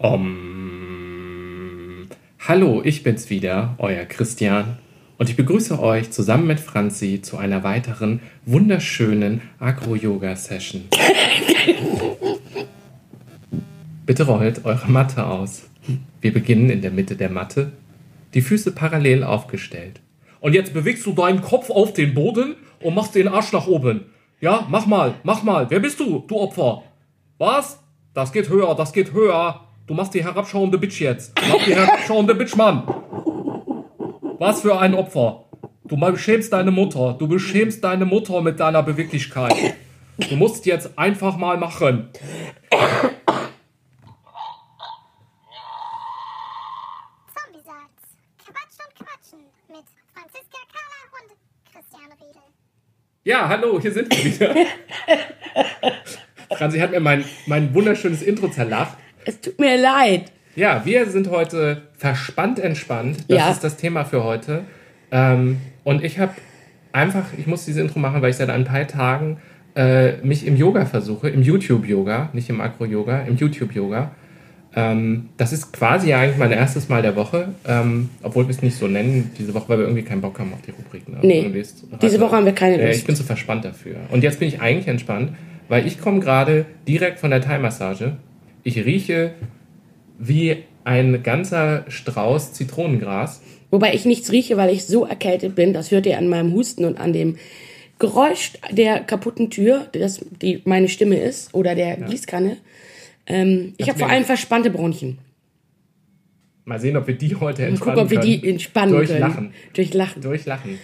Um, 0.00 2.06
hallo, 2.46 2.82
ich 2.84 3.02
bin's 3.02 3.30
wieder, 3.30 3.74
euer 3.78 4.04
Christian. 4.04 4.78
Und 5.18 5.28
ich 5.28 5.34
begrüße 5.34 5.80
euch 5.80 6.12
zusammen 6.12 6.46
mit 6.46 6.60
Franzi 6.60 7.20
zu 7.20 7.36
einer 7.36 7.64
weiteren 7.64 8.20
wunderschönen 8.46 9.42
Agro-Yoga-Session. 9.58 10.84
Bitte 14.06 14.22
rollt 14.22 14.64
eure 14.64 14.88
Matte 14.88 15.26
aus. 15.26 15.68
Wir 16.20 16.32
beginnen 16.32 16.70
in 16.70 16.80
der 16.80 16.92
Mitte 16.92 17.16
der 17.16 17.30
Matte, 17.30 17.72
die 18.34 18.42
Füße 18.42 18.70
parallel 18.70 19.24
aufgestellt. 19.24 20.00
Und 20.38 20.52
jetzt 20.52 20.74
bewegst 20.74 21.04
du 21.06 21.12
deinen 21.12 21.42
Kopf 21.42 21.70
auf 21.70 21.92
den 21.92 22.14
Boden 22.14 22.54
und 22.80 22.94
machst 22.94 23.16
den 23.16 23.26
Arsch 23.26 23.52
nach 23.52 23.66
oben. 23.66 24.04
Ja, 24.40 24.64
mach 24.70 24.86
mal, 24.86 25.14
mach 25.24 25.42
mal. 25.42 25.68
Wer 25.70 25.80
bist 25.80 25.98
du, 25.98 26.24
du 26.28 26.36
Opfer? 26.36 26.84
Was? 27.38 27.80
Das 28.14 28.30
geht 28.30 28.48
höher, 28.48 28.76
das 28.76 28.92
geht 28.92 29.12
höher. 29.12 29.64
Du 29.88 29.94
machst 29.94 30.12
die 30.12 30.22
herabschauende 30.22 30.76
Bitch 30.76 31.00
jetzt. 31.00 31.32
Mach 31.48 31.64
die 31.64 31.74
herabschauende 31.74 32.34
Bitch, 32.34 32.54
Mann. 32.56 32.82
Was 34.38 34.60
für 34.60 34.78
ein 34.78 34.94
Opfer. 34.94 35.46
Du 35.84 35.96
beschämst 35.96 36.52
deine 36.52 36.70
Mutter. 36.70 37.16
Du 37.18 37.26
beschämst 37.26 37.82
deine 37.82 38.04
Mutter 38.04 38.42
mit 38.42 38.60
deiner 38.60 38.82
Beweglichkeit. 38.82 39.54
Du 40.18 40.36
musst 40.36 40.66
jetzt 40.66 40.98
einfach 40.98 41.38
mal 41.38 41.56
machen. 41.56 42.10
Ja, 53.24 53.48
hallo, 53.48 53.80
hier 53.80 53.92
sind 53.92 54.14
wir 54.14 54.24
wieder. 54.24 54.54
Franzi 56.58 56.78
hat 56.78 56.90
mir 56.90 57.00
mein, 57.00 57.24
mein 57.46 57.72
wunderschönes 57.72 58.20
Intro 58.20 58.48
zerlacht. 58.48 58.98
Es 59.28 59.40
tut 59.42 59.58
mir 59.60 59.76
leid. 59.78 60.32
Ja, 60.56 60.80
wir 60.86 61.04
sind 61.06 61.28
heute 61.30 61.82
verspannt 61.98 62.58
entspannt. 62.58 63.18
Das 63.28 63.38
Ja. 63.38 63.50
ist 63.50 63.62
das 63.62 63.76
Thema 63.76 64.04
für 64.06 64.24
heute. 64.24 64.62
Ähm, 65.12 65.58
und 65.84 66.02
ich 66.02 66.18
habe 66.18 66.32
einfach, 66.92 67.26
ich 67.36 67.46
muss 67.46 67.66
dieses 67.66 67.82
Intro 67.82 67.98
machen, 67.98 68.22
weil 68.22 68.30
ich 68.30 68.36
seit 68.36 68.48
ein 68.48 68.64
paar 68.64 68.86
Tagen 68.86 69.36
äh, 69.76 70.16
mich 70.26 70.46
im 70.46 70.56
Yoga 70.56 70.86
versuche, 70.86 71.28
im 71.28 71.42
YouTube-Yoga, 71.42 72.30
nicht 72.32 72.48
im 72.48 72.60
Akro-Yoga, 72.62 73.20
im 73.28 73.36
YouTube-Yoga. 73.36 74.12
Ähm, 74.74 75.28
das 75.36 75.52
ist 75.52 75.72
quasi 75.74 76.08
ja 76.08 76.20
eigentlich 76.20 76.38
mein 76.38 76.50
erstes 76.52 76.88
Mal 76.88 77.02
der 77.02 77.14
Woche, 77.16 77.48
ähm, 77.66 78.08
obwohl 78.22 78.46
wir 78.46 78.50
es 78.54 78.62
nicht 78.62 78.76
so 78.78 78.86
nennen, 78.88 79.30
diese 79.38 79.52
Woche, 79.54 79.68
weil 79.68 79.78
wir 79.78 79.84
irgendwie 79.84 80.02
keinen 80.04 80.20
Bock 80.22 80.38
haben 80.38 80.52
auf 80.54 80.62
die 80.62 80.70
Rubrik. 80.72 81.06
Ne? 81.08 81.18
Nee, 81.22 81.40
Irgendwie 81.40 81.60
ist- 81.60 81.84
diese 82.00 82.18
Woche 82.18 82.34
haben 82.36 82.46
wir 82.46 82.54
keine 82.54 82.78
Äh, 82.80 82.86
Lust. 82.88 83.00
Ich 83.00 83.04
bin 83.06 83.14
zu 83.14 83.24
verspannt 83.24 83.64
dafür. 83.66 83.96
Und 84.10 84.22
jetzt 84.24 84.38
bin 84.40 84.48
ich 84.48 84.60
eigentlich 84.60 84.88
entspannt, 84.88 85.32
weil 85.68 85.86
ich 85.86 86.00
komme 86.00 86.20
gerade 86.20 86.64
direkt 86.88 87.18
von 87.20 87.30
der 87.30 87.40
Thai-Massage. 87.42 88.16
Ich 88.68 88.84
rieche 88.84 89.32
wie 90.18 90.58
ein 90.84 91.22
ganzer 91.22 91.86
Strauß 91.88 92.52
Zitronengras. 92.52 93.40
Wobei 93.70 93.94
ich 93.94 94.04
nichts 94.04 94.30
rieche, 94.30 94.58
weil 94.58 94.68
ich 94.68 94.84
so 94.84 95.06
erkältet 95.06 95.54
bin. 95.54 95.72
Das 95.72 95.90
hört 95.90 96.04
ihr 96.04 96.18
an 96.18 96.28
meinem 96.28 96.52
Husten 96.52 96.84
und 96.84 97.00
an 97.00 97.14
dem 97.14 97.38
Geräusch 97.98 98.52
der 98.70 99.00
kaputten 99.00 99.48
Tür, 99.48 99.86
das 99.92 100.20
die 100.42 100.60
meine 100.66 100.90
Stimme 100.90 101.16
ist, 101.16 101.54
oder 101.54 101.74
der 101.74 101.96
Gießkanne. 101.96 102.58
Ähm, 103.26 103.72
ich 103.78 103.88
habe 103.88 103.98
vor 103.98 104.10
allem 104.10 104.26
verspannte 104.26 104.68
Bronchien. 104.68 105.16
Mal 106.66 106.78
sehen, 106.78 106.98
ob 106.98 107.06
wir 107.06 107.16
die 107.16 107.36
heute 107.36 107.62
Mal 107.62 107.68
entspannen 107.68 107.96
gucken, 107.96 108.04
ob 108.04 108.10
wir 108.10 108.20
die 108.20 108.40
können. 108.40 108.52
entspannen 108.52 108.94
Durch 108.94 109.08
können. 109.08 109.20
Lachen. 109.20 109.52
Durch 109.72 109.94
Lachen. 109.94 110.20
Durch 110.20 110.44
Lachen. 110.44 110.78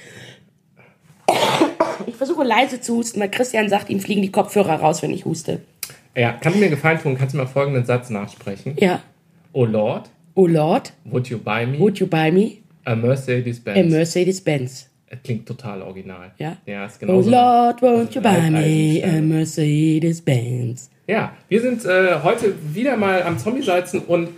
Ich 2.06 2.14
versuche 2.14 2.44
leise 2.44 2.80
zu 2.80 2.96
husten, 2.96 3.20
weil 3.20 3.30
Christian 3.30 3.68
sagt, 3.68 3.90
ihm 3.90 4.00
fliegen 4.00 4.22
die 4.22 4.32
Kopfhörer 4.32 4.76
raus, 4.76 5.02
wenn 5.02 5.12
ich 5.12 5.26
huste. 5.26 5.60
Ja, 6.16 6.32
kannst 6.40 6.56
du 6.58 6.62
mir 6.62 6.70
Gefallen 6.70 6.98
tun? 7.00 7.16
Kannst 7.18 7.34
du 7.34 7.38
mir 7.38 7.46
folgenden 7.46 7.84
Satz 7.84 8.10
nachsprechen? 8.10 8.76
Ja. 8.78 9.00
Oh 9.52 9.64
Lord, 9.64 10.10
Oh 10.36 10.46
Lord, 10.46 10.92
would 11.04 11.28
you 11.28 11.38
buy 11.38 11.64
me 11.66 11.78
would 11.78 11.98
you 12.00 12.06
buy 12.08 12.30
me 12.32 12.58
a 12.84 12.94
Mercedes-Benz? 12.96 13.78
a 13.78 13.82
Mercedes-Benz? 13.84 14.90
Klingt 15.22 15.46
total 15.46 15.80
original. 15.82 16.32
Ja. 16.38 16.56
Ja, 16.66 16.86
ist 16.86 16.96
Oh 16.96 17.06
genauso. 17.06 17.30
Lord, 17.30 17.80
won't 17.82 18.14
you 18.14 18.20
buy 18.20 18.50
me 18.50 19.00
a. 19.04 19.20
Mercedes-Benz? 19.20 20.90
Ja, 21.06 21.32
wir 21.48 21.60
sind 21.60 21.84
äh, 21.84 22.20
heute 22.22 22.54
wieder 22.74 22.96
mal 22.96 23.22
am 23.22 23.38
Zombie-Salzen 23.38 24.00
und 24.00 24.28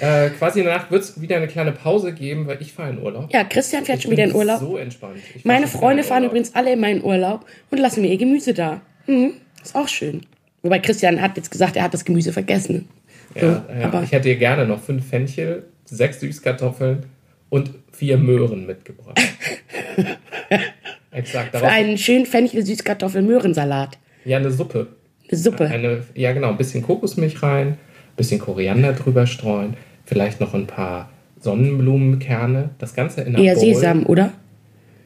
äh, 0.00 0.30
quasi 0.30 0.64
danach 0.64 0.90
wird 0.90 1.02
es 1.04 1.20
wieder 1.20 1.36
eine 1.36 1.46
kleine 1.46 1.70
Pause 1.72 2.12
geben, 2.12 2.46
weil 2.46 2.60
ich 2.60 2.72
fahre 2.72 2.90
in 2.90 2.98
Urlaub. 3.00 3.32
Ja, 3.32 3.44
Christian 3.44 3.84
fährt 3.84 3.98
Ich 3.98 4.04
schon 4.04 4.10
wieder 4.12 4.24
in 4.24 4.34
Urlaub. 4.34 4.58
So 4.58 4.76
entspannt. 4.76 5.18
Meine 5.44 5.66
Freunde 5.68 6.02
in 6.02 6.08
fahren 6.08 6.24
übrigens 6.24 6.54
alle 6.54 6.72
in 6.72 6.80
meinen 6.80 7.04
Urlaub 7.04 7.44
und 7.70 7.78
lassen 7.78 8.00
mir 8.02 8.08
ihr 8.08 8.18
Gemüse 8.18 8.54
da. 8.54 8.80
Mhm, 9.06 9.34
ist 9.62 9.76
auch 9.76 9.86
schön. 9.88 10.22
Wobei 10.64 10.78
Christian 10.80 11.20
hat 11.20 11.36
jetzt 11.36 11.50
gesagt, 11.50 11.76
er 11.76 11.84
hat 11.84 11.94
das 11.94 12.04
Gemüse 12.04 12.32
vergessen. 12.32 12.88
So, 13.38 13.46
Ja, 13.46 13.64
ja. 13.78 13.84
aber 13.86 14.02
Ich 14.02 14.12
hätte 14.12 14.28
dir 14.28 14.36
gerne 14.36 14.66
noch 14.66 14.80
fünf 14.80 15.06
Fenchel, 15.06 15.64
sechs 15.84 16.20
Süßkartoffeln 16.20 17.04
und 17.50 17.70
vier 17.92 18.16
Möhren 18.16 18.66
mitgebracht. 18.66 19.20
Exakt. 21.10 21.46
für 21.54 21.58
Darauf, 21.58 21.70
einen 21.70 21.98
schönen 21.98 22.26
Fenchel-Süßkartoffel-Möhrensalat. 22.26 23.98
ja, 24.24 24.38
eine 24.38 24.50
Suppe. 24.50 24.88
Eine 25.28 25.38
Suppe. 25.38 25.66
Eine, 25.66 26.02
ja, 26.14 26.32
genau. 26.32 26.48
Ein 26.48 26.56
bisschen 26.56 26.82
Kokosmilch 26.82 27.42
rein, 27.42 27.68
ein 27.68 27.78
bisschen 28.16 28.40
Koriander 28.40 28.92
drüber 28.94 29.26
streuen, 29.26 29.74
vielleicht 30.04 30.40
noch 30.40 30.54
ein 30.54 30.66
paar 30.66 31.10
Sonnenblumenkerne. 31.40 32.70
Das 32.78 32.94
Ganze 32.94 33.20
in 33.22 33.36
einer 33.36 33.44
Eher 33.44 33.54
Bowl. 33.54 33.62
Sesam, 33.64 34.06
oder? 34.06 34.32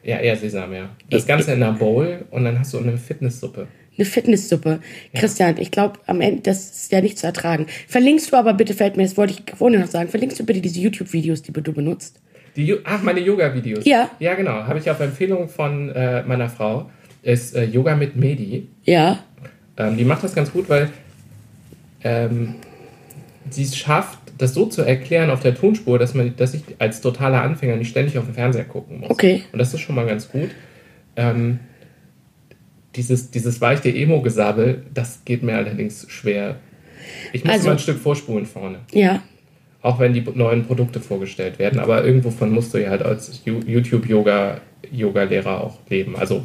Ja, 0.03 0.19
eher 0.19 0.37
Sesam, 0.37 0.73
ja. 0.73 0.89
Das 1.11 1.27
Ganze 1.27 1.53
in 1.53 1.63
einer 1.63 1.73
Bowl 1.77 2.25
und 2.31 2.45
dann 2.45 2.59
hast 2.59 2.73
du 2.73 2.79
eine 2.79 2.97
Fitnesssuppe. 2.97 3.67
Eine 3.99 4.05
Fitnesssuppe. 4.05 4.79
Christian, 5.13 5.57
ich 5.59 5.73
glaube, 5.73 5.99
am 6.07 6.21
Ende, 6.21 6.43
das 6.43 6.71
ist 6.71 6.93
ja 6.93 7.01
nicht 7.01 7.19
zu 7.19 7.27
ertragen. 7.27 7.67
Verlinkst 7.89 8.33
du 8.33 8.37
aber 8.37 8.55
bitte, 8.55 8.73
fällt 8.73 8.97
mir, 8.97 9.03
das 9.03 9.17
wollte 9.17 9.35
ich 9.35 9.57
vorhin 9.57 9.81
noch 9.81 9.89
sagen, 9.89 10.09
verlinkst 10.09 10.39
du 10.39 10.47
bitte 10.47 10.61
diese 10.61 10.79
YouTube-Videos, 10.79 11.43
die 11.43 11.53
du 11.53 11.73
benutzt? 11.73 12.21
Die, 12.55 12.77
ach, 12.85 13.03
meine 13.03 13.21
Yoga-Videos. 13.21 13.85
Ja. 13.85 14.11
Ja, 14.21 14.35
genau. 14.35 14.53
Habe 14.53 14.79
ich 14.79 14.89
auf 14.91 15.01
Empfehlung 15.01 15.49
von 15.49 15.91
äh, 15.91 16.23
meiner 16.23 16.49
Frau. 16.49 16.91
Ist 17.23 17.57
äh, 17.57 17.65
Yoga 17.65 17.97
mit 17.97 18.15
Medi. 18.17 18.69
Ja. 18.85 19.19
Ähm, 19.77 19.97
die 19.97 20.05
macht 20.05 20.23
das 20.23 20.35
ganz 20.35 20.53
gut, 20.53 20.69
weil 20.69 20.91
ähm, 22.05 22.55
sie 23.51 23.65
es 23.65 23.77
schafft, 23.77 24.19
das 24.39 24.55
so 24.55 24.67
zu 24.67 24.83
erklären 24.83 25.31
auf 25.31 25.41
der 25.41 25.55
Tonspur, 25.55 25.99
dass, 25.99 26.15
man, 26.15 26.35
dass 26.37 26.55
ich 26.55 26.63
als 26.79 27.01
totaler 27.01 27.43
Anfänger 27.43 27.77
nicht 27.77 27.91
ständig 27.91 28.17
auf 28.19 28.25
den 28.25 28.35
Fernseher 28.35 28.65
gucken 28.65 29.01
muss. 29.01 29.11
Okay. 29.11 29.43
Und 29.53 29.59
das 29.59 29.75
ist 29.75 29.81
schon 29.81 29.97
mal 29.97 30.07
ganz 30.07 30.29
gut. 30.29 30.51
Ähm, 31.17 31.59
dieses, 32.99 33.31
dieses 33.31 33.63
weiche 33.63 33.89
Emo-Gesabbel, 33.95 34.83
das 34.93 35.21
geht 35.25 35.43
mir 35.43 35.57
allerdings 35.57 36.05
schwer. 36.11 36.57
Ich 37.33 37.43
muss 37.45 37.53
Also- 37.55 37.67
mal 37.69 37.73
ein 37.73 37.79
Stück 37.79 37.99
vorspulen 37.99 38.45
vorne. 38.45 38.81
Ja. 38.93 39.23
Auch 39.81 40.01
wenn 40.01 40.13
die 40.13 40.23
neuen 40.35 40.67
Produkte 40.67 40.99
vorgestellt 41.01 41.59
werden. 41.61 41.79
Aber 41.79 42.05
irgendwovon 42.05 42.51
musst 42.51 42.75
du 42.75 42.79
ja 42.79 42.91
halt 42.91 43.03
als 43.03 43.41
YouTube-Yoga-Yoga-Lehrer 43.45 45.63
auch 45.65 45.79
leben. 45.89 46.17
Also, 46.17 46.45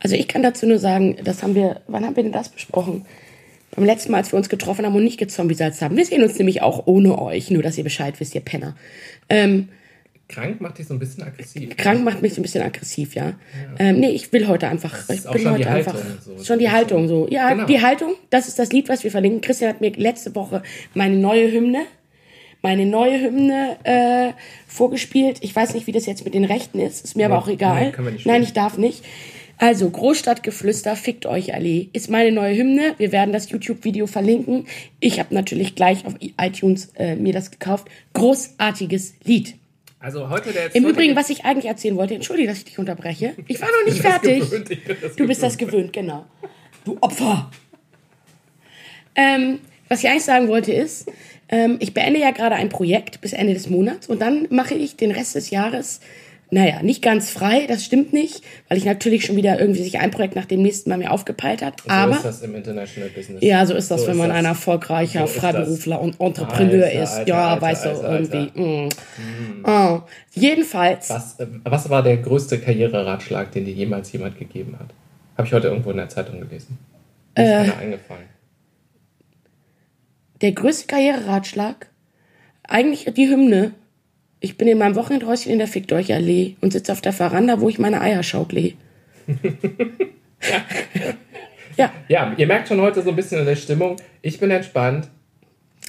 Also 0.00 0.14
ich 0.14 0.28
kann 0.28 0.42
dazu 0.44 0.66
nur 0.66 0.78
sagen, 0.78 1.16
das 1.24 1.42
haben 1.42 1.54
wir, 1.56 1.80
wann 1.88 2.04
haben 2.04 2.14
wir 2.16 2.22
denn 2.22 2.30
das 2.32 2.48
besprochen? 2.50 3.04
Beim 3.74 3.84
letzten 3.84 4.12
Mal, 4.12 4.18
als 4.18 4.32
wir 4.32 4.36
uns 4.36 4.48
getroffen 4.48 4.86
haben 4.86 4.94
und 4.94 5.02
nicht 5.04 5.18
gezombisalzt 5.18 5.82
haben. 5.82 5.96
Wir 5.96 6.06
sehen 6.06 6.22
uns 6.22 6.38
nämlich 6.38 6.62
auch 6.62 6.86
ohne 6.86 7.20
euch, 7.20 7.50
nur 7.50 7.62
dass 7.62 7.76
ihr 7.76 7.84
Bescheid 7.84 8.18
wisst, 8.20 8.34
ihr 8.34 8.40
Penner. 8.40 8.76
Ähm, 9.28 9.68
krank 10.28 10.60
macht 10.60 10.78
dich 10.78 10.86
so 10.86 10.94
ein 10.94 10.98
bisschen 11.00 11.22
aggressiv. 11.24 11.76
krank 11.76 12.04
macht 12.04 12.20
mich 12.22 12.34
so 12.34 12.40
ein 12.40 12.42
bisschen 12.42 12.62
aggressiv, 12.62 13.14
ja. 13.14 13.32
Ähm, 13.78 14.00
nee, 14.00 14.10
ich 14.10 14.32
will 14.32 14.46
heute 14.46 14.68
einfach. 14.68 14.96
ist 15.08 15.10
Ich 15.10 15.26
auch 15.26 15.32
bin 15.32 15.42
schon 15.42 15.52
heute 15.52 15.62
die 15.62 15.68
einfach. 15.68 15.94
Haltung 15.94 16.18
so. 16.38 16.44
Schon 16.44 16.58
die 16.58 16.70
Haltung 16.70 17.08
so. 17.08 17.28
Ja, 17.30 17.50
Genau. 17.52 17.66
die 17.66 17.80
Haltung, 17.82 18.14
das 18.30 18.46
ist 18.48 18.58
das 18.58 18.70
Lied, 18.72 18.88
was 18.88 19.04
wir 19.04 19.10
verlinken. 19.10 19.40
Christian 19.40 19.70
hat 19.70 19.80
mir 19.80 19.90
letzte 19.92 20.34
Woche 20.34 20.62
meine 20.94 21.16
neue 21.16 21.50
Hymne, 21.50 21.82
meine 22.62 22.84
neue 22.86 23.20
Hymne 23.20 23.76
äh, 23.84 24.32
vorgespielt. 24.66 25.38
Ich 25.42 25.54
weiß 25.56 25.74
nicht, 25.74 25.86
wie 25.86 25.92
das 25.92 26.06
jetzt 26.06 26.24
mit 26.24 26.34
den 26.34 26.44
Rechten 26.44 26.78
ist. 26.80 27.04
Ist 27.04 27.16
mir 27.16 27.26
aber 27.26 27.36
Nee, 27.36 27.40
auch 27.42 27.48
egal. 27.48 27.92
Nein, 27.96 28.18
spielen. 28.18 28.42
ich 28.42 28.52
darf 28.52 28.76
nicht. 28.78 29.04
Also, 29.60 29.90
Großstadtgeflüster, 29.90 30.94
fickt 30.94 31.26
euch 31.26 31.52
alle. 31.54 31.86
Ist 31.92 32.08
meine 32.10 32.30
neue 32.30 32.56
Hymne. 32.56 32.94
Wir 32.98 33.10
werden 33.10 33.32
das 33.32 33.50
YouTube-Video 33.50 34.06
verlinken. 34.06 34.66
Ich 35.00 35.18
habe 35.18 35.34
natürlich 35.34 35.74
gleich 35.74 36.04
auf 36.06 36.14
iTunes 36.40 36.92
äh, 36.96 37.16
mir 37.16 37.32
das 37.32 37.50
gekauft. 37.50 37.88
Großartiges 38.12 39.14
Lied. 39.24 39.54
Also 40.00 40.30
heute 40.30 40.52
der 40.52 40.74
Im 40.74 40.86
Übrigen, 40.86 41.16
was 41.16 41.28
ich 41.28 41.44
eigentlich 41.44 41.66
erzählen 41.66 41.96
wollte, 41.96 42.14
entschuldige, 42.14 42.48
dass 42.48 42.58
ich 42.58 42.64
dich 42.64 42.78
unterbreche. 42.78 43.34
Ich 43.48 43.60
war 43.60 43.68
noch 43.68 43.92
nicht 43.92 44.00
fertig. 44.02 44.40
gewöhnt, 44.40 44.70
Du 45.16 45.26
bist 45.26 45.42
das 45.42 45.58
gewöhnt, 45.58 45.92
genau. 45.92 46.24
Du 46.84 46.96
Opfer. 47.00 47.50
Ähm, 49.16 49.58
was 49.88 50.04
ich 50.04 50.08
eigentlich 50.08 50.24
sagen 50.24 50.48
wollte 50.48 50.72
ist, 50.72 51.10
ähm, 51.48 51.78
ich 51.80 51.94
beende 51.94 52.20
ja 52.20 52.30
gerade 52.30 52.54
ein 52.54 52.68
Projekt 52.68 53.20
bis 53.20 53.32
Ende 53.32 53.54
des 53.54 53.68
Monats 53.68 54.06
und 54.06 54.20
dann 54.20 54.46
mache 54.50 54.74
ich 54.74 54.96
den 54.96 55.10
Rest 55.10 55.34
des 55.34 55.50
Jahres, 55.50 56.00
naja, 56.50 56.82
nicht 56.82 57.02
ganz 57.02 57.30
frei, 57.30 57.66
das 57.66 57.84
stimmt 57.84 58.12
nicht, 58.14 58.42
weil 58.68 58.78
ich 58.78 58.84
natürlich 58.86 59.26
schon 59.26 59.36
wieder 59.36 59.60
irgendwie 59.60 59.82
sich 59.82 59.98
ein 59.98 60.10
Projekt 60.10 60.34
nach 60.34 60.46
dem 60.46 60.62
nächsten 60.62 60.88
Mal 60.88 60.96
mir 60.98 61.10
aufgepeilt 61.10 61.60
hat. 61.62 61.82
so 61.82 61.90
aber 61.90 62.12
ist 62.16 62.24
das 62.24 62.40
im 62.42 62.54
International 62.54 63.10
Business. 63.10 63.42
ja, 63.42 63.66
so 63.66 63.74
ist 63.74 63.90
das, 63.90 64.00
So 64.00 64.06
wenn 64.06 64.12
ist 64.14 64.18
man 64.18 64.28
das. 64.30 64.38
ein 64.38 64.44
erfolgreicher 64.46 65.26
So 65.26 65.40
Freiberufler 65.40 66.00
und 66.00 66.18
Entrepreneur 66.20 66.84
Alter, 66.86 67.02
ist. 67.02 67.12
Alter, 67.12 67.28
ja, 67.28 67.48
Alter, 67.50 67.62
weißt 67.62 67.84
du, 67.84 67.88
irgendwie. 67.90 68.60
Mm. 68.86 68.88
Oh. 69.64 70.00
Jedenfalls, 70.32 71.10
Was, 71.10 71.38
äh, 71.38 71.46
was 71.64 71.90
war 71.90 72.02
der 72.02 72.16
größte 72.16 72.58
Karriereratschlag, 72.58 73.52
den 73.52 73.66
dir 73.66 73.74
jemals 73.74 74.10
jemand 74.12 74.38
gegeben 74.38 74.76
hat? 74.78 74.88
Habe 75.36 75.46
ich 75.46 75.52
heute 75.52 75.68
irgendwo 75.68 75.90
in 75.90 75.98
der 75.98 76.08
Zeitung 76.08 76.40
gelesen. 76.40 76.78
Mir 77.36 77.62
ist 77.62 77.68
Äh. 77.68 77.72
eingefallen. 77.82 78.24
Der 80.40 80.52
größte 80.52 80.86
Karriereratschlag, 80.86 81.88
eigentlich 82.62 83.12
die 83.14 83.28
Hymne. 83.28 83.72
Ich 84.40 84.56
bin 84.56 84.68
in 84.68 84.78
meinem 84.78 84.94
Wochenendhäuschen 84.94 85.52
in 85.52 85.58
der 85.58 85.66
Fickdeuchallee 85.66 86.56
und 86.60 86.72
sitze 86.72 86.92
auf 86.92 87.00
der 87.00 87.12
Veranda, 87.12 87.60
wo 87.60 87.68
ich 87.68 87.78
meine 87.78 88.00
Eier 88.00 88.22
schaukle. 88.22 88.74
ja, 91.76 91.92
Ja, 92.08 92.32
ihr 92.36 92.46
merkt 92.46 92.68
schon 92.68 92.80
heute 92.80 93.02
so 93.02 93.10
ein 93.10 93.16
bisschen 93.16 93.40
in 93.40 93.46
der 93.46 93.56
Stimmung. 93.56 93.96
Ich 94.22 94.38
bin 94.38 94.50
entspannt. 94.50 95.08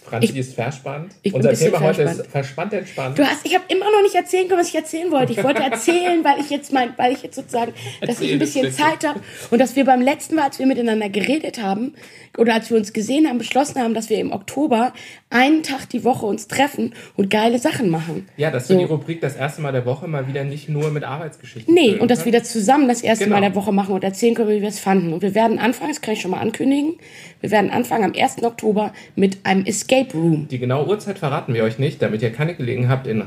Franzi 0.10 0.28
Ich- 0.34 0.38
ist 0.38 0.54
verspannt. 0.56 1.14
ich 1.24 1.34
Unser 1.34 1.50
ein 1.50 1.56
Thema 1.58 1.80
heute 1.80 1.96
verspannt. 2.04 2.20
ist 2.26 2.32
verspannt 2.32 2.74
entspannt. 2.74 3.18
Du 3.20 3.24
hast, 3.26 3.46
ich 3.46 3.54
habe 3.56 3.64
immer 3.70 3.86
noch 3.92 4.02
nicht 4.02 4.16
erzählen 4.16 4.48
können, 4.48 4.60
was 4.60 4.70
ich 4.70 4.76
erzählen 4.76 5.12
wollte. 5.12 5.32
Ich 5.34 5.44
wollte 5.44 5.62
erzählen, 5.64 6.24
weil 6.24 6.40
ich 6.40 6.50
jetzt 6.50 6.74
mein, 6.74 6.94
weil 6.98 7.14
ich 7.14 7.24
jetzt 7.24 7.36
sozusagen, 7.36 7.74
dass 8.02 8.20
ich 8.22 8.32
Erzähl 8.32 8.34
ein 8.34 8.40
das 8.40 8.54
bisschen. 8.54 8.72
Zeit 8.74 9.08
habe 9.08 9.20
und 9.52 9.60
dass 9.60 9.76
wir 9.76 9.86
beim 9.86 10.02
letzten 10.02 10.36
Mal, 10.36 10.44
als 10.46 10.60
wir 10.60 10.66
miteinander 10.66 11.10
geredet 11.10 11.62
haben 11.62 11.94
oder 12.38 12.54
als 12.54 12.70
wir 12.70 12.78
uns 12.78 12.94
gesehen 12.94 13.28
haben, 13.28 13.38
beschlossen 13.38 13.80
haben, 13.82 13.94
dass 13.94 14.10
wir 14.10 14.18
im 14.20 14.32
Oktober 14.32 14.94
einen 15.30 15.62
Tag 15.64 15.90
die 15.90 16.04
Woche 16.04 16.26
uns 16.26 16.48
treffen 16.48 16.94
und 17.16 17.30
geile 17.30 17.60
Sachen 17.60 17.90
machen. 17.90 18.28
Ja, 18.38 18.50
dass 18.52 18.70
wir 18.70 18.76
So. 18.76 18.80
die 18.80 18.86
Rubrik 18.86 19.22
das 19.22 19.36
erste 19.36 19.62
Mal 19.62 19.72
der 19.72 19.86
Woche 19.86 20.08
mal 20.08 20.28
wieder 20.28 20.44
nicht 20.44 20.70
nur 20.70 20.90
mit 20.92 21.04
Arbeitsgeschichten 21.04 21.74
Nee, 21.74 21.96
und 21.98 22.10
dass 22.10 22.26
wir 22.26 22.32
das 22.32 22.52
zusammen 22.52 22.88
das 22.88 23.02
erste 23.02 23.26
Genau. 23.26 23.36
Mal 23.36 23.42
der 23.42 23.56
Woche 23.56 23.72
machen 23.72 23.94
und 23.94 24.04
erzählen 24.04 24.34
können, 24.36 24.50
wie 24.50 24.62
wir 24.62 24.70
es 24.70 24.80
fanden. 24.80 25.14
Und 25.14 25.22
wir 25.22 25.36
werden 25.36 25.60
anfangen, 25.60 25.90
das 25.92 26.02
kann 26.02 26.14
ich 26.14 26.22
schon 26.22 26.32
mal 26.32 26.40
ankündigen, 26.40 26.96
wir 27.42 27.52
werden 27.52 27.70
anfangen 27.70 28.06
am 28.06 28.14
1. 28.16 28.44
Oktober 28.44 28.94
mit 29.16 29.38
einem 29.44 29.66
Escape 29.66 29.99
Room. 30.14 30.48
Die 30.50 30.60
genaue 30.60 30.88
Uhrzeit 30.88 31.20
verraten 31.20 31.54
wir 31.54 31.64
euch 31.64 31.80
nicht, 31.80 32.02
damit 32.02 32.22
ihr 32.22 32.32
keine 32.32 32.56
Gelegenheit 32.56 32.90
habt, 33.00 33.08
in, 33.08 33.24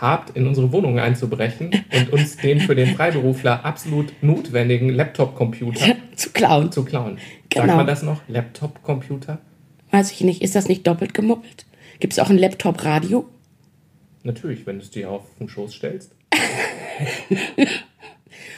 habt, 0.00 0.36
in 0.36 0.46
unsere 0.46 0.72
Wohnung 0.72 0.98
einzubrechen 0.98 1.70
und 1.94 2.12
uns 2.12 2.36
den 2.36 2.60
für 2.60 2.74
den 2.74 2.94
Freiberufler 2.94 3.64
absolut 3.64 4.12
notwendigen 4.22 4.90
Laptop-Computer 4.90 5.96
Zu 6.16 6.30
klauen. 6.30 6.70
zu 6.72 6.84
klauen. 6.84 7.18
Genau. 7.48 7.66
Sagt 7.66 7.76
man 7.76 7.86
das 7.86 8.02
noch? 8.02 8.20
Laptop-Computer? 8.28 9.38
Weiß 9.90 10.12
ich 10.12 10.20
nicht, 10.20 10.42
ist 10.42 10.54
das 10.54 10.68
nicht 10.68 10.86
doppelt 10.86 11.14
gemoppelt? 11.14 11.66
Gibt 11.98 12.12
es 12.12 12.18
auch 12.18 12.30
ein 12.30 12.38
Laptop-Radio? 12.38 13.26
Natürlich, 14.22 14.66
wenn 14.66 14.76
du 14.78 14.84
es 14.84 14.90
dir 14.90 15.10
auf 15.10 15.22
den 15.38 15.48
Schoß 15.48 15.72
stellst. 15.74 16.12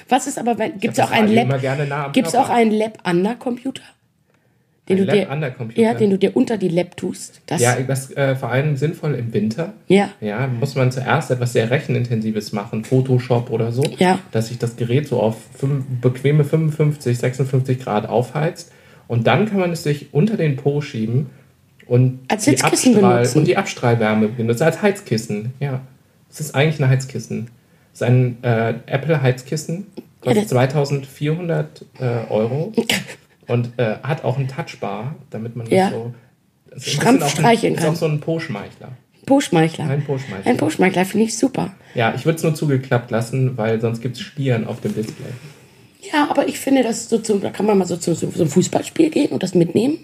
Was 0.09 0.27
ist 0.27 0.39
aber, 0.39 0.59
wenn, 0.59 0.79
gibt 0.79 0.95
es 0.95 1.01
auch 1.01 1.11
einen 1.11 1.29
Radio 1.29 1.43
immer 1.43 1.53
Lab, 1.53 1.61
gerne 1.61 1.87
nah 1.87 2.07
am 2.07 2.13
gibt 2.13 2.27
es 2.27 2.33
Körper. 2.35 2.49
auch 2.49 2.53
einen 2.55 2.71
Lab-Under-Computer? 2.73 3.83
Den 4.89 4.99
Ein 4.99 5.07
du 5.07 5.13
dir, 5.13 5.21
Lab-Under-Computer? 5.23 5.81
Ja, 5.81 5.95
den 5.95 6.11
du 6.11 6.19
dir 6.19 6.37
unter 6.37 6.59
die 6.59 6.69
Lab 6.69 6.97
tust. 6.97 7.41
Das, 7.47 7.61
Ja, 7.61 7.77
das 7.81 8.11
äh, 8.17 8.35
vor 8.35 8.51
allem 8.51 8.77
sinnvoll 8.77 9.15
im 9.15 9.33
Winter. 9.33 9.75
ja, 9.87 10.11
Ja, 10.21 10.49
muss 10.49 10.75
man 10.75 10.91
zuerst 10.91 11.31
etwas 11.31 11.53
sehr 11.53 11.71
Rechenintensives 11.71 12.53
machen, 12.53 12.85
Photoshop 12.85 13.51
oder 13.51 13.71
so, 13.71 13.85
Ja. 13.99 14.19
dass 14.33 14.49
sich 14.49 14.59
das 14.59 14.75
Gerät 14.75 15.07
so 15.07 15.21
auf 15.21 15.37
fünf, 15.57 15.85
bequeme 16.01 16.43
55, 16.45 17.17
56 17.17 17.79
Grad 17.79 18.09
aufheizt 18.09 18.73
und 19.07 19.29
dann 19.29 19.49
kann 19.49 19.61
man 19.61 19.71
es 19.71 19.85
sich 19.85 20.13
unter 20.13 20.37
den 20.37 20.57
Po 20.57 20.81
schieben 20.81 21.31
und 21.87 22.19
Als 22.29 22.45
die, 22.47 22.61
Abstrahl 22.61 23.29
und 23.37 23.45
die 23.47 23.57
Abstrahlwärme 23.57 24.29
benutzen 24.29 24.65
als 24.65 24.83
Heizkissen. 24.83 25.53
Ja, 25.61 25.81
es 26.29 26.41
ist 26.41 26.55
eigentlich 26.57 26.81
ein 26.83 26.89
Heizkissen. 26.89 27.51
Es 27.95 28.01
ist 28.01 28.03
ein 28.09 28.43
äh, 28.43 28.75
Apple 28.87 29.23
Heizkissen, 29.23 29.87
kostet 30.21 30.43
das- 30.45 30.49
2400 30.51 31.85
äh, 32.01 32.05
Euro 32.31 32.73
und 33.49 33.71
äh, 33.79 33.97
hat 34.03 34.25
auch 34.25 34.39
einen 34.39 34.49
Touchbar, 34.49 35.17
damit 35.31 35.57
man 35.57 35.67
Ja. 35.69 35.91
das 35.91 35.93
so 35.93 36.13
ist 36.77 36.87
ein 36.87 36.91
Strampf 37.01 37.29
streicheln 37.31 37.75
ist 37.75 37.81
kann. 37.83 37.91
auch 37.91 37.97
so 37.97 38.07
ein 38.07 38.21
Po-Schmeichler. 38.21 38.93
Po-Schmeichler. 39.27 39.89
Ein 39.89 40.05
Po-Schmeichler. 40.05 40.51
Ein 40.51 40.57
Po-Schmeichler 40.57 41.05
finde 41.05 41.27
ich 41.27 41.37
super. 41.37 41.75
Ja, 41.95 42.15
ich 42.15 42.25
würde 42.25 42.37
es 42.37 42.43
nur 42.43 42.55
zugeklappt 42.55 43.11
lassen, 43.11 43.57
weil 43.57 43.81
sonst 43.81 44.01
gibt 44.01 44.17
es 44.17 44.23
Stieren 44.23 44.67
auf 44.67 44.81
dem 44.81 44.95
Display. 44.95 45.27
Ja, 46.13 46.29
aber 46.31 46.49
ich 46.49 46.59
finde, 46.59 46.83
das 46.83 47.09
so 47.09 47.19
zum, 47.19 47.41
da 47.41 47.51
kann 47.51 47.67
man 47.67 47.79
mal 47.79 47.85
so 47.87 47.97
zu 47.97 48.15
so, 48.15 48.31
so 48.31 48.41
einem 48.43 48.51
Fußballspiel 48.51 49.11
gehen 49.11 49.31
und 49.31 49.43
das 49.43 49.55
mitnehmen. 49.55 49.99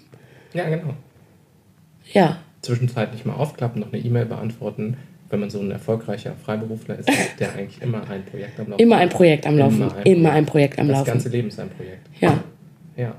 Ja, 0.53 0.69
genau. 0.69 0.93
Ja. 2.13 2.37
Zwischenzeitlich 2.61 3.25
mal 3.25 3.33
aufklappen, 3.33 3.81
noch 3.81 3.91
eine 3.91 4.01
E-Mail 4.01 4.25
beantworten. 4.25 4.97
Wenn 5.29 5.41
man 5.41 5.49
so 5.49 5.59
ein 5.59 5.69
erfolgreicher 5.69 6.33
Freiberufler 6.43 6.97
ist, 6.99 7.09
der 7.39 7.53
eigentlich 7.53 7.81
immer 7.81 8.09
ein 8.09 8.25
Projekt 8.25 8.59
am 8.59 8.69
Laufen 8.69 8.81
Immer 8.81 8.97
ein 8.97 9.09
Projekt 9.09 9.45
am 9.45 9.57
Laufen. 9.57 9.75
Immer 9.81 9.95
ein 9.95 10.03
Immer 10.05 10.31
ein 10.31 10.45
Projekt 10.45 10.79
am 10.79 10.87
Das 10.87 10.97
Laufen. 10.99 11.07
ganze 11.11 11.29
Leben 11.29 11.47
ist 11.49 11.59
ein 11.59 11.69
Projekt. 11.69 12.07
Ja. 12.19 12.39
Ja. 12.97 13.15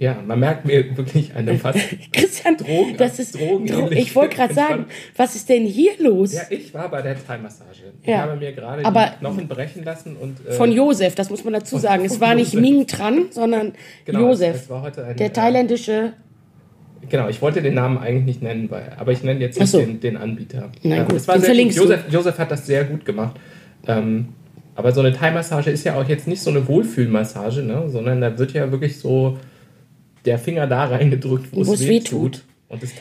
Ja, 0.00 0.16
man 0.24 0.38
merkt 0.38 0.64
mir 0.64 0.96
wirklich 0.96 1.34
eine 1.34 1.54
fast. 1.58 1.78
Christian, 2.12 2.56
Drogen- 2.56 2.96
das 2.96 3.18
ist. 3.18 3.34
drogenähnliche 3.34 3.82
Dro 3.88 3.90
ich 3.92 4.14
wollte 4.14 4.36
gerade 4.36 4.54
sagen, 4.54 4.86
was 5.16 5.34
ist 5.34 5.48
denn 5.48 5.64
hier 5.66 5.90
los? 5.98 6.34
Ja, 6.34 6.42
ich 6.50 6.72
war 6.72 6.88
bei 6.88 7.02
der 7.02 7.16
Thai-Massage. 7.26 7.82
Ich 8.02 8.08
Ja. 8.08 8.18
habe 8.22 8.36
mir 8.36 8.52
gerade 8.52 8.84
Aber- 8.84 9.06
die 9.14 9.18
Knochen 9.18 9.48
brechen 9.48 9.82
lassen 9.84 10.14
und. 10.16 10.46
Äh, 10.46 10.52
Von 10.52 10.70
Josef, 10.70 11.16
das 11.16 11.30
muss 11.30 11.42
man 11.42 11.52
dazu 11.54 11.78
sagen. 11.78 12.04
Es 12.04 12.20
war 12.20 12.34
nicht. 12.36 12.54
Ming 12.54 12.86
Tran, 12.86 13.26
sondern 13.30 13.72
Genau, 14.04 14.28
Josef. 14.28 14.70
Ein, 14.70 14.92
der 15.16 15.26
äh, 15.26 15.30
thailändische. 15.30 16.12
Genau, 17.08 17.28
ich 17.28 17.40
wollte 17.42 17.62
den 17.62 17.74
Namen 17.74 17.98
eigentlich 17.98 18.24
nicht 18.24 18.42
nennen, 18.42 18.70
weil, 18.70 18.92
aber 18.98 19.12
ich 19.12 19.22
nenne 19.22 19.40
jetzt 19.40 19.64
so. 19.66 19.78
den, 19.78 20.00
den 20.00 20.16
Anbieter. 20.16 20.70
Na 20.82 20.96
Ähm, 20.96 21.04
gut, 21.06 21.16
es 21.16 21.26
war 21.28 21.38
sehr. 21.40 21.54
Josef, 21.54 22.04
Josef 22.10 22.38
hat 22.38 22.50
das 22.50 22.66
sehr 22.66 22.84
gut 22.84 23.04
gemacht. 23.04 23.36
Ähm, 23.86 24.28
aber 24.74 24.92
so 24.92 25.00
eine 25.00 25.12
Thai-Massage 25.12 25.70
ist 25.70 25.84
ja 25.84 25.96
auch 25.96 26.08
jetzt 26.08 26.28
nicht 26.28 26.40
so 26.40 26.50
eine 26.50 26.66
Wohlfühlmassage, 26.68 27.62
ne? 27.62 27.88
sondern 27.88 28.20
da 28.20 28.38
wird 28.38 28.52
ja 28.52 28.70
wirklich 28.70 28.98
so 28.98 29.36
der 30.24 30.38
Finger 30.38 30.66
da 30.66 30.84
reingedrückt, 30.86 31.48
wo, 31.52 31.66
Wo 31.66 31.72
es 31.74 31.86
weh 31.86 32.00
tut. 32.00 32.44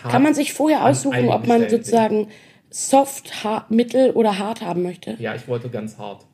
Kann 0.10 0.24
man 0.24 0.34
sich 0.34 0.54
vorher 0.54 0.86
aussuchen, 0.86 1.28
ob 1.30 1.46
man 1.48 1.70
sozusagen 1.70 2.28
soft, 2.70 3.44
hart, 3.44 3.70
mittel 3.72 4.12
oder 4.12 4.38
hart 4.38 4.62
haben 4.62 4.84
möchte? 4.84 5.16
Ja, 5.20 5.36
ich 5.36 5.48
wollte 5.48 5.70
ganz 5.70 5.98
hart. 5.98 6.26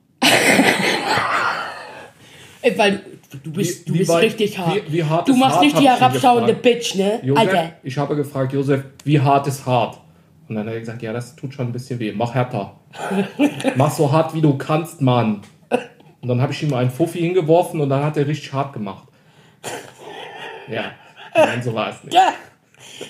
Äh, 2.61 2.77
Weil 2.77 3.01
du 3.43 3.51
bist- 3.51 3.81
Wie- 3.81 3.85
du 3.89 3.93
wie 3.93 3.97
bist 3.99 4.11
weit- 4.11 4.23
richtig 4.23 4.57
hart. 4.57 4.75
wie- 4.87 4.93
wie 4.93 5.03
hart 5.03 5.27
du 5.27 5.35
machst 5.35 5.55
hart, 5.55 5.65
nicht 5.65 5.79
die 5.79 5.87
herabschauende. 5.89 6.53
Bitch, 6.53 6.95
ne? 6.95 7.19
Josef, 7.23 7.47
Alter. 7.47 7.73
ich 7.83 7.97
habe 7.97 8.15
gefragt, 8.15 8.53
Josef, 8.53 8.83
wie 9.03 9.19
hart 9.19 9.47
ist 9.47 9.65
hart? 9.65 9.99
Und 10.47 10.55
dann 10.55 10.65
hat 10.67 10.73
er 10.73 10.79
gesagt, 10.79 11.01
ja, 11.01 11.11
das 11.13 11.35
tut 11.35 11.53
schon 11.53 11.67
ein 11.67 11.71
bisschen 11.73 11.99
weh. 11.99 12.13
Mach 12.15 12.33
härter. 12.33 12.75
Mach 13.75 13.91
so 13.91 14.11
hart, 14.11 14.33
wie 14.33 14.41
du 14.41 14.57
kannst, 14.57 15.01
Mann. 15.01 15.41
Und 16.21 16.29
dann 16.29 16.41
habe 16.41 16.53
ich 16.53 16.63
ihm 16.63 16.73
einen 16.73 16.89
Fuffi 16.89 17.19
hingeworfen 17.19 17.81
und 17.81 17.89
dann 17.89 18.03
hat 18.03 18.15
er 18.17 18.27
richtig 18.27 18.53
hart 18.53 18.71
gemacht. 18.73 19.07
Ja, 20.71 20.91
nein, 21.35 21.61
so 21.63 21.73
war 21.73 21.89
es 21.89 22.03
nicht. 22.03 22.13
Ja. 22.13 22.33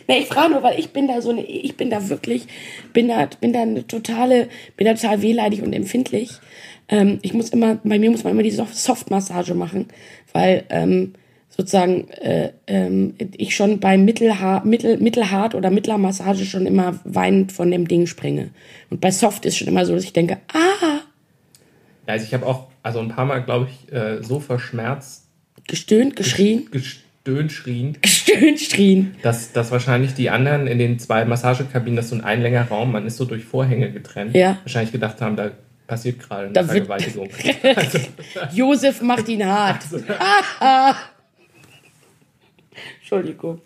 Nee, 0.07 0.19
ich 0.19 0.27
frage 0.27 0.51
nur, 0.53 0.61
weil 0.63 0.79
ich 0.79 0.91
bin 0.91 1.07
da 1.07 1.21
so 1.21 1.31
eine, 1.31 1.43
ich 1.45 1.75
bin 1.75 1.89
da 1.89 2.07
wirklich, 2.09 2.45
bin 2.93 3.07
da, 3.07 3.27
bin 3.41 3.53
da 3.53 3.63
eine 3.63 3.85
totale, 3.87 4.47
bin 4.77 4.85
da 4.85 4.93
total 4.93 5.21
wehleidig 5.21 5.61
und 5.63 5.73
empfindlich. 5.73 6.29
Ähm, 6.89 7.19
ich 7.23 7.33
muss 7.33 7.49
immer, 7.49 7.75
bei 7.83 7.97
mir 7.97 8.11
muss 8.11 8.23
man 8.23 8.33
immer 8.33 8.43
die 8.43 8.51
Soft- 8.51 8.75
Soft-Massage 8.75 9.55
machen, 9.55 9.87
weil 10.31 10.63
ähm, 10.69 11.13
sozusagen 11.49 12.07
äh, 12.09 12.51
ähm, 12.67 13.15
ich 13.35 13.55
schon 13.55 13.79
bei 13.79 13.97
Mittelhart, 13.97 14.65
Mittel, 14.65 14.97
Mittelhart 14.97 15.55
oder 15.55 15.71
mittler 15.71 15.97
Massage 15.97 16.45
schon 16.45 16.65
immer 16.67 16.99
weinend 17.03 17.51
von 17.51 17.71
dem 17.71 17.87
Ding 17.87 18.05
springe. 18.05 18.49
Und 18.91 19.01
bei 19.01 19.09
Soft 19.11 19.45
ist 19.45 19.57
schon 19.57 19.67
immer 19.67 19.85
so, 19.85 19.95
dass 19.95 20.03
ich 20.03 20.13
denke, 20.13 20.37
ah, 20.53 20.99
Also 22.05 22.25
ich 22.25 22.33
habe 22.33 22.45
auch, 22.45 22.67
also 22.83 22.99
ein 22.99 23.09
paar 23.09 23.25
Mal, 23.25 23.39
glaube 23.43 23.69
ich, 23.69 23.91
äh, 23.91 24.21
so 24.23 24.39
verschmerzt, 24.39 25.27
gestöhnt, 25.67 26.15
geschrien, 26.15 26.69
gestöhnt, 26.71 27.02
schrien, 27.51 27.97
gestöhnt, 28.01 28.59
schrien. 28.59 29.15
dass, 29.21 29.51
dass 29.53 29.71
wahrscheinlich 29.71 30.13
die 30.13 30.29
anderen 30.29 30.67
in 30.67 30.77
den 30.79 30.99
zwei 30.99 31.23
Massagekabinen, 31.25 31.95
das 31.95 32.05
ist 32.05 32.09
so 32.11 32.15
ein 32.17 32.23
einlänger 32.23 32.67
Raum, 32.67 32.91
man 32.91 33.05
ist 33.07 33.17
so 33.17 33.25
durch 33.25 33.45
Vorhänge 33.45 33.91
getrennt, 33.91 34.35
Ja. 34.35 34.57
wahrscheinlich 34.63 34.91
gedacht 34.91 35.21
haben, 35.21 35.35
da 35.35 35.51
passiert 35.87 36.19
gerade 36.19 36.45
eine 36.45 36.53
Da 36.53 36.63
Vergewaltigung. 36.63 37.29
Josef 38.53 39.01
macht 39.01 39.27
ihn 39.29 39.45
hart. 39.45 39.83
Entschuldigung. 42.99 43.61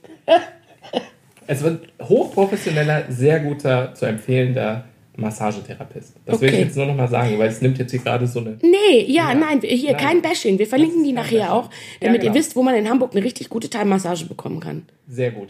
Es 1.48 1.64
wird 1.64 1.88
hochprofessioneller, 2.02 3.06
sehr 3.10 3.40
guter, 3.40 3.94
zu 3.94 4.06
empfehlender 4.06 4.84
Massagetherapist. 5.18 6.14
Das 6.26 6.40
will 6.42 6.50
ich 6.50 6.54
Okay. 6.56 6.64
jetzt 6.64 6.78
nur 6.78 6.86
noch 6.86 6.96
mal 6.96 7.08
sagen, 7.08 7.38
weil 7.40 7.50
es 7.50 7.62
nimmt 7.62 7.78
jetzt 7.80 7.92
hier 7.92 8.00
gerade 8.00 8.28
so 8.28 8.40
eine. 8.40 8.58
Nee, 8.62 9.04
ja, 9.08 9.34
nein, 9.34 9.60
hier 9.62 9.92
Nein. 9.94 10.02
kein 10.02 10.22
Bashing. 10.22 10.58
Wir 10.60 10.68
verlinken 10.68 11.04
die 11.04 11.12
nachher 11.14 11.40
Bashing. 11.40 11.52
auch, 11.52 11.66
Ja, 12.00 12.08
damit 12.08 12.22
genau. 12.22 12.34
ihr 12.34 12.40
wisst, 12.40 12.56
wo 12.56 12.64
man 12.64 12.76
in 12.76 12.90
Hamburg 12.90 13.12
eine 13.16 13.24
richtig 13.24 13.50
gute 13.50 13.70
Thai-Massage 13.70 14.26
bekommen 14.26 14.60
kann. 14.60 14.84
Sehr 15.08 15.32
gut. 15.32 15.50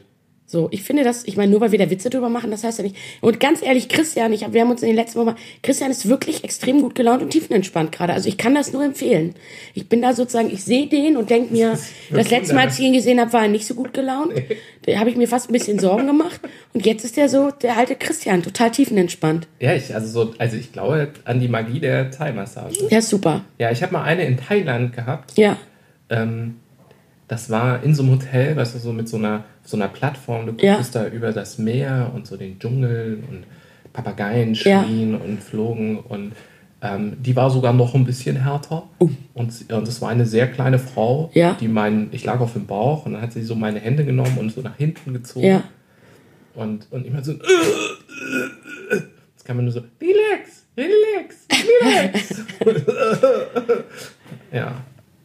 So, 0.49 0.69
ich 0.71 0.81
finde 0.83 1.03
das, 1.03 1.27
ich 1.27 1.35
meine, 1.35 1.51
nur 1.51 1.59
weil 1.59 1.73
wir 1.73 1.79
da 1.79 1.89
Witze 1.89 2.09
drüber 2.09 2.29
machen, 2.29 2.51
das 2.51 2.63
heißt 2.63 2.77
ja 2.77 2.85
nicht. 2.85 2.95
Und 3.19 3.37
ganz 3.41 3.61
ehrlich, 3.61 3.89
Christian, 3.89 4.31
ich 4.31 4.45
hab, 4.45 4.53
wir 4.53 4.61
haben 4.61 4.71
uns 4.71 4.81
in 4.81 4.87
den 4.87 4.95
letzten 4.95 5.19
Wochen, 5.19 5.35
Christian 5.61 5.91
ist 5.91 6.07
wirklich 6.07 6.45
extrem 6.45 6.79
gut 6.81 6.95
gelaunt 6.95 7.21
und 7.21 7.31
tiefenentspannt 7.31 7.91
gerade. 7.91 8.13
Also 8.13 8.29
ich 8.29 8.37
kann 8.37 8.55
das 8.55 8.71
nur 8.71 8.81
empfehlen. 8.81 9.35
Ich 9.73 9.89
bin 9.89 10.01
da 10.01 10.13
sozusagen, 10.13 10.49
ich 10.49 10.63
sehe 10.63 10.87
den 10.87 11.17
und 11.17 11.29
denke 11.29 11.51
mir, 11.51 11.77
das 12.11 12.29
letzte 12.31 12.55
Mal, 12.55 12.67
als 12.67 12.79
ich 12.79 12.85
ihn 12.85 12.93
gesehen 12.93 13.19
habe, 13.19 13.33
war 13.33 13.41
er 13.41 13.47
nicht 13.49 13.65
so 13.67 13.73
gut 13.75 13.93
gelaunt. 13.93 14.31
Da 14.37 14.41
habe 14.95 15.09
ich 15.09 15.17
mir 15.17 15.27
fast 15.27 15.49
ein 15.49 15.53
bisschen 15.53 15.79
Sorgen 15.79 16.07
gemacht. 16.07 16.39
Und 16.73 16.85
jetzt 16.85 17.03
ist 17.03 17.17
er 17.17 17.27
so, 17.27 17.51
der 17.51 17.77
alte 17.77 17.95
Christian, 17.95 18.41
total 18.41 18.71
tiefenentspannt. 18.71 19.47
Ja, 19.59 19.73
ich, 19.73 19.93
also 19.93 20.07
so, 20.07 20.33
also 20.37 20.55
ich 20.55 20.71
glaube 20.71 21.09
an 21.25 21.39
die 21.39 21.47
Magie 21.49 21.79
der 21.79 22.09
Thai-Massage. 22.11 22.87
Ja, 22.89 23.01
super. 23.01 23.43
Ja, 23.57 23.71
ich 23.71 23.83
habe 23.83 23.93
mal 23.93 24.03
eine 24.03 24.23
in 24.23 24.37
Thailand 24.37 24.93
gehabt. 24.95 25.37
Ja. 25.37 25.57
Ähm, 26.09 26.55
das 27.27 27.49
war 27.49 27.83
in 27.83 27.93
so 27.93 28.03
einem 28.03 28.13
Hotel, 28.13 28.55
weißt 28.55 28.75
du, 28.75 28.79
so 28.79 28.93
mit 28.93 29.09
so 29.09 29.17
einer, 29.17 29.43
so 29.63 29.75
einer 29.75 29.89
Plattform. 29.89 30.45
Du 30.45 30.65
Ja. 30.65 30.75
guckst 30.75 30.95
da 30.95 31.07
über 31.07 31.33
das 31.33 31.57
Meer 31.57 32.11
und 32.15 32.25
so 32.25 32.37
den 32.37 32.57
Dschungel 32.59 33.21
und 33.29 33.43
Papageien 33.91 34.53
Ja. 34.53 34.83
schrien 34.83 35.15
und 35.15 35.43
flogen 35.43 35.97
und 35.99 36.31
ähm, 36.81 37.13
die 37.19 37.35
war 37.35 37.49
sogar 37.49 37.73
noch 37.73 37.95
ein 37.95 38.05
bisschen 38.05 38.43
härter. 38.43 38.83
Und, 39.33 39.51
sie- 39.53 39.71
und 39.73 39.87
es 39.87 40.01
war 40.01 40.09
eine 40.09 40.25
sehr 40.25 40.47
kleine 40.47 40.79
Frau, 40.79 41.31
Ja. 41.33 41.57
die 41.59 41.67
meinen, 41.67 42.09
ich 42.11 42.23
lag 42.23 42.39
auf 42.39 42.53
dem 42.53 42.65
Bauch 42.67 43.05
und 43.05 43.13
dann 43.13 43.21
hat 43.21 43.33
sie 43.33 43.43
so 43.43 43.55
meine 43.55 43.79
Hände 43.79 44.05
genommen 44.05 44.37
und 44.37 44.51
so 44.51 44.61
nach 44.61 44.77
hinten 44.77 45.13
gezogen. 45.13 45.45
Ja. 45.47 45.63
Und, 46.55 46.87
und 46.91 47.05
immer 47.05 47.23
so, 47.23 47.33
das 47.33 47.43
kann 49.43 49.55
man 49.57 49.65
nur 49.65 49.73
so, 49.73 49.81
relax, 50.01 50.65
relax, 50.75 51.45
relax. 51.51 52.43
ja, 54.51 54.73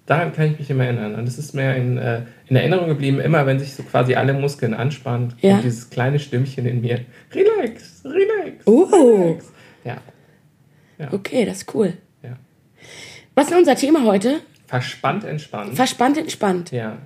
daran 0.07 0.33
kann 0.33 0.53
ich 0.53 0.59
mich 0.59 0.71
immer 0.71 0.85
erinnern. 0.85 1.15
Und 1.15 1.27
es 1.29 1.39
ist 1.39 1.55
mir 1.55 1.75
in, 1.77 1.99
äh, 1.99 2.23
in 2.49 2.57
Erinnerung 2.57 2.89
geblieben, 2.89 3.21
immer 3.21 3.47
wenn 3.47 3.59
sich 3.59 3.75
so 3.75 3.83
quasi 3.83 4.15
alle 4.15 4.33
Muskeln 4.35 4.75
anspannen, 4.75 5.35
Ja. 5.41 5.53
kommt 5.53 5.65
dieses 5.65 5.91
kleine 5.91 6.19
Stimmchen 6.19 6.67
in 6.67 6.81
mir, 6.81 7.01
relax, 7.35 8.03
relax, 8.05 8.67
Oh. 8.67 8.83
relax. 8.85 9.52
Ja, 10.99 11.13
Okay, 11.13 11.45
das 11.45 11.59
ist 11.59 11.75
cool. 11.75 11.95
ja. 12.23 12.37
Was 13.35 13.51
ist 13.51 13.57
unser 13.57 13.77
Thema 13.77 14.05
heute? 14.05 14.41
Verspannt, 14.67 15.25
entspannt. 15.25 15.75
Verspannt, 15.75 16.19
entspannt. 16.19 16.71
ja, 16.71 16.99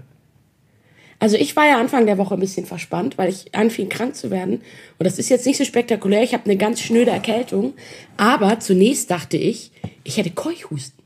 Also 1.19 1.37
ich 1.37 1.55
war 1.57 1.67
ja 1.67 1.79
Anfang 1.81 2.07
der 2.07 2.19
Woche 2.19 2.35
ein 2.35 2.41
bisschen 2.41 2.67
verspannt, 2.67 3.17
weil 3.19 3.29
ich 3.31 3.55
anfing 3.55 3.89
krank 3.89 4.15
zu 4.17 4.31
werden. 4.31 4.55
Und 4.99 5.05
das 5.07 5.19
ist 5.19 5.29
jetzt 5.29 5.47
nicht 5.47 5.57
so 5.57 5.65
spektakulär. 5.65 6.23
Ich 6.23 6.33
habe 6.35 6.45
eine 6.45 6.57
ganz 6.57 6.81
schnöde 6.81 7.11
Erkältung. 7.11 7.75
Aber 8.17 8.61
zunächst 8.61 9.11
dachte 9.11 9.37
ich, 9.37 9.71
ich 10.05 10.17
hätte 10.19 10.31
Keuchhusten. 10.31 11.03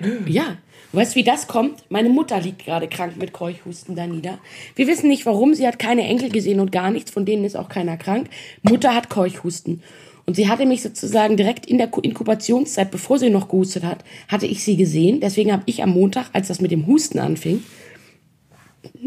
Ja. 0.26 0.56
Weißt 0.92 1.14
du, 1.14 1.20
wie 1.20 1.24
das 1.24 1.48
kommt? 1.48 1.82
Meine 1.90 2.08
Mutter 2.08 2.40
liegt 2.40 2.64
gerade 2.64 2.86
krank 2.88 3.16
mit 3.16 3.32
Keuchhusten 3.32 3.96
da 3.96 4.06
nieder. 4.06 4.38
Wir 4.76 4.86
wissen 4.86 5.08
nicht 5.08 5.26
warum. 5.26 5.52
Sie 5.54 5.66
hat 5.66 5.78
keine 5.80 6.02
Enkel 6.06 6.30
gesehen 6.30 6.60
und 6.60 6.70
gar 6.70 6.90
nichts. 6.92 7.10
Von 7.10 7.24
denen 7.26 7.44
ist 7.44 7.56
auch 7.56 7.68
keiner 7.68 7.96
krank. 7.96 8.28
Mutter 8.62 8.94
hat 8.94 9.08
Keuchhusten. 9.10 9.82
Und 10.26 10.36
sie 10.36 10.48
hatte 10.48 10.64
mich 10.64 10.82
sozusagen 10.82 11.36
direkt 11.36 11.66
in 11.66 11.76
der 11.78 11.88
Ku- 11.88 12.00
Inkubationszeit, 12.00 12.90
bevor 12.90 13.18
sie 13.18 13.28
noch 13.30 13.48
gehustet 13.48 13.84
hat, 13.84 14.04
hatte 14.28 14.46
ich 14.46 14.64
sie 14.64 14.76
gesehen. 14.76 15.20
Deswegen 15.20 15.52
habe 15.52 15.64
ich 15.66 15.82
am 15.82 15.90
Montag, 15.90 16.30
als 16.32 16.48
das 16.48 16.60
mit 16.62 16.70
dem 16.70 16.86
Husten 16.86 17.18
anfing, 17.18 17.62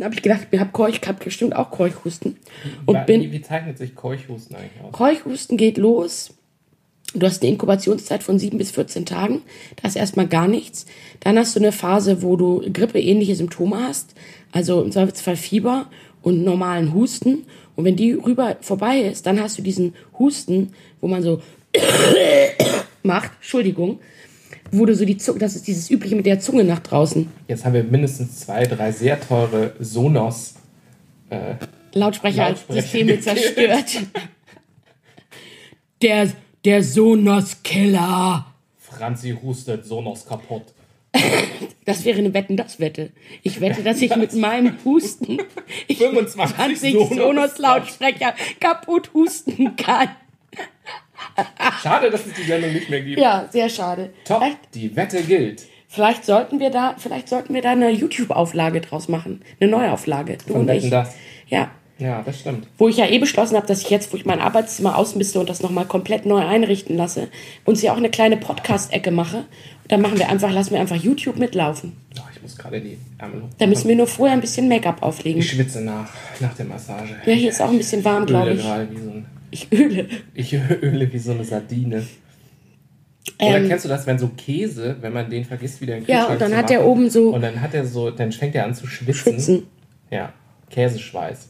habe 0.01 0.15
ich 0.15 0.21
gedacht, 0.21 0.47
ich 0.51 0.59
habe 0.59 0.71
Keuch, 0.71 0.99
habe 1.07 1.23
bestimmt 1.23 1.55
auch 1.55 1.71
Keuchhusten. 1.71 2.37
Und 2.85 3.05
bin, 3.05 3.21
wie, 3.21 3.31
wie 3.31 3.41
zeichnet 3.41 3.77
sich 3.77 3.95
Keuchhusten 3.95 4.55
eigentlich 4.55 4.83
aus? 4.83 4.91
Keuchhusten 4.91 5.57
geht 5.57 5.77
los. 5.77 6.33
Du 7.13 7.25
hast 7.25 7.41
eine 7.41 7.51
Inkubationszeit 7.51 8.21
von 8.21 8.37
7 8.37 8.57
bis 8.57 8.71
14 8.71 9.05
Tagen. 9.05 9.41
Da 9.81 9.87
ist 9.87 9.95
erstmal 9.95 10.27
gar 10.27 10.47
nichts. 10.47 10.85
Dann 11.21 11.37
hast 11.37 11.55
du 11.55 11.59
eine 11.59 11.71
Phase, 11.71 12.21
wo 12.21 12.35
du 12.35 12.61
grippeähnliche 12.71 13.35
Symptome 13.35 13.77
hast. 13.81 14.13
Also 14.51 14.81
im 14.83 14.91
Zweifelsfall 14.91 15.37
Fieber 15.37 15.87
und 16.21 16.43
normalen 16.43 16.93
Husten. 16.93 17.45
Und 17.75 17.85
wenn 17.85 17.95
die 17.95 18.11
rüber 18.13 18.57
vorbei 18.61 18.99
ist, 19.01 19.25
dann 19.25 19.39
hast 19.39 19.57
du 19.57 19.61
diesen 19.61 19.93
Husten, 20.19 20.73
wo 21.01 21.07
man 21.07 21.21
so 21.23 21.41
macht, 23.03 23.31
Entschuldigung, 23.39 23.99
du 24.85 24.93
so 24.95 25.05
die 25.05 25.17
Zunge, 25.17 25.39
das 25.39 25.55
ist 25.55 25.67
dieses 25.67 25.89
übliche 25.89 26.15
mit 26.15 26.25
der 26.25 26.39
Zunge 26.39 26.63
nach 26.63 26.79
draußen. 26.79 27.27
Jetzt 27.47 27.65
haben 27.65 27.73
wir 27.73 27.83
mindestens 27.83 28.39
zwei, 28.41 28.63
drei 28.65 28.91
sehr 28.91 29.19
teure 29.19 29.73
Sonos. 29.79 30.55
Als 31.29 31.67
Lautsprecher. 31.93 32.55
Systeme 32.69 33.19
zerstört. 33.21 33.85
Der, 36.01 36.31
der 36.65 36.83
Sonos-Killer. 36.83 38.45
Franzi 38.77 39.37
hustet, 39.41 39.85
Sonos 39.85 40.25
kaputt. 40.25 40.63
Das 41.85 42.03
wäre 42.05 42.19
eine 42.19 42.33
Wetten-Das-Wette. 42.33 43.11
Ich 43.43 43.61
wette, 43.61 43.81
dass 43.81 44.01
ich 44.01 44.15
mit 44.15 44.33
meinem 44.33 44.73
Husten 44.85 45.39
ich 45.87 45.97
25 45.97 46.55
20 46.55 46.93
Sonos- 46.93 47.15
Sonos-Lautsprecher 47.15 48.35
kaputt 48.59 49.11
husten 49.13 49.75
kann. 49.75 50.09
Schade, 51.81 52.09
dass 52.09 52.25
es 52.25 52.33
die 52.33 52.43
Sendung 52.43 52.73
nicht 52.73 52.89
mehr 52.89 53.01
gibt. 53.01 53.19
Ja, 53.19 53.47
sehr 53.51 53.69
schade. 53.69 54.11
Top, 54.25 54.39
Vielleicht, 54.39 54.57
die 54.73 54.95
Wette 54.95 55.21
gilt. 55.21 55.63
vielleicht 55.87 56.25
sollten 56.25 56.59
wir 56.59 56.69
da, 56.69 56.95
vielleicht 56.97 57.29
sollten 57.29 57.53
wir 57.53 57.61
da 57.61 57.71
eine 57.71 57.89
YouTube-Auflage 57.91 58.81
draus 58.81 59.07
machen. 59.07 59.41
Eine 59.59 59.69
Neuauflage. 59.71 60.37
Du 60.45 60.53
Von 60.53 60.61
und 60.61 60.69
ich. 60.75 60.89
dass. 60.89 61.13
Ja. 61.47 61.69
Ja, 61.99 62.21
das 62.23 62.41
stimmt. 62.41 62.67
Wo 62.77 62.87
ich 62.87 62.97
ja 62.97 63.07
eh 63.07 63.17
beschlossen 63.17 63.55
habe, 63.55 63.65
dass 63.65 63.81
ich 63.81 63.89
jetzt, 63.89 64.13
wo 64.13 64.17
ich 64.17 64.25
mein 64.25 64.39
Arbeitszimmer 64.39 64.95
ausmiste 64.99 65.39
und 65.39 65.49
das 65.49 65.63
nochmal 65.63 65.85
komplett 65.85 66.27
neu 66.27 66.45
einrichten 66.45 66.95
lasse, 66.95 67.27
uns 67.65 67.81
ja 67.81 67.91
auch 67.91 67.97
eine 67.97 68.11
kleine 68.11 68.37
Podcast-Ecke 68.37 69.09
mache. 69.09 69.37
Und 69.37 69.91
dann 69.91 70.01
machen 70.01 70.19
wir 70.19 70.29
einfach, 70.29 70.51
lassen 70.51 70.73
wir 70.73 70.79
einfach 70.79 70.95
YouTube 70.95 71.37
mitlaufen. 71.39 71.93
Oh, 72.19 72.21
ich 72.35 72.39
muss 72.43 72.55
gerade 72.55 72.79
die 72.81 72.99
Ärmel 73.17 73.41
hoch. 73.41 73.47
Da 73.57 73.65
müssen 73.65 73.87
wir 73.89 73.95
nur 73.95 74.05
vorher 74.05 74.35
ein 74.37 74.41
bisschen 74.41 74.67
Make-up 74.69 75.01
auflegen. 75.01 75.39
Ich 75.39 75.49
schwitze 75.49 75.81
nach, 75.81 76.07
nach 76.39 76.53
der 76.53 76.65
Massage. 76.65 77.15
Ja, 77.25 77.33
hier 77.33 77.49
ist 77.49 77.59
auch 77.63 77.69
ein 77.71 77.77
bisschen 77.79 78.05
warm, 78.05 78.27
glaube 78.27 78.51
ich. 78.51 78.61
gerade 78.61 78.91
wie 78.91 78.97
so 79.01 79.09
ein, 79.09 79.25
Ich 79.51 79.71
öle. 79.71 80.07
ich 80.33 80.53
öle 80.53 81.11
wie 81.13 81.19
so 81.19 81.31
eine 81.31 81.43
Sardine. 81.45 82.05
Oder 83.39 83.57
Ähm, 83.57 83.67
kennst 83.67 83.85
du 83.85 83.89
das, 83.89 84.05
wenn 84.07 84.17
so 84.19 84.29
Käse, 84.29 84.97
wenn 85.01 85.13
man 85.13 85.29
den 85.29 85.45
vergisst, 85.45 85.79
wieder 85.81 85.95
in 85.97 86.03
den 86.05 86.09
Ja, 86.11 86.25
Kühlschrank 86.25 86.41
und 86.41 86.49
dann 86.51 86.57
hat 86.57 86.69
der 86.69 86.79
machen, 86.79 86.89
oben 86.89 87.09
so- 87.09 87.29
Und 87.33 87.41
dann 87.41 87.61
hat 87.61 87.73
er 87.73 87.85
so, 87.85 88.09
dann 88.11 88.31
fängt 88.31 88.55
er 88.55 88.65
an 88.65 88.73
zu 88.75 88.87
schwitzen. 88.87 89.13
Schwitzen. 89.33 89.67
Ja, 90.09 90.33
Käseschweiß. 90.69 91.49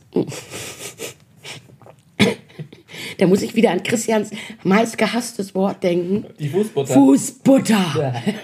Da 3.20 3.26
muss 3.26 3.42
ich 3.42 3.56
wieder 3.56 3.72
an 3.72 3.82
Christians 3.84 4.30
meist 4.64 4.98
gehasstes 4.98 5.56
Wort 5.56 5.82
denken. 5.84 6.26
Die 6.40 6.50
Fußbutter. 6.50 6.94
Fußbutter. 6.94 8.22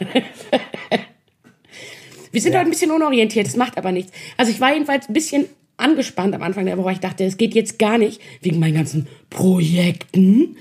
Wir 2.31 2.41
sind 2.41 2.53
heute 2.55 2.65
ein 2.65 2.69
bisschen 2.72 2.89
unorientiert, 2.91 3.45
das 3.45 3.55
macht 3.55 3.77
aber 3.77 3.91
nichts. 3.91 4.12
Also 4.38 4.51
ich 4.51 4.60
war 4.60 4.74
jedenfalls 4.74 5.07
ein 5.07 5.13
bisschen 5.13 5.45
angespannt 5.77 6.36
am 6.36 6.44
Anfang 6.44 6.65
der 6.65 6.77
Woche. 6.77 6.94
Ich 6.94 7.00
dachte, 7.00 7.24
es 7.24 7.38
geht 7.38 7.56
jetzt 7.56 7.80
gar 7.80 7.98
nicht 7.98 8.22
wegen 8.42 8.60
meinen 8.60 8.75
ganzen 8.75 9.08
Projekten. 9.30 10.58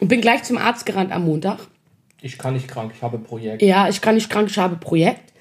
Und 0.00 0.08
bin 0.08 0.20
gleich 0.20 0.44
zum 0.44 0.58
Arzt 0.58 0.86
gerannt 0.86 1.12
am 1.12 1.24
Montag. 1.24 1.58
Ich 2.20 2.38
kann 2.38 2.54
nicht 2.54 2.68
krank, 2.68 2.92
ich 2.94 3.02
habe 3.02 3.18
Projekt. 3.18 3.62
Ja, 3.62 3.88
ich 3.88 4.00
kann 4.00 4.14
nicht 4.14 4.30
krank, 4.30 4.48
ich 4.50 4.58
habe 4.58 4.76
Projekt. 4.76 5.32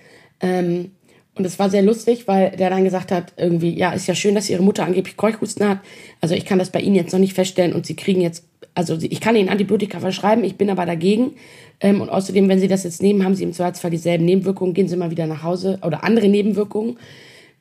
Ähm, 0.42 0.92
und 1.38 1.46
es 1.46 1.60
war 1.60 1.70
sehr 1.70 1.84
lustig, 1.84 2.28
weil 2.28 2.52
der 2.52 2.70
dann 2.70 2.84
gesagt 2.84 3.12
hat, 3.12 3.34
irgendwie, 3.38 3.78
ja, 3.78 3.92
ist 3.92 4.08
ja 4.08 4.16
schön, 4.16 4.36
dass 4.36 4.50
Ihre 4.50 4.64
Mutter 4.64 4.84
angeblich 4.84 5.18
Keuchhusten 5.18 5.68
hat. 5.68 5.80
Also 6.20 6.34
ich 6.34 6.46
kann 6.46 6.58
das 6.58 6.72
bei 6.72 6.80
Ihnen 6.80 6.96
jetzt 6.96 7.14
noch 7.14 7.20
nicht 7.20 7.34
feststellen 7.34 7.74
und 7.74 7.86
Sie 7.86 7.96
kriegen 7.96 8.22
jetzt, 8.22 8.44
also 8.74 8.98
ich 9.00 9.22
kann 9.22 9.36
Ihnen 9.36 9.50
Antibiotika 9.50 10.00
verschreiben, 10.00 10.44
ich 10.44 10.58
bin 10.58 10.70
aber 10.70 10.86
dagegen. 10.86 11.34
Ähm, 11.80 12.02
und 12.02 12.10
außerdem, 12.10 12.50
wenn 12.50 12.60
Sie 12.60 12.68
das 12.68 12.84
jetzt 12.84 13.04
nehmen, 13.04 13.24
haben 13.24 13.36
Sie 13.36 13.44
im 13.44 13.54
Zweifelsfall 13.54 13.92
dieselben 13.92 14.26
Nebenwirkungen, 14.26 14.74
gehen 14.74 14.88
Sie 14.88 14.96
mal 14.96 15.12
wieder 15.12 15.28
nach 15.28 15.44
Hause 15.44 15.80
oder 15.84 16.04
andere 16.04 16.28
Nebenwirkungen. 16.28 16.98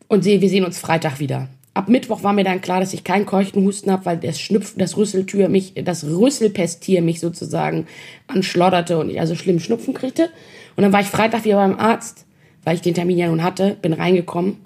Und 0.09 0.23
Sie, 0.23 0.41
wir 0.41 0.49
sehen 0.49 0.65
uns 0.65 0.79
Freitag 0.79 1.19
wieder. 1.19 1.49
Ab 1.75 1.89
Mittwoch 1.89 2.23
war 2.23 2.33
mir 2.33 2.45
dann 2.45 2.63
klar, 2.63 2.81
dass 2.81 2.95
ich 2.95 3.05
keinen 3.05 3.27
keuchten 3.27 3.63
Husten 3.65 3.91
habe, 3.91 4.07
weil 4.07 4.17
das 4.17 4.41
Schnupf, 4.41 4.75
das 4.79 4.97
Rüsseltür 4.97 5.49
mich, 5.49 5.75
das 5.75 6.05
Rüsselpesttier 6.05 7.03
mich 7.03 7.21
sozusagen 7.21 7.87
anschlodderte 8.29 8.99
und 8.99 9.11
ich 9.11 9.21
also 9.21 9.35
schlimm 9.35 9.61
Schnupfen 9.61 9.93
kriegte. 9.93 10.31
Und 10.77 10.83
dann 10.83 10.93
war 10.93 11.01
ich 11.01 11.09
Freitag 11.09 11.45
wieder 11.45 11.57
beim 11.57 11.79
Arzt, 11.79 12.25
weil 12.65 12.77
ich 12.77 12.81
den 12.81 12.95
Termin 12.95 13.19
ja 13.19 13.29
nun 13.29 13.43
hatte, 13.43 13.77
bin 13.83 13.93
reingekommen 13.93 14.57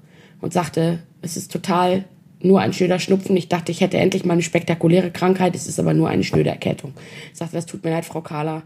und 0.41 0.53
sagte, 0.53 1.01
es 1.21 1.37
ist 1.37 1.51
total 1.51 2.05
nur 2.43 2.61
ein 2.61 2.73
schnöder 2.73 2.99
Schnupfen. 2.99 3.37
Ich 3.37 3.49
dachte, 3.49 3.73
ich 3.73 3.81
hätte 3.81 3.99
endlich 3.99 4.25
mal 4.25 4.35
eine 4.35 4.43
spektakuläre 4.43 5.11
Krankheit, 5.11 5.55
es 5.55 5.67
ist 5.67 5.81
aber 5.81 5.95
nur 5.95 6.09
eine 6.09 6.25
schnöde 6.25 6.51
Erkältung. 6.51 6.95
Ich 7.33 7.39
sagte, 7.39 7.57
das 7.57 7.67
tut 7.67 7.85
mir 7.85 7.91
leid, 7.91 8.05
Frau 8.05 8.21
Kahler. 8.21 8.63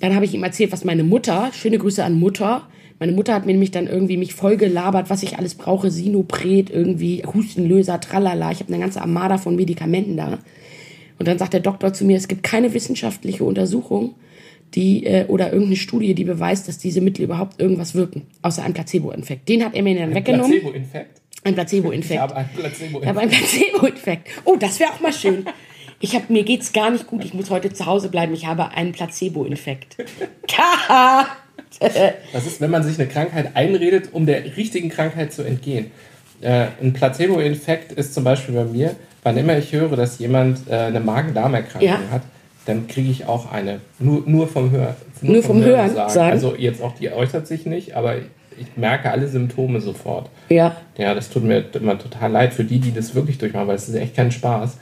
Dann 0.00 0.14
habe 0.14 0.24
ich 0.24 0.34
ihm 0.34 0.44
erzählt, 0.44 0.72
was 0.72 0.84
meine 0.84 1.02
Mutter, 1.02 1.50
schöne 1.52 1.78
Grüße 1.78 2.04
an 2.04 2.18
Mutter, 2.18 2.68
meine 2.98 3.12
Mutter 3.12 3.34
hat 3.34 3.46
mir 3.46 3.52
nämlich 3.52 3.70
dann 3.70 3.86
irgendwie 3.86 4.16
mich 4.16 4.34
voll 4.34 4.56
gelabert, 4.56 5.10
was 5.10 5.22
ich 5.22 5.38
alles 5.38 5.54
brauche, 5.54 5.90
Sinopret, 5.90 6.70
irgendwie 6.70 7.22
Hustenlöser, 7.24 8.00
tralala. 8.00 8.50
Ich 8.52 8.60
habe 8.60 8.72
eine 8.72 8.82
ganze 8.82 9.00
Armada 9.00 9.38
von 9.38 9.54
Medikamenten 9.56 10.16
da. 10.16 10.38
Und 11.18 11.26
dann 11.28 11.38
sagt 11.38 11.52
der 11.52 11.60
Doktor 11.60 11.92
zu 11.92 12.04
mir, 12.04 12.16
es 12.16 12.28
gibt 12.28 12.42
keine 12.42 12.74
wissenschaftliche 12.74 13.44
Untersuchung, 13.44 14.14
die 14.74 15.04
äh, 15.06 15.26
oder 15.26 15.48
irgendeine 15.52 15.76
Studie, 15.76 16.14
die 16.14 16.24
beweist, 16.24 16.68
dass 16.68 16.78
diese 16.78 17.00
Mittel 17.00 17.22
überhaupt 17.24 17.60
irgendwas 17.60 17.94
wirken, 17.94 18.22
außer 18.42 18.62
ein 18.62 18.74
Placebo-Infekt. 18.74 19.48
Den 19.48 19.64
hat 19.64 19.74
er 19.74 19.82
mir 19.82 19.94
dann 19.98 20.14
weggenommen. 20.14 20.50
Placebo-Infekt. 20.50 21.20
Ein 21.44 21.50
Ich 21.50 21.54
Placebo-Infekt. 21.56 22.20
habe 22.20 22.36
einen 22.36 22.48
Ich 22.52 22.58
habe 22.58 22.68
Placebo-Infekt. 22.68 23.18
einen 23.18 23.30
Placebo-Infekt. 23.30 24.28
Oh, 24.44 24.56
das 24.56 24.78
wäre 24.80 24.90
auch 24.92 25.00
mal 25.00 25.12
schön. 25.12 25.46
Ich 26.00 26.14
hab, 26.14 26.30
mir 26.30 26.44
geht's 26.44 26.72
gar 26.72 26.90
nicht 26.90 27.06
gut. 27.06 27.24
Ich 27.24 27.34
muss 27.34 27.50
heute 27.50 27.72
zu 27.72 27.86
Hause 27.86 28.08
bleiben. 28.08 28.32
Ich 28.34 28.46
habe 28.46 28.70
einen 28.72 28.92
Placebo-Infekt. 28.92 29.96
Das 32.32 32.46
ist, 32.46 32.60
wenn 32.60 32.70
man 32.70 32.82
sich 32.82 32.98
eine 32.98 33.08
Krankheit 33.08 33.50
einredet, 33.54 34.08
um 34.12 34.26
der 34.26 34.56
richtigen 34.56 34.88
Krankheit 34.88 35.32
zu 35.32 35.42
entgehen. 35.42 35.90
Äh, 36.40 36.66
ein 36.80 36.92
Placebo-Infekt 36.92 37.92
ist 37.92 38.14
zum 38.14 38.24
Beispiel 38.24 38.54
bei 38.54 38.64
mir, 38.64 38.94
wann 39.22 39.36
immer 39.36 39.56
ich 39.58 39.72
höre, 39.72 39.96
dass 39.96 40.18
jemand 40.18 40.68
äh, 40.70 40.74
eine 40.74 41.00
Magen-Darm-Erkrankung 41.00 41.88
Ja. 41.88 41.98
hat, 42.10 42.22
dann 42.66 42.86
kriege 42.86 43.10
ich 43.10 43.26
auch 43.26 43.50
eine. 43.50 43.80
Nur, 43.98 44.22
nur 44.26 44.46
vom 44.46 44.70
Hören. 44.70 44.94
Nur 45.22 45.42
vom 45.42 45.62
Hören 45.62 45.94
sagen. 45.94 46.18
Also 46.32 46.54
jetzt 46.56 46.82
auch, 46.82 46.94
die 46.94 47.10
äußert 47.10 47.46
sich 47.46 47.66
nicht, 47.66 47.94
aber 47.96 48.16
ich 48.16 48.76
merke 48.76 49.10
alle 49.10 49.26
Symptome 49.28 49.80
sofort. 49.80 50.30
Ja. 50.48 50.76
Ja, 50.96 51.14
das 51.14 51.30
tut 51.30 51.44
mir 51.44 51.64
immer 51.74 51.98
total 51.98 52.30
leid 52.30 52.52
für 52.54 52.64
die, 52.64 52.78
die 52.78 52.92
das 52.92 53.14
wirklich 53.14 53.38
durchmachen, 53.38 53.68
weil 53.68 53.76
es 53.76 53.88
ist 53.88 53.94
echt 53.94 54.14
kein 54.16 54.30
Spaß. 54.32 54.76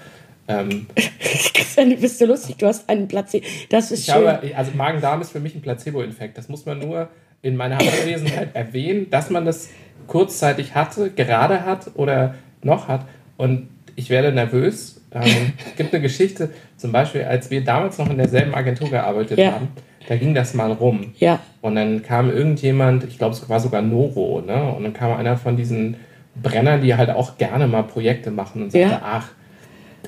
Ähm, 0.48 0.86
Christian, 1.54 1.90
du 1.90 1.96
bist 1.96 2.18
so 2.18 2.26
lustig. 2.26 2.56
Du 2.58 2.66
hast 2.66 2.88
einen 2.88 3.08
Placebo. 3.08 3.44
Das 3.70 3.90
ist 3.90 4.00
ich 4.00 4.14
schön. 4.14 4.26
habe, 4.28 4.56
also 4.56 4.72
Magen-Darm 4.76 5.20
ist 5.20 5.32
für 5.32 5.40
mich 5.40 5.54
ein 5.54 5.62
Placebo-Infekt. 5.62 6.38
Das 6.38 6.48
muss 6.48 6.66
man 6.66 6.78
nur 6.78 7.08
in 7.42 7.56
meiner 7.56 7.78
Anwesenheit 7.78 8.50
erwähnen, 8.54 9.08
dass 9.10 9.30
man 9.30 9.44
das 9.44 9.70
kurzzeitig 10.06 10.74
hatte, 10.74 11.10
gerade 11.10 11.64
hat 11.64 11.90
oder 11.94 12.34
noch 12.62 12.88
hat. 12.88 13.06
Und 13.36 13.68
ich 13.96 14.10
werde 14.10 14.32
nervös. 14.32 15.00
Ähm, 15.12 15.52
es 15.70 15.76
gibt 15.76 15.92
eine 15.94 16.02
Geschichte, 16.02 16.50
zum 16.76 16.92
Beispiel, 16.92 17.22
als 17.24 17.50
wir 17.50 17.62
damals 17.64 17.98
noch 17.98 18.08
in 18.10 18.18
derselben 18.18 18.54
Agentur 18.54 18.90
gearbeitet 18.90 19.38
Ja. 19.38 19.52
haben, 19.52 19.68
da 20.08 20.16
ging 20.16 20.34
das 20.34 20.54
mal 20.54 20.70
rum. 20.72 21.12
Ja. 21.18 21.40
Und 21.62 21.74
dann 21.74 22.02
kam 22.02 22.30
irgendjemand, 22.30 23.04
ich 23.04 23.18
glaube, 23.18 23.34
es 23.34 23.48
war 23.48 23.58
sogar 23.58 23.82
Noro, 23.82 24.40
ne? 24.40 24.72
Und 24.72 24.84
dann 24.84 24.92
kam 24.92 25.12
einer 25.12 25.36
von 25.36 25.56
diesen 25.56 25.96
Brennern, 26.40 26.82
die 26.82 26.94
halt 26.94 27.10
auch 27.10 27.38
gerne 27.38 27.66
mal 27.66 27.82
Projekte 27.82 28.30
machen 28.30 28.62
und 28.64 28.70
sagte, 28.72 28.88
Ja. 28.88 29.00
ach, 29.02 29.28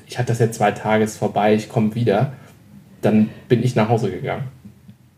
ich 0.07 0.17
hatte 0.17 0.27
das 0.29 0.39
jetzt 0.39 0.57
zwei 0.57 0.71
Tage, 0.71 1.03
ist 1.03 1.17
vorbei, 1.17 1.53
ich 1.55 1.69
komme 1.69 1.95
wieder, 1.95 2.33
dann 3.01 3.29
bin 3.47 3.63
ich 3.63 3.75
nach 3.75 3.89
Hause 3.89 4.11
gegangen. 4.11 4.45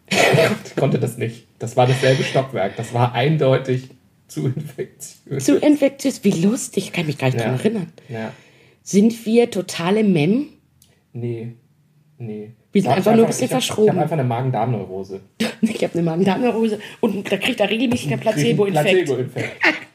ich 0.10 0.76
konnte 0.76 1.00
das 1.00 1.18
nicht. 1.18 1.48
Das 1.60 1.78
war 1.78 1.88
dasselbe 1.88 2.24
Stockwerk. 2.24 2.76
Das 2.78 2.94
war 2.94 3.14
eindeutig 3.14 3.90
zu 4.28 4.48
infektiös. 4.48 5.44
Zu 5.46 5.58
infektiös. 5.58 6.24
Wie 6.24 6.32
lustig. 6.32 6.86
Ich 6.86 6.94
kann 6.94 7.06
mich 7.06 7.18
gar 7.18 7.28
nicht 7.28 7.40
Ja. 7.40 7.52
erinnern. 7.54 7.92
Ja. 8.10 8.32
Sind 8.84 9.26
wir 9.26 9.50
totale 9.52 10.04
Mem? 10.04 10.48
Nee. 11.14 11.54
Nee. 12.18 12.52
Wir 12.72 12.82
sind 12.84 12.92
einfach 12.92 13.14
nur 13.16 13.26
ein 13.26 13.28
bisschen 13.28 13.46
ich 13.46 13.54
hab- 13.54 13.62
verschroben. 13.64 13.86
Ich 13.88 13.92
habe 13.92 14.02
einfach 14.04 14.14
eine 14.18 14.24
Magen-Darm-Neurose. 14.24 15.22
Ich 15.64 15.84
habe 15.84 15.94
eine 15.94 16.02
Magen-Darm-Neurose 16.04 16.80
und 17.02 17.32
da 17.32 17.38
kriegt 17.38 17.60
er 17.60 17.70
regelmäßig 17.70 18.12
einen 18.12 18.20
Placebo-Infekt. 18.20 18.86
Placebo-Infekt. 19.06 19.52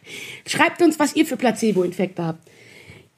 Schreibt 0.46 0.80
uns, 0.80 0.96
was 1.00 1.16
ihr 1.16 1.26
für 1.26 1.36
Placebo-Infekte 1.36 2.24
habt. 2.24 2.48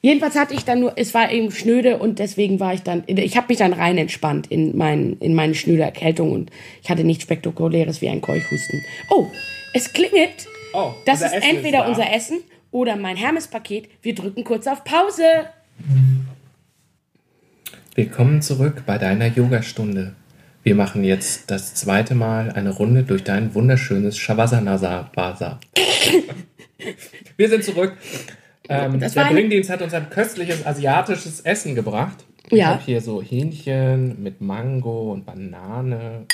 Jedenfalls 0.01 0.35
hatte 0.35 0.53
ich 0.53 0.63
dann 0.63 0.79
nur, 0.79 0.93
es 0.95 1.13
war 1.13 1.29
eben 1.29 1.51
schnöde 1.51 1.97
und 1.97 2.19
deswegen 2.19 2.61
war 2.61 2.73
ich 2.73 2.83
dann, 2.83 3.03
ich 3.07 3.35
habe 3.35 3.47
mich 3.49 3.57
dann 3.57 3.73
rein 3.73 3.97
entspannt 3.97 4.47
in, 4.47 4.77
mein, 4.77 5.17
in 5.19 5.33
meine 5.33 5.55
schnöde 5.55 5.83
Erkältung 5.83 6.31
und 6.31 6.51
ich 6.81 6.89
hatte 6.89 7.03
nichts 7.03 7.23
Spektakuläres 7.23 8.01
wie 8.01 8.07
ein 8.07 8.21
Keuchhusten. 8.21 8.81
Oh, 9.09 9.27
es 9.73 9.91
klingelt. 9.91 10.47
Oh, 10.73 10.93
das 11.05 11.21
ist 11.21 11.33
Essen 11.33 11.49
entweder 11.49 11.83
ist 11.83 11.89
unser 11.89 12.13
Essen 12.13 12.39
oder 12.71 12.95
mein 12.95 13.17
Hermes-Paket. 13.17 13.89
Wir 14.01 14.15
drücken 14.15 14.45
kurz 14.45 14.67
auf 14.67 14.85
Pause. 14.85 15.23
Willkommen 17.95 18.41
zurück 18.41 18.83
bei 18.85 18.97
deiner 18.97 19.27
Yogastunde. 19.27 20.15
Wir 20.63 20.75
machen 20.75 21.03
jetzt 21.03 21.51
das 21.51 21.73
zweite 21.73 22.15
Mal 22.15 22.51
eine 22.51 22.69
Runde 22.69 23.03
durch 23.03 23.25
dein 23.25 23.53
wunderschönes 23.53 24.17
Shavasana-Basa. 24.17 25.59
Wir 27.37 27.49
sind 27.49 27.65
zurück. 27.65 27.97
Ähm, 28.69 28.99
Das 28.99 29.13
der 29.13 29.25
Bringdienst 29.25 29.69
hat 29.69 29.81
uns 29.81 29.93
ein 29.93 30.09
köstliches 30.09 30.65
asiatisches 30.65 31.41
Essen 31.41 31.75
gebracht. 31.75 32.23
Ich 32.51 32.59
Ja. 32.59 32.67
habe 32.67 32.81
hier 32.83 33.01
so 33.01 33.21
Hähnchen 33.21 34.21
mit 34.21 34.41
Mango 34.41 35.11
und 35.11 35.25
Banane 35.25 36.19
und 36.21 36.27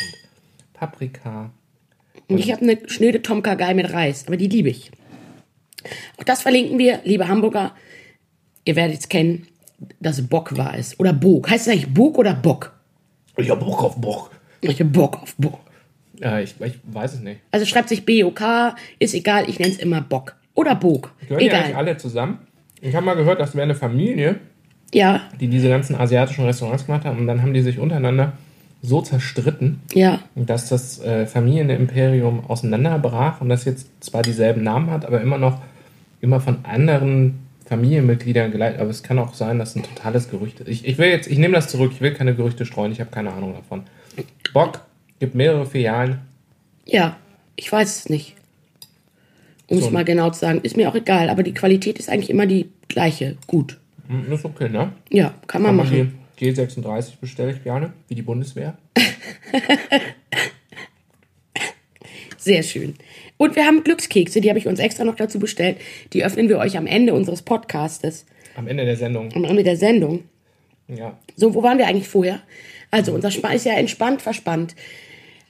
Paprika. 0.74 1.50
Und 2.28 2.38
ich 2.40 2.52
habe 2.52 2.62
eine 2.62 2.78
schnöde 2.88 3.22
Tomka-Gei 3.22 3.74
mit 3.74 3.92
Reis, 3.92 4.26
aber 4.28 4.38
die 4.38 4.48
liebe 4.48 4.70
ich. 4.70 4.92
Auch 6.18 6.24
das 6.24 6.42
verlinken 6.42 6.78
wir, 6.80 7.00
liebe 7.04 7.28
Hamburger. 7.28 7.74
Ihr 8.66 8.76
werdet 8.76 9.00
es 9.00 9.10
kennen, 9.10 9.48
dass 10.00 10.22
Bock 10.28 10.58
war 10.58 10.76
es. 10.78 11.00
Oder 11.00 11.14
Bog. 11.14 11.50
Heißt 11.50 11.68
es 11.68 11.72
eigentlich 11.74 11.94
Bog 11.94 12.18
oder 12.18 12.34
Bock? 12.34 12.74
Ich 13.38 13.50
hab 13.50 13.60
Bock 13.60 13.84
auf 13.84 13.96
Bock. 14.00 14.32
Ich 14.62 14.80
hab 14.82 14.92
Bock 14.92 15.22
auf 15.22 15.36
Bock. 15.38 15.60
Äh, 16.22 16.44
ich, 16.44 16.56
ich 16.60 16.80
weiß 16.84 17.16
es 17.16 17.20
nicht. 17.20 17.42
Also 17.52 17.66
schreibt 17.66 17.90
sich 17.90 18.06
B-O-K, 18.06 18.76
ist 19.00 19.14
egal, 19.14 19.48
ich 19.50 19.60
nenne 19.60 19.74
es 19.74 19.78
immer 19.80 20.02
Bock. 20.02 20.36
Oder 20.56 20.76
Bog. 20.76 21.12
Gehören 21.22 21.40
die 21.40 21.52
eigentlich 21.52 21.70
Egal. 21.70 21.80
alle 21.80 21.98
zusammen? 21.98 22.40
Ich 22.82 22.96
habe 22.96 23.06
mal 23.06 23.16
gehört, 23.16 23.40
das 23.40 23.54
wäre 23.54 23.64
eine 23.64 23.76
Familie, 23.76 24.38
Ja, 24.94 25.22
die 25.40 25.48
diese 25.48 25.70
ganzen 25.70 25.96
asiatischen 25.96 26.46
Restaurants 26.46 26.86
gemacht 26.86 27.06
haben. 27.06 27.20
Und 27.20 27.28
dann 27.28 27.42
haben 27.42 27.54
die 27.54 27.62
sich 27.62 27.78
untereinander 27.80 28.34
so 28.82 29.02
zerstritten, 29.02 29.82
ja. 29.94 30.20
dass 30.36 30.70
das 30.70 31.02
äh, 31.04 31.26
Familienimperium 31.26 32.46
auseinanderbrach 32.48 33.42
und 33.42 33.50
das 33.50 33.66
jetzt 33.66 33.88
zwar 34.04 34.22
dieselben 34.22 34.64
Namen 34.64 34.92
hat, 34.92 35.06
aber 35.06 35.22
immer 35.22 35.38
noch 35.38 35.60
immer 36.22 36.40
von 36.40 36.64
anderen 36.64 37.40
Familienmitgliedern 37.66 38.52
geleitet. 38.52 38.80
Aber 38.80 38.90
es 38.90 39.04
kann 39.04 39.20
auch 39.20 39.34
sein, 39.34 39.60
dass 39.60 39.76
ein 39.76 39.84
totales 39.84 40.30
Gerücht 40.30 40.60
ist. 40.60 40.68
Ich, 40.68 40.86
ich 40.86 40.98
will 40.98 41.10
jetzt, 41.10 41.28
ich 41.28 41.38
nehme 41.38 41.56
das 41.56 41.68
zurück, 41.68 41.92
ich 41.94 42.02
will 42.02 42.14
keine 42.14 42.36
Gerüchte 42.36 42.66
streuen, 42.66 42.92
ich 42.92 43.00
habe 43.00 43.12
keine 43.12 43.32
Ahnung 43.34 43.54
davon. 43.54 43.84
Bock 44.54 44.82
gibt 45.20 45.36
mehrere 45.36 45.66
Filialen. 45.66 46.20
Ja, 46.86 47.18
ich 47.56 47.72
weiß 47.72 47.98
es 47.98 48.10
nicht. 48.10 48.36
Um 49.68 49.78
es 49.80 49.86
So. 49.86 49.90
mal 49.92 50.06
genau 50.06 50.30
zu 50.30 50.40
sagen, 50.40 50.60
ist 50.64 50.78
mir 50.78 50.90
auch 50.90 50.96
egal, 50.96 51.30
aber 51.30 51.42
die 51.44 51.54
Qualität 51.54 51.98
ist 52.00 52.10
eigentlich 52.10 52.30
immer 52.30 52.46
die 52.46 52.70
gleiche. 52.88 53.38
Gut. 53.48 53.80
Hm, 54.08 54.32
Ist 54.32 54.46
okay, 54.46 54.70
ne? 54.70 54.92
Ja, 55.10 55.34
kann 55.48 55.64
man 55.64 55.80
Aber 55.80 55.84
machen. 55.90 56.14
die 56.40 56.46
G36 56.52 57.14
bestelle 57.20 57.52
ich 57.54 57.64
gerne, 57.64 57.94
wie 58.08 58.14
die 58.16 58.22
Bundeswehr. 58.22 58.78
Sehr 62.38 62.62
schön. 62.64 62.96
Und 63.38 63.56
wir 63.56 63.66
haben 63.66 63.84
Glückskekse, 63.84 64.40
die 64.42 64.50
habe 64.50 64.60
ich 64.60 64.68
uns 64.68 64.80
extra 64.80 65.04
noch 65.04 65.16
dazu 65.16 65.40
bestellt. 65.40 65.78
Die 66.14 66.24
öffnen 66.24 66.48
wir 66.48 66.60
euch 66.60 66.78
am 66.78 66.86
Ende 66.86 67.14
unseres 67.14 67.42
Podcastes, 67.42 68.26
Am 68.56 68.68
Ende 68.68 68.86
der 68.86 68.96
Sendung. 68.96 69.32
am 69.34 69.44
Ende 69.44 69.64
der 69.64 69.78
Sendung. 69.78 70.24
Ja. 70.88 71.18
So, 71.36 71.56
wo 71.56 71.64
waren 71.64 71.78
wir 71.80 71.88
eigentlich 71.88 72.08
vorher? 72.08 72.42
Also, 72.92 73.14
unser 73.14 73.32
Spa 73.32 73.50
ist 73.52 73.66
ja 73.66 73.74
entspannt, 73.74 74.22
verspannt. 74.22 74.76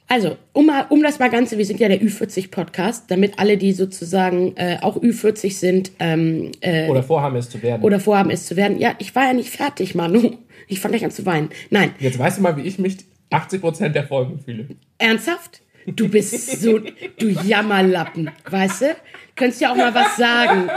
Also, 0.08 0.36
um, 0.52 0.70
um 0.88 1.02
das 1.02 1.18
mal 1.18 1.30
Ganze, 1.30 1.58
wir 1.58 1.64
sind 1.66 1.80
ja 1.80 1.88
der 1.88 2.00
Ü40-Podcast, 2.00 3.10
damit 3.10 3.38
alle, 3.38 3.56
die 3.56 3.72
sozusagen 3.72 4.56
äh, 4.56 4.78
auch 4.80 4.96
Ü40 4.96 5.52
sind 5.52 5.92
ähm, 5.98 6.52
äh, 6.60 6.88
Oder 6.88 7.02
vorhaben 7.02 7.36
es 7.36 7.50
zu 7.50 7.60
werden. 7.60 7.82
oder 7.82 7.98
vorhaben, 7.98 8.30
es 8.30 8.46
zu 8.46 8.54
werden. 8.56 8.78
Ja, 8.78 8.94
ich 8.98 9.14
war 9.16 9.24
ja 9.24 9.32
nicht 9.32 9.50
fertig, 9.50 9.94
Manu. 9.96 10.36
Ich 10.68 10.80
fange 10.80 10.92
gleich 10.92 11.04
an 11.04 11.10
zu 11.10 11.26
weinen. 11.26 11.50
Nein, 11.70 11.92
Jetzt 11.98 12.18
weißt 12.18 12.38
du 12.38 12.42
mal, 12.42 12.56
wie 12.56 12.62
ich 12.62 12.78
mich 12.78 12.98
80% 13.30 13.88
der 13.90 14.04
Folgen 14.06 14.38
fühle. 14.38 14.68
ernsthaft? 14.98 15.60
Du 15.86 16.08
bist 16.08 16.60
so, 16.60 16.78
du 16.80 17.28
Jammerlappen, 17.28 18.30
weißt 18.50 18.82
du? 18.82 18.96
Könntest 19.36 19.60
ja 19.60 19.70
auch 19.72 19.76
mal 19.76 19.94
was 19.94 20.16
sagen. 20.16 20.68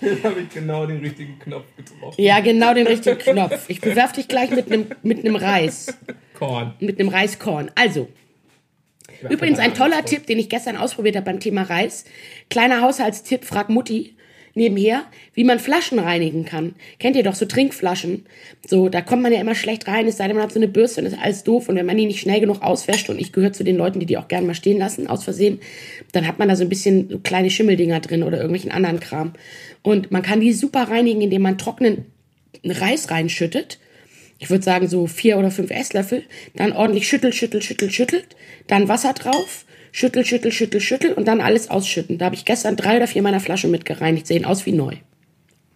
Jetzt 0.00 0.24
habe 0.24 0.40
ich 0.40 0.48
genau 0.48 0.86
den 0.86 0.98
richtigen 1.00 1.38
Knopf 1.38 1.66
getroffen. 1.76 2.20
Ja, 2.20 2.40
genau 2.40 2.74
den 2.74 2.86
richtigen 2.86 3.18
Knopf. 3.18 3.68
Ich 3.68 3.80
bewerf 3.80 4.12
dich 4.12 4.28
gleich 4.28 4.50
mit 4.50 4.66
einem 4.72 4.86
mit 5.02 5.20
einem 5.20 5.36
Reis. 5.36 5.96
Korn. 6.34 6.74
mit 6.80 6.98
einem 6.98 7.08
Reiskorn. 7.08 7.70
Also, 7.74 8.08
übrigens 9.28 9.58
ein 9.58 9.74
toller 9.74 10.04
Tipp, 10.04 10.26
den 10.26 10.38
ich 10.38 10.48
gestern 10.48 10.76
ausprobiert 10.76 11.14
habe 11.16 11.26
beim 11.26 11.40
Thema 11.40 11.62
Reis. 11.62 12.04
Kleiner 12.50 12.80
Haushaltstipp, 12.80 13.44
frag 13.44 13.68
Mutti 13.68 14.16
nebenher, 14.54 15.04
wie 15.34 15.44
man 15.44 15.58
Flaschen 15.58 15.98
reinigen 15.98 16.44
kann. 16.44 16.74
Kennt 16.98 17.16
ihr 17.16 17.22
doch 17.22 17.34
so 17.34 17.46
Trinkflaschen? 17.46 18.26
So, 18.66 18.88
da 18.88 19.00
kommt 19.00 19.22
man 19.22 19.32
ja 19.32 19.40
immer 19.40 19.54
schlecht 19.54 19.88
rein, 19.88 20.06
es 20.06 20.16
sei 20.16 20.26
denn, 20.26 20.36
man 20.36 20.44
hat 20.44 20.52
so 20.52 20.58
eine 20.58 20.68
Bürste 20.68 21.00
und 21.00 21.06
ist 21.06 21.18
alles 21.18 21.44
doof. 21.44 21.68
Und 21.68 21.76
wenn 21.76 21.86
man 21.86 21.96
die 21.96 22.06
nicht 22.06 22.20
schnell 22.20 22.40
genug 22.40 22.62
auswäscht, 22.62 23.10
und 23.10 23.20
ich 23.20 23.32
gehöre 23.32 23.52
zu 23.52 23.64
den 23.64 23.76
Leuten, 23.76 24.00
die 24.00 24.06
die 24.06 24.18
auch 24.18 24.28
gerne 24.28 24.46
mal 24.46 24.54
stehen 24.54 24.78
lassen, 24.78 25.06
aus 25.06 25.24
Versehen, 25.24 25.60
dann 26.12 26.26
hat 26.26 26.38
man 26.38 26.48
da 26.48 26.56
so 26.56 26.62
ein 26.62 26.68
bisschen 26.68 27.08
so 27.08 27.18
kleine 27.18 27.50
Schimmeldinger 27.50 28.00
drin 28.00 28.22
oder 28.22 28.36
irgendwelchen 28.38 28.72
anderen 28.72 29.00
Kram. 29.00 29.32
Und 29.82 30.10
man 30.10 30.22
kann 30.22 30.40
die 30.40 30.52
super 30.52 30.88
reinigen, 30.88 31.22
indem 31.22 31.42
man 31.42 31.58
trockenen 31.58 32.06
Reis 32.64 33.10
reinschüttet 33.10 33.78
ich 34.42 34.50
würde 34.50 34.64
sagen 34.64 34.88
so 34.88 35.06
vier 35.06 35.38
oder 35.38 35.52
fünf 35.52 35.70
Esslöffel, 35.70 36.24
dann 36.56 36.72
ordentlich 36.72 37.06
schüttelt, 37.06 37.32
schüttelt, 37.36 37.62
schüttelt, 37.62 37.92
schüttelt, 37.92 38.26
dann 38.66 38.88
Wasser 38.88 39.12
drauf, 39.12 39.64
schüttel, 39.92 40.24
schüttel, 40.24 40.50
schüttel, 40.50 40.80
schüttel 40.80 41.12
und 41.12 41.28
dann 41.28 41.40
alles 41.40 41.70
ausschütten. 41.70 42.18
Da 42.18 42.24
habe 42.24 42.34
ich 42.34 42.44
gestern 42.44 42.76
drei 42.76 42.96
oder 42.96 43.06
vier 43.06 43.22
meiner 43.22 43.40
Flaschen 43.40 43.70
mit 43.70 43.84
gereinigt, 43.84 44.26
sehen 44.26 44.44
aus 44.44 44.66
wie 44.66 44.72
neu. 44.72 44.96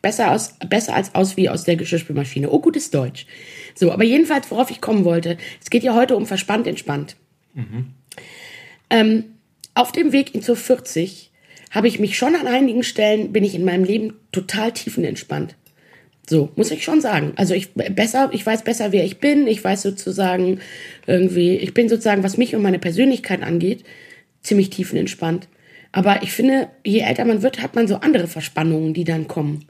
Besser, 0.02 0.32
aus, 0.32 0.54
besser 0.68 0.94
als 0.94 1.14
aus 1.14 1.36
wie 1.36 1.48
aus 1.48 1.64
der 1.64 1.76
Geschirrspülmaschine. 1.76 2.50
Oh, 2.50 2.60
gutes 2.60 2.90
Deutsch. 2.90 3.26
So, 3.74 3.92
aber 3.92 4.04
jedenfalls, 4.04 4.50
worauf 4.50 4.70
ich 4.70 4.80
kommen 4.80 5.04
wollte, 5.04 5.36
es 5.62 5.70
geht 5.70 5.82
ja 5.82 5.94
heute 5.94 6.16
um 6.16 6.26
verspannt, 6.26 6.66
entspannt. 6.66 7.16
Ähm, 8.90 9.24
auf 9.74 9.92
dem 9.92 10.12
Weg 10.12 10.34
in 10.34 10.42
zur 10.42 10.56
40 10.56 11.30
habe 11.70 11.88
ich 11.88 11.98
mich 11.98 12.16
schon 12.16 12.36
an 12.36 12.46
einigen 12.46 12.82
Stellen, 12.82 13.32
bin 13.32 13.44
ich 13.44 13.54
in 13.54 13.64
meinem 13.64 13.84
Leben 13.84 14.14
total 14.32 14.72
tiefenentspannt. 14.72 15.56
So, 16.28 16.50
muss 16.56 16.70
ich 16.70 16.82
schon 16.82 17.00
sagen. 17.00 17.32
Also 17.36 17.54
ich 17.54 17.72
besser, 17.74 18.30
ich 18.32 18.44
weiß 18.44 18.64
besser, 18.64 18.90
wer 18.90 19.04
ich 19.04 19.18
bin. 19.18 19.46
Ich 19.46 19.62
weiß 19.62 19.82
sozusagen 19.82 20.60
irgendwie, 21.06 21.56
ich 21.56 21.72
bin 21.72 21.88
sozusagen, 21.88 22.24
was 22.24 22.36
mich 22.36 22.54
und 22.54 22.62
meine 22.62 22.80
Persönlichkeit 22.80 23.42
angeht, 23.42 23.84
ziemlich 24.46 24.70
tiefenentspannt. 24.70 25.48
Aber 25.92 26.22
ich 26.22 26.32
finde, 26.32 26.70
je 26.84 27.00
älter 27.00 27.24
man 27.24 27.42
wird, 27.42 27.62
hat 27.62 27.74
man 27.74 27.88
so 27.88 27.96
andere 27.96 28.28
Verspannungen, 28.28 28.94
die 28.94 29.04
dann 29.04 29.28
kommen. 29.28 29.66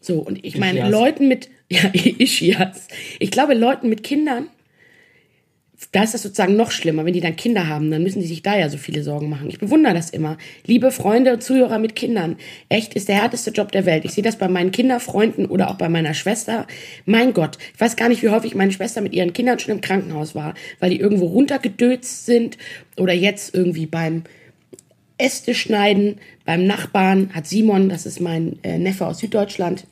So, 0.00 0.18
und 0.18 0.44
ich 0.44 0.58
meine, 0.58 0.80
Ischias. 0.80 0.90
Leuten 0.90 1.28
mit, 1.28 1.48
ja, 1.70 1.90
Ischias. 1.92 2.88
Ich 3.18 3.30
glaube, 3.30 3.54
Leuten 3.54 3.88
mit 3.88 4.02
Kindern, 4.02 4.48
da 5.92 6.02
ist 6.02 6.14
das 6.14 6.22
sozusagen 6.22 6.56
noch 6.56 6.70
schlimmer. 6.70 7.04
Wenn 7.04 7.12
die 7.12 7.20
dann 7.20 7.36
Kinder 7.36 7.68
haben, 7.68 7.90
dann 7.90 8.02
müssen 8.02 8.20
die 8.20 8.26
sich 8.26 8.42
da 8.42 8.56
ja 8.56 8.68
so 8.68 8.78
viele 8.78 9.02
Sorgen 9.02 9.28
machen. 9.28 9.48
Ich 9.48 9.58
bewundere 9.58 9.94
das 9.94 10.10
immer. 10.10 10.38
Liebe 10.64 10.90
Freunde 10.90 11.32
und 11.34 11.42
Zuhörer 11.42 11.78
mit 11.78 11.94
Kindern, 11.94 12.36
echt 12.68 12.94
ist 12.94 13.08
der 13.08 13.16
härteste 13.16 13.50
Job 13.50 13.72
der 13.72 13.84
Welt. 13.84 14.04
Ich 14.04 14.12
sehe 14.12 14.24
das 14.24 14.36
bei 14.36 14.48
meinen 14.48 14.70
Kinderfreunden 14.70 15.46
oder 15.46 15.70
auch 15.70 15.76
bei 15.76 15.88
meiner 15.88 16.14
Schwester. 16.14 16.66
Mein 17.04 17.34
Gott, 17.34 17.58
ich 17.74 17.80
weiß 17.80 17.96
gar 17.96 18.08
nicht, 18.08 18.22
wie 18.22 18.30
häufig 18.30 18.54
meine 18.54 18.72
Schwester 18.72 19.00
mit 19.02 19.12
ihren 19.12 19.32
Kindern 19.32 19.58
schon 19.58 19.74
im 19.74 19.80
Krankenhaus 19.82 20.34
war, 20.34 20.54
weil 20.80 20.90
die 20.90 21.00
irgendwo 21.00 21.26
runtergedötzt 21.26 22.24
sind 22.24 22.56
oder 22.96 23.12
jetzt 23.12 23.54
irgendwie 23.54 23.86
beim 23.86 24.24
Äste 25.18 25.54
schneiden. 25.54 26.16
Beim 26.44 26.66
Nachbarn 26.66 27.30
hat 27.34 27.46
Simon, 27.46 27.88
das 27.88 28.06
ist 28.06 28.20
mein 28.20 28.58
äh, 28.62 28.78
Neffe 28.78 29.06
aus 29.06 29.18
Süddeutschland, 29.18 29.86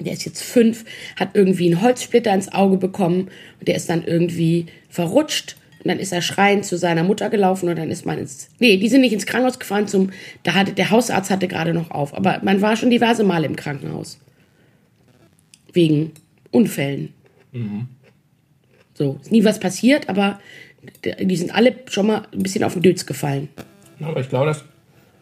der 0.00 0.12
ist 0.12 0.24
jetzt 0.24 0.42
fünf, 0.42 0.84
hat 1.16 1.30
irgendwie 1.34 1.66
einen 1.66 1.80
Holzsplitter 1.80 2.34
ins 2.34 2.52
Auge 2.52 2.76
bekommen 2.76 3.28
und 3.58 3.68
der 3.68 3.76
ist 3.76 3.88
dann 3.88 4.04
irgendwie 4.04 4.66
verrutscht 4.94 5.56
und 5.80 5.88
dann 5.88 5.98
ist 5.98 6.12
er 6.12 6.22
schreiend 6.22 6.64
zu 6.64 6.78
seiner 6.78 7.04
Mutter 7.04 7.28
gelaufen 7.28 7.68
und 7.68 7.76
dann 7.76 7.90
ist 7.90 8.06
man 8.06 8.18
ins, 8.18 8.48
nee, 8.58 8.76
die 8.76 8.88
sind 8.88 9.00
nicht 9.02 9.12
ins 9.12 9.26
Krankenhaus 9.26 9.58
gefahren 9.58 9.86
zum, 9.88 10.10
da 10.44 10.54
hatte, 10.54 10.72
der 10.72 10.90
Hausarzt 10.90 11.30
hatte 11.30 11.48
gerade 11.48 11.74
noch 11.74 11.90
auf, 11.90 12.14
aber 12.14 12.40
man 12.42 12.62
war 12.62 12.76
schon 12.76 12.90
diverse 12.90 13.24
Male 13.24 13.46
im 13.46 13.56
Krankenhaus. 13.56 14.18
Wegen 15.72 16.12
Unfällen. 16.52 17.12
So, 18.94 19.18
ist 19.20 19.32
nie 19.32 19.44
was 19.44 19.58
passiert, 19.58 20.08
aber 20.08 20.38
die 21.20 21.36
sind 21.36 21.52
alle 21.52 21.74
schon 21.90 22.06
mal 22.06 22.22
ein 22.32 22.42
bisschen 22.42 22.62
auf 22.62 22.74
den 22.74 22.82
Dötz 22.82 23.04
gefallen. 23.06 23.48
Aber 24.00 24.20
ich 24.20 24.28
glaube, 24.28 24.46
das 24.46 24.64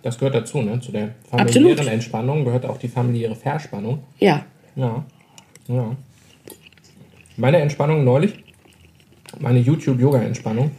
Das 0.03 0.19
gehört 0.19 0.35
dazu, 0.35 0.61
ne? 0.63 0.81
Zu 0.81 0.93
der 0.93 1.15
Absolut. 1.31 1.53
familiären 1.53 1.89
Entspannung 1.89 2.45
gehört 2.45 2.67
auch 2.67 2.77
die 2.77 2.89
familiäre 2.89 3.37
Verspannung. 3.37 4.03
Ja. 4.19 4.45
Ja. 4.77 5.05
Ja. 5.69 5.97
Meine 7.37 7.59
Entspannung 7.59 8.05
neulich, 8.05 8.35
meine 9.43 9.59
YouTube-Yoga-Entspannung, 9.59 10.71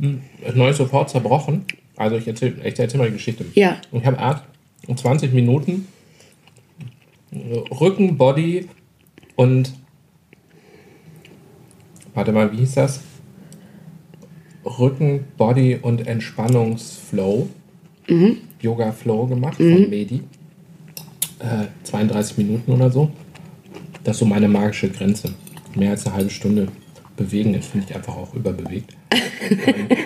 hm, 0.00 0.20
ist 0.44 0.56
neulich 0.56 0.76
sofort 0.76 1.10
zerbrochen. 1.10 1.64
Also 1.96 2.16
ich 2.16 2.26
erzähle 2.26 2.56
ich 2.64 2.78
erzähl 2.78 2.98
mal 2.98 3.06
die 3.06 3.12
Geschichte. 3.12 3.44
Ja. 3.54 3.76
Ich 3.92 4.04
habe 4.04 4.18
Art 4.18 4.42
um 4.86 4.96
20 4.96 5.32
Minuten 5.32 5.86
Rücken, 7.32 8.16
Body 8.16 8.68
und 9.36 9.72
warte 12.14 12.32
mal, 12.32 12.52
wie 12.52 12.56
hieß 12.58 12.74
das? 12.74 13.00
Rücken, 14.64 15.24
Body 15.36 15.78
und 15.80 16.06
Entspannungsflow. 16.06 17.48
Yoga 18.60 18.92
Flow 18.92 19.26
gemacht 19.26 19.56
von 19.56 19.90
Medi. 19.90 20.22
Äh, 21.38 21.66
32 21.84 22.38
Minuten 22.38 22.72
oder 22.72 22.90
so. 22.90 23.10
Das 24.04 24.16
ist 24.16 24.20
so 24.20 24.26
meine 24.26 24.48
magische 24.48 24.90
Grenze. 24.90 25.34
Mehr 25.74 25.90
als 25.90 26.06
eine 26.06 26.16
halbe 26.16 26.30
Stunde 26.30 26.68
bewegen, 27.20 27.52
das 27.52 27.66
finde 27.66 27.86
ich 27.88 27.94
einfach 27.94 28.16
auch 28.16 28.34
überbewegt. 28.34 28.96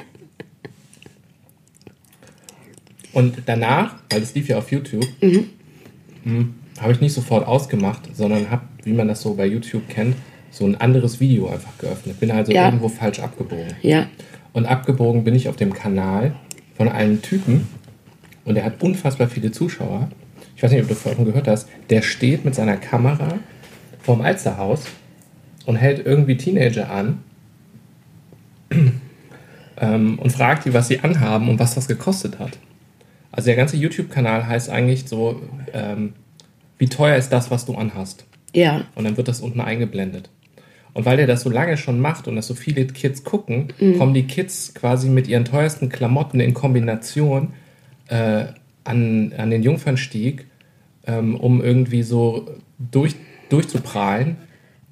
Und 3.12 3.42
danach, 3.46 3.94
weil 4.11 4.22
es 4.22 4.35
lief 4.35 4.48
ja 4.48 4.59
auf 4.59 4.70
YouTube, 4.72 5.07
hm, 5.20 6.55
habe 6.81 6.92
ich 6.92 7.00
nicht 7.00 7.12
sofort 7.12 7.46
ausgemacht, 7.46 8.00
sondern 8.14 8.50
habe, 8.50 8.62
wie 8.83 8.92
man 8.92 9.07
das 9.09 9.22
so 9.22 9.35
bei 9.35 9.46
YouTube 9.46 9.88
kennt, 9.88 10.16
so 10.50 10.66
ein 10.66 10.74
anderes 10.81 11.20
Video 11.20 11.48
einfach 11.48 11.77
geöffnet. 11.79 12.18
Bin 12.18 12.31
also 12.31 12.53
Ja. 12.53 12.66
irgendwo 12.66 12.88
falsch 12.88 13.20
abgebogen. 13.20 13.74
Ja. 13.83 14.07
Und 14.53 14.66
abgebogen 14.66 15.22
bin 15.24 15.35
ich 15.35 15.48
auf 15.48 15.57
dem 15.57 15.72
Kanal 15.72 16.35
von 16.77 16.88
einem 16.88 17.22
Typen 17.22 17.68
und 18.44 18.57
der 18.57 18.64
hat 18.64 18.83
unfassbar 18.83 19.29
viele 19.29 19.53
Zuschauer. 19.53 20.09
Ich 20.57 20.62
weiß 20.62 20.70
nicht, 20.72 20.83
ob 20.83 20.88
du 20.88 20.94
vorhin 20.94 21.24
gehört 21.24 21.46
hast. 21.48 21.68
Der 21.90 22.03
steht 22.03 22.44
mit 22.44 22.55
seiner 22.55 22.77
Kamera 22.77 23.38
vorm 24.03 24.20
Alsterhaus 24.20 24.85
und 25.66 25.77
hält 25.77 26.05
irgendwie 26.05 26.37
Teenager 26.37 26.90
an 26.90 27.22
ähm, 29.81 30.18
und 30.18 30.31
fragt 30.31 30.64
die, 30.64 30.74
was 30.74 30.88
sie 30.88 31.00
anhaben 31.00 31.48
und 31.48 31.59
was 31.59 31.74
das 31.74 31.88
gekostet 31.88 32.38
hat. 32.38 32.59
Also 33.33 33.46
der 33.46 33.57
ganze 33.57 33.77
YouTube-Kanal 33.77 34.46
heißt 34.46 34.70
eigentlich 34.70 35.09
so, 35.09 35.42
ähm, 35.72 36.12
wie 36.79 36.88
teuer 36.88 37.16
ist 37.16 37.31
das, 37.31 37.50
was 37.50 37.66
du 37.66 37.74
anhast? 37.74 38.24
Ja. 38.55 38.85
Und 38.94 39.05
dann 39.05 39.16
wird 39.16 39.29
das 39.29 39.40
unten 39.40 39.61
eingeblendet. 39.61 40.31
Und 40.92 41.05
weil 41.05 41.16
der 41.16 41.27
das 41.27 41.42
so 41.42 41.50
lange 41.50 41.77
schon 41.77 41.98
macht 41.98 42.29
und 42.29 42.37
das 42.37 42.46
so 42.46 42.55
viele 42.55 42.87
Kids 42.87 43.24
gucken, 43.24 43.72
kommen 43.98 44.14
die 44.14 44.29
Kids 44.29 44.74
quasi 44.74 45.09
mit 45.09 45.27
ihren 45.27 45.44
teuersten 45.44 45.88
Klamotten 45.88 46.38
in 46.38 46.55
Kombination 46.55 47.53
äh, 48.07 48.44
an, 48.85 49.33
an 49.37 49.50
den 49.50 49.64
Jungfernstieg, 49.64 50.46
ähm, 51.07 51.35
um 51.35 51.62
irgendwie 51.62 52.05
so 52.05 52.48
durch, 52.79 53.16
durchzuprahlen, 53.48 54.37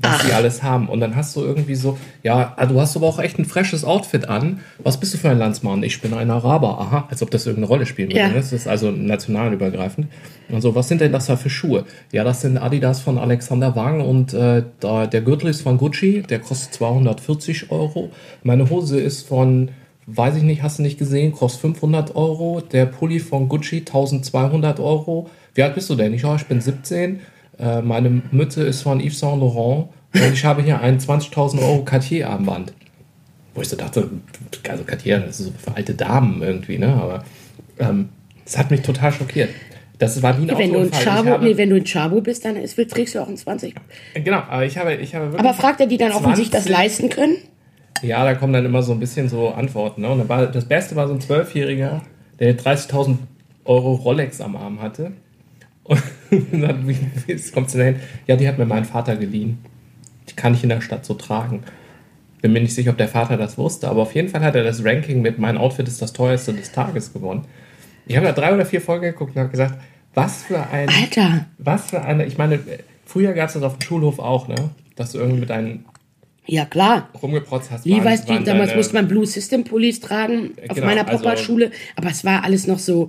was 0.02 0.22
sie 0.24 0.32
alles 0.32 0.62
haben. 0.62 0.88
Und 0.88 1.00
dann 1.00 1.16
hast 1.16 1.34
du 1.36 1.40
irgendwie 1.40 1.74
so, 1.74 1.96
ja, 2.22 2.54
ah, 2.56 2.66
du 2.66 2.80
hast 2.80 2.96
aber 2.96 3.06
auch 3.06 3.18
echt 3.18 3.38
ein 3.38 3.44
freshes 3.44 3.84
Outfit 3.84 4.28
an. 4.28 4.60
Was 4.78 4.98
bist 4.98 5.14
du 5.14 5.18
für 5.18 5.30
ein 5.30 5.38
Landsmann? 5.38 5.82
Ich 5.82 6.00
bin 6.00 6.12
ein 6.12 6.30
Araber. 6.30 6.80
Aha, 6.80 7.06
als 7.08 7.22
ob 7.22 7.30
das 7.30 7.46
irgendeine 7.46 7.68
Rolle 7.68 7.86
spielen 7.86 8.08
würde. 8.08 8.20
Ja. 8.20 8.28
ne? 8.28 8.34
Das 8.34 8.52
ist 8.52 8.66
also 8.66 8.90
nationalübergreifend. 8.90 10.08
Und 10.48 10.60
so, 10.60 10.74
was 10.74 10.88
sind 10.88 11.00
denn 11.00 11.12
das 11.12 11.26
da 11.26 11.36
für 11.36 11.50
Schuhe? 11.50 11.84
Ja, 12.10 12.24
das 12.24 12.40
sind 12.40 12.58
Adidas 12.58 13.00
von 13.00 13.18
Alexander 13.18 13.74
Wang 13.76 14.00
und 14.00 14.34
äh, 14.34 14.64
da, 14.80 15.06
der 15.06 15.22
Gürtel 15.22 15.48
ist 15.48 15.62
von 15.62 15.78
Gucci, 15.78 16.22
der 16.22 16.40
kostet 16.40 16.74
240 16.74 17.70
Euro. 17.70 18.10
Meine 18.42 18.68
Hose 18.68 19.00
ist 19.00 19.28
von, 19.28 19.70
weiß 20.06 20.36
ich 20.36 20.42
nicht, 20.42 20.62
hast 20.62 20.78
du 20.78 20.82
nicht 20.82 20.98
gesehen, 20.98 21.32
kostet 21.32 21.62
500 21.62 22.16
Euro. 22.16 22.60
Der 22.60 22.86
Pulli 22.86 23.20
von 23.20 23.48
Gucci 23.48 23.78
1200 23.78 24.80
Euro. 24.80 25.30
Wie 25.54 25.62
alt 25.62 25.74
bist 25.74 25.88
du 25.90 25.94
denn? 25.94 26.12
Ich, 26.12 26.22
ja, 26.22 26.34
ich 26.34 26.46
bin 26.46 26.60
17. 26.60 27.20
Äh, 27.58 27.82
meine 27.82 28.22
Mütze 28.30 28.62
ist 28.64 28.82
von 28.82 29.00
Yves 29.00 29.18
Saint 29.20 29.40
Laurent 29.40 29.88
und 30.14 30.32
ich 30.32 30.44
habe 30.44 30.62
hier 30.62 30.80
ein 30.80 30.98
20.000 30.98 31.60
Euro 31.60 31.84
Cartier-Armband. 31.84 32.72
Wo 33.54 33.60
ich 33.60 33.68
so 33.68 33.76
dachte, 33.76 34.08
also 34.68 34.84
Cartier, 34.84 35.18
das 35.20 35.40
ist 35.40 35.46
so 35.46 35.52
für 35.58 35.76
alte 35.76 35.94
Damen 35.94 36.40
irgendwie, 36.42 36.78
ne? 36.78 36.94
Aber 36.94 37.24
ähm, 37.78 38.08
das 38.44 38.56
hat 38.56 38.70
mich 38.70 38.80
total 38.82 39.12
schockiert. 39.12 39.50
Das 39.98 40.20
war 40.22 40.36
wie 40.38 40.50
ein 40.50 40.58
Wenn 40.58 40.72
du, 40.72 40.78
in 40.80 40.86
Autounfall. 40.86 40.98
Ich 41.00 41.04
Chabo, 41.04 41.30
habe- 41.30 41.44
nee, 41.44 41.56
wenn 41.56 41.70
du 41.70 41.76
in 41.76 41.84
Chabo 41.84 42.20
bist, 42.22 42.44
dann 42.44 42.56
ist, 42.56 42.74
trägst 42.76 43.14
du 43.14 43.20
auch 43.20 43.28
ein 43.28 43.36
20. 43.36 43.74
Genau, 44.14 44.38
aber 44.48 44.64
ich 44.64 44.76
habe, 44.78 44.94
ich 44.94 45.14
habe 45.14 45.26
wirklich. 45.26 45.40
Aber 45.40 45.54
fragt 45.54 45.80
er 45.80 45.86
die 45.86 45.98
dann 45.98 46.12
auch, 46.12 46.26
wie 46.26 46.34
sich 46.34 46.50
das 46.50 46.64
20 46.64 46.72
leisten 46.72 47.08
können? 47.10 47.36
Ja, 48.02 48.24
da 48.24 48.34
kommen 48.34 48.52
dann 48.52 48.64
immer 48.64 48.82
so 48.82 48.92
ein 48.92 48.98
bisschen 49.00 49.28
so 49.28 49.50
Antworten. 49.50 50.00
Ne? 50.00 50.08
Und 50.10 50.28
war, 50.28 50.46
das 50.46 50.64
Beste 50.64 50.96
war 50.96 51.06
so 51.06 51.14
ein 51.14 51.20
Zwölfjähriger, 51.20 52.02
der 52.40 52.58
30.000 52.58 53.18
Euro 53.64 53.92
Rolex 53.94 54.40
am 54.40 54.56
Arm 54.56 54.82
hatte. 54.82 55.12
Und 55.84 56.02
dann, 56.52 56.88
wie, 56.88 56.96
wie 57.26 57.50
kommst 57.52 57.74
du 57.74 57.78
dahin? 57.78 57.96
Ja, 58.26 58.36
die 58.36 58.48
hat 58.48 58.58
mir 58.58 58.66
mein 58.66 58.84
Vater 58.84 59.16
geliehen. 59.16 59.58
Die 60.28 60.34
kann 60.34 60.54
ich 60.54 60.62
in 60.62 60.68
der 60.68 60.80
Stadt 60.80 61.04
so 61.04 61.14
tragen. 61.14 61.62
Bin 62.40 62.52
mir 62.52 62.60
nicht 62.60 62.74
sicher, 62.74 62.90
ob 62.90 62.98
der 62.98 63.08
Vater 63.08 63.36
das 63.36 63.56
wusste, 63.58 63.88
aber 63.88 64.02
auf 64.02 64.14
jeden 64.14 64.28
Fall 64.28 64.40
hat 64.42 64.54
er 64.56 64.64
das 64.64 64.84
Ranking 64.84 65.22
mit 65.22 65.38
Mein 65.38 65.56
Outfit 65.58 65.86
ist 65.86 66.02
das 66.02 66.12
teuerste 66.12 66.52
des 66.52 66.72
Tages 66.72 67.12
gewonnen. 67.12 67.44
Ich 68.06 68.16
habe 68.16 68.26
da 68.26 68.32
drei 68.32 68.52
oder 68.52 68.66
vier 68.66 68.80
Folgen 68.80 69.04
geguckt 69.04 69.36
und 69.36 69.40
habe 69.40 69.50
gesagt, 69.50 69.78
was 70.14 70.42
für 70.42 70.60
ein. 70.70 70.88
Alter. 70.88 71.46
Was 71.58 71.90
für 71.90 72.02
eine. 72.02 72.26
Ich 72.26 72.36
meine, 72.38 72.58
früher 73.06 73.32
gab 73.32 73.48
es 73.48 73.54
das 73.54 73.62
auf 73.62 73.78
dem 73.78 73.82
Schulhof 73.82 74.18
auch, 74.18 74.48
ne? 74.48 74.56
Dass 74.96 75.12
du 75.12 75.18
irgendwie 75.18 75.40
mit 75.40 75.50
deinen 75.50 75.84
Ja, 76.46 76.64
klar. 76.64 77.08
rumgeprotzt 77.22 77.70
hast. 77.70 77.84
Wie 77.84 78.02
weißt 78.04 78.28
du, 78.28 78.40
damals 78.40 78.74
musste 78.74 78.94
man 78.94 79.06
Blue 79.06 79.24
System 79.24 79.62
Pullis 79.64 80.00
tragen 80.00 80.50
auf 80.68 80.74
Genau, 80.74 80.86
meiner 80.88 81.06
also- 81.06 81.22
Popperschule, 81.22 81.70
aber 81.94 82.10
es 82.10 82.24
war 82.24 82.42
alles 82.44 82.66
noch 82.66 82.80
so 82.80 83.08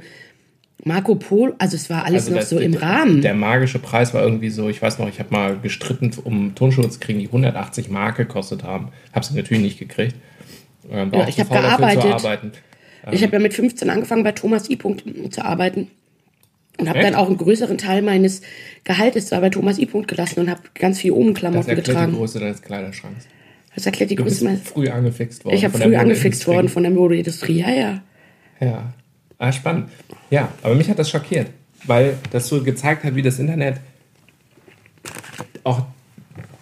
Marco 0.85 1.15
Polo, 1.15 1.53
also 1.59 1.75
es 1.75 1.89
war 1.89 2.03
alles 2.05 2.23
Also 2.23 2.31
noch 2.31 2.39
das- 2.41 2.49
so 2.49 2.59
im 2.59 2.73
der- 2.73 2.81
Rahmen. 2.81 3.21
Der 3.21 3.33
magische 3.33 3.79
Preis 3.79 4.13
war 4.13 4.21
irgendwie 4.23 4.49
so, 4.49 4.67
ich 4.69 4.81
weiß 4.81 4.99
noch, 4.99 5.07
ich 5.07 5.19
habe 5.19 5.29
mal 5.31 5.57
gestritten, 5.59 6.11
um 6.23 6.55
Turnschuhe 6.55 6.89
zu 6.89 6.99
kriegen, 6.99 7.19
die 7.19 7.27
180 7.27 7.89
Mark 7.89 8.17
gekostet 8.17 8.63
haben. 8.63 8.89
Habe 9.13 9.25
sie 9.25 9.33
natürlich 9.35 9.63
nicht 9.63 9.79
gekriegt. 9.79 10.15
Ähm, 10.91 11.11
Ja, 11.13 11.27
ich 11.27 11.35
zu 11.35 11.41
hab 11.41 11.47
faul 11.47 11.57
dafür 11.61 11.77
gearbeitet. 11.77 12.01
Zu 12.01 12.07
arbeiten. 12.27 12.51
Ich 13.11 13.23
habe 13.23 13.33
ja 13.33 13.39
mit 13.39 13.53
15 13.53 13.89
angefangen, 13.89 14.23
bei 14.23 14.31
Thomas 14.33 14.69
I. 14.69 14.75
Punkt 14.75 15.03
zu 15.33 15.43
arbeiten. 15.43 15.87
Und 16.79 16.89
habe 16.89 16.99
dann 17.01 17.15
auch 17.15 17.27
einen 17.27 17.37
größeren 17.37 17.77
Teil 17.77 18.01
meines 18.01 18.41
Gehaltes 18.83 19.27
da 19.29 19.39
bei 19.39 19.49
Thomas 19.49 19.77
I. 19.77 19.85
Punkt 19.85 20.07
gelassen 20.07 20.39
und 20.41 20.49
habe 20.49 20.61
ganz 20.73 20.99
viel 20.99 21.11
Das 21.11 21.19
Obenklamotten 21.19 21.69
erklärt 21.69 21.87
die 21.87 21.91
getragen. 21.91 22.13
Größe 22.13 22.39
deines 22.39 22.61
Kleiderschranks. 22.61 23.27
Das 23.75 23.85
erklärt 23.85 24.09
die 24.11 24.15
Größe 24.15 24.43
meines. 24.43 24.61
früh 24.61 24.89
angefixt 24.89 25.45
worden. 25.45 25.55
Ich 25.55 25.63
habe 25.63 25.77
früh 25.77 25.95
angefixt 25.95 26.45
worden 26.47 26.67
von 26.69 26.83
der 26.83 26.91
Modeindustrie. 26.91 27.59
Ja, 27.59 27.69
ja. 27.71 28.01
Ja. 28.59 28.93
Ah, 29.43 29.51
spannend. 29.51 29.89
Ja, 30.29 30.47
aber 30.61 30.73
mich 30.73 30.89
hat 30.89 30.99
das 30.99 31.09
schockiert, 31.09 31.47
weil 31.85 32.15
das 32.31 32.47
so 32.47 32.63
gezeigt 32.63 33.03
hat, 33.03 33.13
wie 33.13 33.21
das 33.21 33.39
Internet 33.39 33.75
auch 35.65 35.81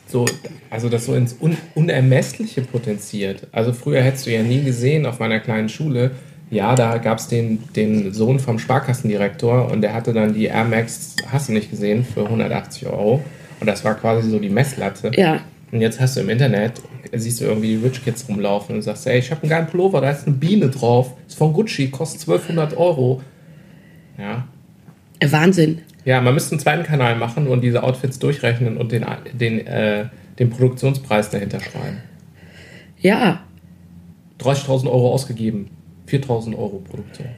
so, 0.08 0.26
also 0.72 0.90
das 0.90 1.06
so 1.06 1.14
ins 1.14 1.36
Un 1.40 1.56
Unermessliche 1.76 2.64
potenziert. 2.64 3.46
Also 3.52 3.72
früher 3.72 4.02
hättest 4.02 4.26
du 4.26 4.32
ja 4.32 4.42
nie 4.42 4.64
gesehen 4.64 5.06
auf 5.06 5.20
meiner 5.20 5.40
kleinen 5.40 5.70
Schule, 5.70 6.10
ja, 6.50 6.74
da 6.74 6.98
gab 6.98 7.20
es 7.20 7.28
den, 7.28 7.72
den 7.76 8.14
Sohn 8.14 8.40
vom 8.40 8.58
Sparkassendirektor 8.58 9.72
und 9.72 9.82
der 9.82 9.94
hatte 9.94 10.12
dann 10.12 10.34
die 10.34 10.46
Air 10.46 10.66
Max, 10.66 11.18
hast 11.32 11.50
du 11.50 11.54
nicht 11.54 11.70
gesehen, 11.70 12.04
für 12.04 12.24
180 12.24 12.88
Euro. 12.88 13.24
Und 13.60 13.68
das 13.68 13.86
war 13.86 13.94
quasi 13.94 14.28
so 14.28 14.40
die 14.40 14.50
Messlatte. 14.50 15.12
Ja. 15.14 15.42
Und 15.72 15.80
jetzt 15.80 16.00
hast 16.02 16.18
du 16.18 16.22
im 16.22 16.30
Internet, 16.30 16.82
siehst 17.14 17.40
du 17.40 17.46
irgendwie 17.46 17.78
die 17.78 17.84
Rich 17.84 18.04
Kids 18.04 18.28
rumlaufen 18.28 18.76
und 18.76 18.82
sagst, 18.82 19.08
ey, 19.08 19.20
ich 19.20 19.32
habe 19.32 19.42
einen 19.42 19.50
geilen 19.50 19.68
Pullover, 19.68 20.02
da 20.02 20.12
ist 20.12 20.28
eine 20.28 20.36
Biene 20.36 20.70
drauf, 20.70 21.14
ist 21.28 21.38
von 21.38 21.54
Gucci, 21.54 21.90
kostet 21.90 22.22
1200 22.22 22.76
Euro. 22.76 23.22
Ja. 24.18 24.48
Wahnsinn. 25.24 25.82
Ja, 26.04 26.20
man 26.20 26.34
müsste 26.34 26.54
einen 26.54 26.60
zweiten 26.60 26.84
Kanal 26.84 27.16
machen 27.16 27.48
und 27.48 27.62
diese 27.62 27.84
Outfits 27.84 28.20
durchrechnen 28.20 28.78
und 28.78 28.92
den, 28.92 29.06
den, 29.34 29.66
äh, 29.66 30.06
den 30.40 30.50
Produktionspreis 30.50 31.30
dahinter 31.30 31.60
schreiben. 31.60 31.98
Ja. 33.00 33.44
30.000 34.40 34.88
Euro 34.88 35.14
ausgegeben, 35.14 35.70
4.000 36.08 36.58
Euro 36.58 36.80
Produktion. 36.80 37.30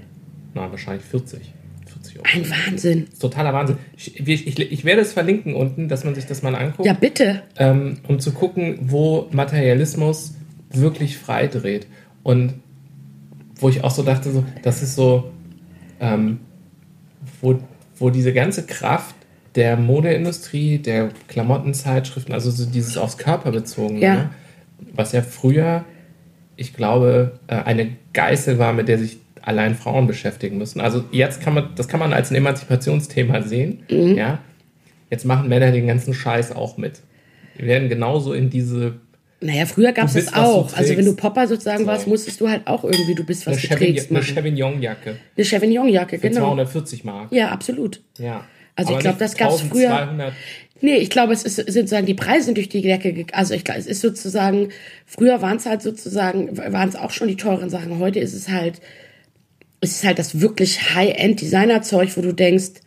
Na, 0.54 0.72
wahrscheinlich 0.72 1.06
40. 1.06 1.54
40 1.94 2.18
Euro. 2.18 2.26
Ein 2.34 2.50
Wahnsinn. 2.50 3.08
Totaler 3.20 3.54
Wahnsinn. 3.54 3.78
Ich, 3.96 4.20
ich, 4.28 4.60
ich, 4.60 4.86
werde 4.86 5.02
es 5.02 5.14
verlinken 5.14 5.56
unten, 5.56 5.88
dass 5.88 6.04
man 6.04 6.16
sich 6.16 6.26
das 6.26 6.42
mal 6.42 6.56
anguckt. 6.56 6.86
Ja, 6.86 6.94
bitte. 6.94 7.44
ähm, 7.58 7.98
um 8.08 8.20
zu 8.20 8.32
gucken, 8.32 8.78
wo 8.82 9.28
Materialismus 9.32 10.36
wirklich 10.72 11.18
frei 11.18 11.48
dreht. 11.48 11.88
Und 12.24 12.56
wo 13.56 13.70
ich 13.70 13.84
auch 13.84 13.92
so 13.92 14.04
dachte, 14.04 14.32
so, 14.32 14.44
das 14.64 14.82
ist 14.82 14.96
so, 14.96 15.32
ähm, 16.00 16.40
wo, 17.42 17.60
wo 17.98 18.10
diese 18.10 18.34
ganze 18.34 18.66
Kraft 18.66 19.16
der 19.56 19.78
Modeindustrie, 19.78 20.80
der 20.80 21.10
Klamottenzeitschriften, 21.28 22.34
also 22.34 22.50
so 22.50 22.66
dieses 22.66 22.98
aufs 22.98 23.18
Körper 23.18 23.52
bezogen, 23.52 23.98
Ja. 23.98 24.16
ne? 24.16 24.30
was 24.96 25.12
ja 25.12 25.22
früher, 25.22 25.86
ich 26.56 26.74
glaube, 26.74 27.40
äh, 27.48 27.56
eine 27.56 27.90
Geißel 28.14 28.60
war, 28.60 28.74
mit 28.74 28.88
der 28.88 28.98
sich 29.00 29.18
allein 29.42 29.76
Frauen 29.76 30.08
beschäftigen 30.08 30.58
müssen. 30.58 30.80
Also 30.80 31.04
jetzt 31.12 31.42
kann 31.42 31.54
man, 31.54 31.70
das 31.76 31.88
kann 31.88 32.00
man 32.00 32.14
als 32.14 32.32
ein 32.32 32.36
Emanzipationsthema 32.36 33.42
sehen, 33.42 33.84
ja. 33.90 34.40
Jetzt 35.10 35.26
machen 35.26 35.48
Männer 35.48 35.72
den 35.72 35.86
ganzen 35.86 36.14
Scheiß 36.14 36.54
auch 36.56 36.78
mit. 36.78 37.02
Wir 37.56 37.68
werden 37.68 37.88
genauso 37.88 38.34
in 38.34 38.50
diese 38.50 38.96
Naja, 39.42 39.68
früher 39.68 39.92
gab 39.92 40.08
es 40.08 40.14
das 40.14 40.34
auch. 40.34 40.74
Also 40.76 40.98
wenn 40.98 41.06
du. 41.06 41.16
Popper 41.16 41.48
sozusagen 41.48 41.82
So. 41.84 41.86
warst, 41.86 42.08
musstest 42.08 42.42
du 42.42 42.50
halt 42.50 42.66
auch 42.66 42.84
irgendwie, 42.84 43.14
du 43.14 43.24
bist, 43.24 43.46
was 43.46 43.58
Eine, 43.58 43.68
du 43.68 43.76
trägst, 43.76 44.10
eine. 44.10 44.24
Chevignon-Jacke 44.24 45.18
Eine 45.36 45.46
Chevignon-Jacke, 45.46 46.18
genau. 46.18 46.40
240 46.40 47.04
Mark. 47.04 47.32
Ja, 47.32 47.50
absolut. 47.50 48.02
Ja. 48.18 48.46
Also 48.76 48.92
ich 48.92 48.96
Aber 48.96 49.02
glaub, 49.02 49.14
nicht 49.14 49.22
das 49.22 49.38
gab's 49.38 49.62
früher. 49.62 50.34
1200. 50.84 50.98
Nee, 50.98 50.98
ich 50.98 51.10
glaube, 51.10 51.34
es 51.34 51.44
ist 51.44 51.56
sind 51.56 51.72
sozusagen 51.72 52.06
die 52.06 52.14
Preise 52.14 52.46
sind 52.46 52.58
durch 52.58 52.70
die 52.70 52.82
Decke 52.82 53.14
gegangen. 53.14 53.34
Also 53.34 53.54
ich 53.54 53.64
glaube, 53.64 53.80
es 53.80 53.88
ist 53.88 54.02
sozusagen, 54.02 54.70
früher 55.06 55.42
waren 55.42 55.58
es 55.58 55.66
halt 55.66 55.82
sozusagen, 55.82 56.58
waren 56.58 56.90
es 56.90 56.96
auch 56.96 57.12
schon 57.12 57.30
die 57.30 57.38
teuren 57.38 57.70
Sachen. 57.70 58.00
Heute 58.00 58.20
ist 58.20 58.34
es 58.34 58.50
halt, 58.50 58.82
es 59.80 59.92
ist 59.92 60.04
halt 60.04 60.20
das 60.20 60.42
wirklich 60.42 60.94
High-End-Designer-Zeug, 60.94 62.16
wo 62.18 62.22
du 62.22 62.34
denkst, 62.34 62.82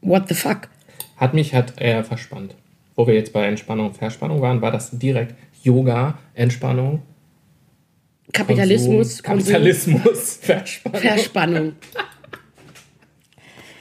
what 0.00 0.28
the 0.28 0.34
fuck? 0.34 0.68
Hat 1.16 1.34
mich 1.34 1.54
hat 1.54 1.80
eher 1.80 2.04
verspannt. 2.04 2.54
Wo 2.96 3.06
wir 3.06 3.14
jetzt 3.14 3.32
bei 3.32 3.46
Entspannung 3.46 3.88
und 3.88 3.96
Verspannung 3.96 4.40
waren, 4.40 4.60
war 4.60 4.70
das 4.70 4.90
direkt 4.90 5.34
Yoga, 5.62 6.18
Entspannung, 6.34 7.02
Kapitalismus, 8.32 9.22
Konsum, 9.22 9.52
Kapitalismus, 9.52 10.36
Verspannung. 10.42 11.00
Verspannung. 11.00 11.72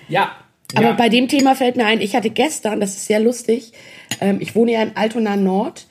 ja. 0.09 0.35
Aber 0.75 0.87
ja. 0.87 0.93
bei 0.93 1.09
dem 1.09 1.27
Thema 1.27 1.55
fällt 1.55 1.75
mir 1.75 1.85
ein, 1.85 2.01
ich 2.01 2.15
hatte 2.15 2.29
gestern, 2.29 2.79
das 2.79 2.91
ist 2.91 3.07
sehr 3.07 3.19
lustig, 3.19 3.73
ähm, 4.19 4.37
ich 4.39 4.55
wohne 4.55 4.73
ja 4.73 4.83
in 4.83 4.95
Altona 4.95 5.35
Nord 5.35 5.87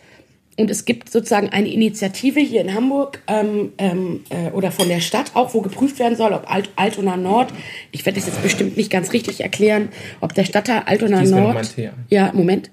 und 0.59 0.71
es 0.71 0.85
gibt 0.85 1.11
sozusagen 1.11 1.49
eine 1.51 1.69
Initiative 1.69 2.41
hier 2.41 2.61
in 2.61 2.75
Hamburg 2.75 3.23
ähm, 3.27 3.73
ähm, 3.79 4.25
äh, 4.31 4.51
oder 4.51 4.71
von 4.71 4.89
der 4.89 5.01
Stadt 5.01 5.33
auch, 5.35 5.55
wo 5.55 5.61
geprüft 5.61 5.99
werden 5.99 6.17
soll, 6.17 6.33
ob 6.33 6.51
Alt 6.51 6.71
Altona 6.77 7.17
Nord, 7.17 7.53
ich 7.93 8.05
werde 8.05 8.19
das 8.19 8.27
jetzt 8.27 8.43
bestimmt 8.43 8.77
nicht 8.77 8.91
ganz 8.91 9.13
richtig 9.13 9.41
erklären, 9.41 9.89
ob 10.21 10.35
der 10.35 10.45
Stadtteil 10.45 10.83
Altona 10.87 11.23
Nord. 11.23 11.75
Ja, 12.09 12.31
Moment. 12.33 12.71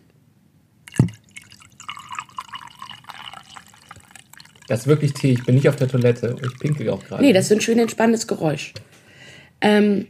Das 4.68 4.82
ist 4.82 4.88
wirklich 4.88 5.14
Tee. 5.14 5.32
Ich 5.32 5.46
bin 5.46 5.56
nicht 5.56 5.70
auf 5.70 5.78
der 5.78 5.88
Toilette. 5.88 6.36
Ich 6.46 6.60
pinkel 6.60 6.90
auch 6.90 7.02
gerade. 7.04 7.24
Nee, 7.24 7.32
das 7.32 7.46
ist 7.46 7.54
ein 7.54 7.62
schön 7.62 7.80
entspannendes 7.80 8.28
Geräusch. 8.28 8.74
Ähm, 9.62 10.08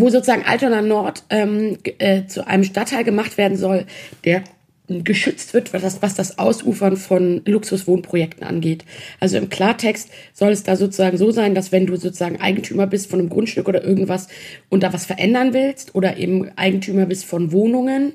wo 0.00 0.10
sozusagen 0.10 0.44
Altona 0.44 0.82
Nord 0.82 1.24
ähm, 1.30 1.78
äh, 1.98 2.26
zu 2.26 2.46
einem 2.46 2.64
Stadtteil 2.64 3.04
gemacht 3.04 3.38
werden 3.38 3.56
soll, 3.56 3.86
der 4.24 4.44
geschützt 4.86 5.54
wird, 5.54 5.72
was 5.72 5.80
das, 5.80 6.02
was 6.02 6.14
das 6.14 6.38
Ausufern 6.38 6.98
von 6.98 7.40
Luxuswohnprojekten 7.46 8.46
angeht. 8.46 8.84
Also 9.18 9.38
im 9.38 9.48
Klartext 9.48 10.10
soll 10.34 10.50
es 10.50 10.62
da 10.62 10.76
sozusagen 10.76 11.16
so 11.16 11.30
sein, 11.30 11.54
dass 11.54 11.72
wenn 11.72 11.86
du 11.86 11.96
sozusagen 11.96 12.40
Eigentümer 12.40 12.86
bist 12.86 13.08
von 13.08 13.18
einem 13.18 13.30
Grundstück 13.30 13.66
oder 13.66 13.82
irgendwas 13.82 14.28
und 14.68 14.82
da 14.82 14.92
was 14.92 15.06
verändern 15.06 15.54
willst 15.54 15.94
oder 15.94 16.18
eben 16.18 16.50
Eigentümer 16.56 17.06
bist 17.06 17.24
von 17.24 17.50
Wohnungen, 17.50 18.12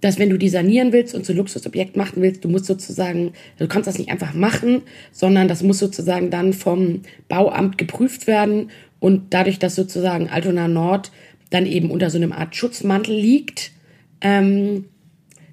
dass 0.00 0.18
wenn 0.18 0.30
du 0.30 0.36
die 0.36 0.48
sanieren 0.48 0.92
willst 0.92 1.14
und 1.14 1.24
zu 1.24 1.32
Luxusobjekt 1.32 1.96
machen 1.96 2.22
willst, 2.22 2.44
du 2.44 2.48
musst 2.48 2.66
sozusagen, 2.66 3.32
du 3.58 3.66
kannst 3.66 3.86
das 3.86 3.98
nicht 3.98 4.10
einfach 4.10 4.34
machen, 4.34 4.82
sondern 5.10 5.48
das 5.48 5.62
muss 5.62 5.78
sozusagen 5.78 6.30
dann 6.30 6.52
vom 6.52 7.02
Bauamt 7.28 7.78
geprüft 7.78 8.26
werden 8.26 8.70
und 9.00 9.32
dadurch, 9.32 9.58
dass 9.58 9.74
sozusagen 9.74 10.28
Altona 10.28 10.68
Nord 10.68 11.12
dann 11.50 11.66
eben 11.66 11.90
unter 11.90 12.10
so 12.10 12.18
einem 12.18 12.32
Art 12.32 12.56
Schutzmantel 12.56 13.14
liegt, 13.14 13.70
ähm, 14.20 14.86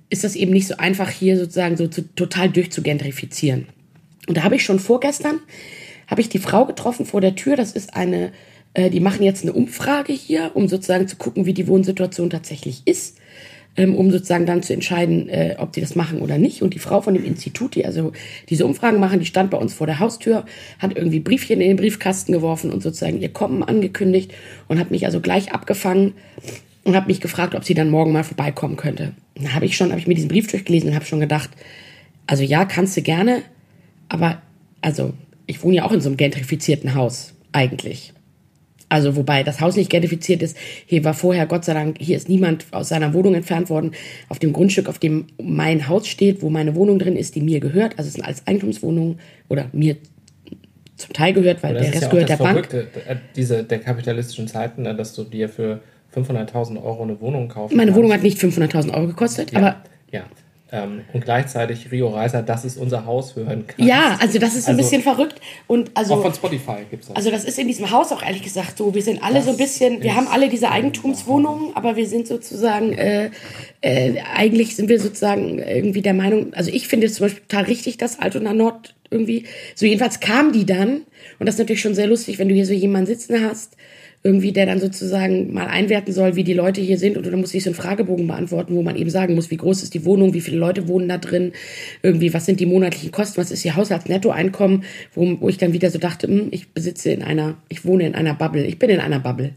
ist 0.10 0.24
das 0.24 0.36
eben 0.36 0.52
nicht 0.52 0.68
so 0.68 0.78
einfach 0.78 1.10
hier 1.10 1.38
sozusagen 1.38 1.78
so 1.78 1.88
zu, 1.88 2.14
total 2.16 2.50
durchzugentrifizieren. 2.50 3.68
Und 4.28 4.38
da 4.38 4.44
habe 4.44 4.56
ich 4.56 4.64
schon 4.64 4.80
vorgestern, 4.80 5.40
habe 6.08 6.22
ich 6.22 6.30
die 6.30 6.40
Frau 6.40 6.66
getroffen 6.66 7.06
vor 7.06 7.22
der 7.22 7.36
Tür, 7.36 7.56
das 7.56 7.72
ist 7.72 7.96
eine, 7.96 8.32
äh, 8.74 8.90
die 8.90 9.00
machen 9.00 9.24
jetzt 9.24 9.44
eine 9.44 9.54
Umfrage 9.54 10.14
hier, 10.14 10.52
um 10.54 10.68
sozusagen 10.68 11.08
zu 11.08 11.16
gucken, 11.16 11.46
wie 11.46 11.54
die 11.54 11.68
Wohnsituation 11.68 12.30
tatsächlich 12.30 12.84
ist 12.86 13.18
ähm, 13.76 13.96
um 13.96 14.12
sozusagen 14.12 14.46
dann 14.46 14.64
zu 14.64 14.74
entscheiden, 14.74 15.30
äh, 15.30 15.56
ob 15.58 15.74
die 15.74 15.82
das 15.82 15.96
machen 15.96 16.22
oder 16.22 16.38
nicht. 16.38 16.62
Und 16.62 16.74
die 16.74 16.80
Frau 16.80 17.02
von 17.02 17.14
dem 17.14 17.26
Institut, 17.26 17.76
die 17.76 17.86
also 17.86 18.12
diese 18.50 18.66
Umfragen 18.66 19.00
machen, 19.00 19.20
die 19.20 19.26
stand 19.26 19.50
bei 19.52 19.58
uns 19.58 19.74
vor 19.74 19.88
der 19.88 20.00
Haustür, 20.00 20.46
hat 20.80 20.96
irgendwie 20.96 21.20
Briefchen 21.20 21.62
in 21.62 21.70
den 21.70 21.78
Briefkasten 21.78 22.32
geworfen 22.32 22.72
und 22.72 22.84
sozusagen 22.84 23.20
ihr 23.20 23.30
Kommen 23.30 23.64
angekündigt 23.64 24.34
und 24.68 24.80
hat 24.80 24.92
mich 24.92 25.06
also 25.06 25.22
gleich 25.22 25.54
abgefangen 25.54 26.14
und 26.84 26.96
hat 26.96 27.08
mich 27.08 27.22
gefragt, 27.22 27.56
ob 27.56 27.64
sie 27.64 27.74
dann 27.74 27.90
morgen 27.90 28.12
mal 28.12 28.24
vorbeikommen 28.24 28.76
könnte. 28.76 29.14
Da 29.36 29.54
habe 29.54 29.66
ich 29.66 29.76
schon, 29.76 29.90
habe 29.90 30.00
ich 30.00 30.08
mir 30.08 30.16
diesen 30.16 30.30
Brief 30.30 30.48
durchgelesen 30.48 30.90
und 30.90 30.96
habe 30.96 31.06
schon 31.06 31.20
gedacht, 31.20 31.50
also 32.28 32.44
ja, 32.44 32.66
kannst 32.66 32.96
du 32.96 33.02
gerne, 33.02 33.42
aber 34.10 34.42
also 34.82 35.14
ich 35.48 35.64
wohne 35.64 35.78
ja 35.78 35.86
auch 35.86 35.92
in 35.92 36.02
so 36.02 36.10
einem 36.10 36.18
gentrifizierten 36.18 36.94
Haus 36.94 37.34
eigentlich. 37.52 38.14
Also 38.94 39.16
wobei 39.16 39.42
das 39.42 39.60
Haus 39.60 39.76
nicht 39.76 39.90
gentrifiziert 39.90 40.44
ist. 40.44 40.56
Hier 40.86 41.04
war 41.04 41.16
vorher, 41.16 41.48
Gott 41.48 41.66
sei 41.66 41.74
Dank, 41.74 41.98
hier 42.00 42.16
ist 42.16 42.30
niemand 42.30 42.68
aus 42.70 42.90
seiner 42.90 43.12
Wohnung 43.16 43.34
entfernt 43.34 43.72
worden. 43.72 43.94
Auf 44.30 44.38
dem 44.38 44.54
Grundstück, 44.54 44.88
auf 44.88 45.00
dem 45.00 45.26
mein 45.42 45.88
Haus 45.88 46.08
steht, 46.08 46.44
wo 46.44 46.52
meine 46.52 46.76
Wohnung 46.76 47.00
drin 47.00 47.16
ist, 47.16 47.34
die 47.34 47.42
mir 47.42 47.60
gehört. 47.60 47.98
Also 47.98 48.10
es 48.10 48.14
sind 48.14 48.24
alles 48.24 48.46
Eigentumswohnungen 48.46 49.20
oder 49.50 49.66
mir 49.74 49.98
zum 50.96 51.12
Teil 51.12 51.34
gehört, 51.34 51.64
weil 51.64 51.74
das 51.74 51.86
der 51.86 51.94
Rest 51.94 52.04
ja 52.04 52.10
gehört 52.10 52.30
das 52.30 52.38
der. 52.38 52.48
Verrückte, 52.48 52.88
äh, 53.08 53.16
diese, 53.36 53.64
der 53.64 53.80
kapitalistischen 53.80 54.48
Zeiten, 54.48 54.86
äh, 54.86 54.96
dass 54.96 55.16
du 55.16 55.24
dir 55.24 55.50
für 55.50 55.80
500.000 56.16 56.84
Euro 56.84 57.02
eine 57.02 57.20
Wohnung 57.20 57.48
kaufen 57.48 57.76
Meine. 57.76 57.96
Wohnung 57.96 58.14
hat 58.14 58.22
nicht 58.22 58.38
500.000 58.38 58.94
Euro 58.94 59.08
gekostet, 59.08 59.54
ja, 59.54 59.58
aber 59.58 59.84
ja. 60.12 60.22
Ähm, 60.76 61.02
und 61.14 61.24
gleichzeitig 61.24 61.92
Rio 61.92 62.08
Reiser, 62.10 62.42
das 62.42 62.66
ist 62.66 62.78
unser 62.78 63.06
Haus 63.06 63.36
hören 63.36 63.68
kann. 63.68 63.86
ja, 63.86 64.18
also 64.20 64.40
das 64.40 64.56
ist 64.56 64.68
ein 64.68 64.76
Also- 64.76 64.90
bisschen 64.90 65.04
verrück. 65.04 65.36
Und 65.68 65.92
also 65.94 66.16
Auch 66.16 66.24
von 66.24 66.34
Spotify 66.34 66.78
gibt 66.90 67.04
es 67.04 67.10
das. 67.10 67.16
Also 67.16 67.30
das 67.30 67.46
ist 67.46 67.60
in 67.60 67.68
diesem 67.68 67.92
Haus 67.92 68.12
auch 68.12 68.24
ehrlich 68.24 68.42
gesagt 68.42 68.80
so. 68.80 68.96
Wir 68.96 69.04
sind 69.04 69.22
alle 69.22 69.36
Das 69.36 69.46
so 69.46 69.52
ein 69.52 69.58
bisschen, 69.58 70.02
wir 70.02 70.16
haben 70.16 70.28
alle 70.28 70.50
diese 70.50 70.72
Eigentumswohnungen, 70.72 71.76
aber 71.76 71.96
wir 71.96 72.08
sind 72.08 72.28
sozusagen, 72.28 72.94
äh, 72.94 73.30
äh, 73.82 74.16
eigentlich 74.36 74.76
sind 74.76 74.90
wir 74.90 75.00
sozusagen 75.00 75.60
irgendwie 75.60 76.02
der 76.02 76.16
Meinung, 76.16 76.54
also 76.56 76.72
ich 76.72 76.88
finde 76.88 77.06
es 77.06 77.14
zum 77.16 77.26
Beispiel 77.28 77.44
total 77.48 77.66
richtig, 77.66 77.98
dass 77.98 78.18
Altona 78.20 78.54
Nord 78.54 78.96
irgendwie, 79.12 79.46
so 79.76 79.86
jedenfalls 79.86 80.22
kam 80.22 80.54
die 80.54 80.66
dann, 80.66 81.02
und 81.38 81.46
das 81.46 81.56
ist 81.56 81.60
natürlich 81.60 81.82
schon 81.82 81.94
sehr 81.94 82.08
lustig, 82.08 82.40
wenn 82.40 82.50
du 82.50 82.56
hier 82.56 82.66
so 82.66 82.74
jemanden 82.74 83.06
sitzen 83.06 83.48
hast, 83.48 83.78
irgendwie, 84.24 84.54
der 84.54 84.66
dann 84.66 84.80
sozusagen 84.80 85.54
mal 85.54 85.68
einwerten 85.68 86.14
soll, 86.14 86.38
wie 86.38 86.46
die 86.46 86.54
Leute 86.54 86.80
hier 86.80 86.98
sind 86.98 87.18
und 87.18 87.26
dann 87.26 87.40
muss 87.40 87.54
ich 87.54 87.64
so 87.64 87.70
einen 87.70 87.76
Fragebogen 87.76 88.26
beantworten, 88.26 88.74
wo 88.74 88.82
man 88.82 88.96
eben 88.96 89.10
sagen 89.10 89.36
muss, 89.36 89.52
wie 89.52 89.58
groß 89.58 89.84
ist 89.84 89.94
die 89.94 90.06
Wohnung, 90.06 90.34
wie 90.34 90.42
viele 90.42 90.58
Leute 90.58 90.88
wohnen 90.88 91.10
da 91.10 91.18
drin, 91.18 91.52
irgendwie, 92.02 92.34
was 92.34 92.46
sind 92.46 92.62
die 92.62 92.66
monatlichen 92.66 93.12
Kosten, 93.12 93.38
was 93.38 93.52
ist 93.52 93.66
ihr 93.66 93.76
Haushaltsnettoeinkommen, 93.76 94.86
wo, 95.14 95.42
wo 95.42 95.50
ich 95.50 95.58
dann 95.58 95.74
wieder 95.74 95.90
so 95.90 96.00
dachte, 96.00 96.28
hm, 96.28 96.48
ich 96.52 96.70
besitze 96.70 97.12
in 97.12 97.22
einer, 97.22 97.58
ich 97.68 97.84
wohne 97.84 98.08
in 98.08 98.16
einer 98.16 98.34
Bubble, 98.34 98.66
ich 98.66 98.80
bin 98.80 98.90
in 98.90 99.02
einer 99.02 99.20
Bubble. 99.20 99.54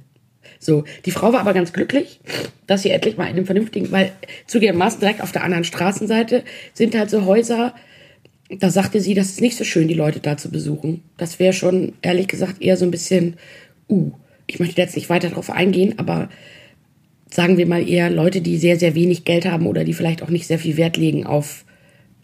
So, 0.58 0.84
die 1.04 1.10
Frau 1.12 1.32
war 1.32 1.40
aber 1.40 1.54
ganz 1.54 1.72
glücklich, 1.72 2.18
dass 2.66 2.82
sie 2.82 2.90
endlich 2.90 3.16
mal 3.16 3.26
in 3.26 3.36
einem 3.36 3.46
vernünftigen, 3.46 3.92
weil 3.92 4.10
zugegebenermaßen 4.46 4.98
direkt 4.98 5.20
auf 5.20 5.30
der 5.30 5.44
anderen 5.44 5.64
Straßenseite 5.64 6.42
sind 6.72 6.96
halt 6.96 7.10
so 7.10 7.24
Häuser, 7.24 7.74
da 8.48 8.70
sagte 8.70 9.00
sie, 9.00 9.14
das 9.14 9.28
ist 9.28 9.40
nicht 9.40 9.56
so 9.56 9.64
schön, 9.64 9.86
die 9.86 9.94
Leute 9.94 10.20
da 10.20 10.36
zu 10.36 10.50
besuchen. 10.50 11.02
Das 11.18 11.38
wäre 11.38 11.52
schon, 11.52 11.94
ehrlich 12.02 12.28
gesagt, 12.28 12.62
eher 12.62 12.76
so 12.76 12.84
ein 12.84 12.90
bisschen, 12.90 13.36
uh, 13.88 14.12
ich 14.46 14.58
möchte 14.60 14.80
jetzt 14.80 14.96
nicht 14.96 15.08
weiter 15.08 15.28
darauf 15.28 15.50
eingehen, 15.50 15.98
aber 15.98 16.28
sagen 17.30 17.56
wir 17.58 17.66
mal 17.66 17.86
eher 17.86 18.10
Leute, 18.10 18.40
die 18.40 18.58
sehr, 18.58 18.78
sehr 18.78 18.94
wenig 18.94 19.24
Geld 19.24 19.46
haben 19.46 19.66
oder 19.66 19.84
die 19.84 19.94
vielleicht 19.94 20.22
auch 20.22 20.30
nicht 20.30 20.46
sehr 20.46 20.58
viel 20.58 20.76
Wert 20.76 20.96
legen 20.96 21.26
auf 21.26 21.64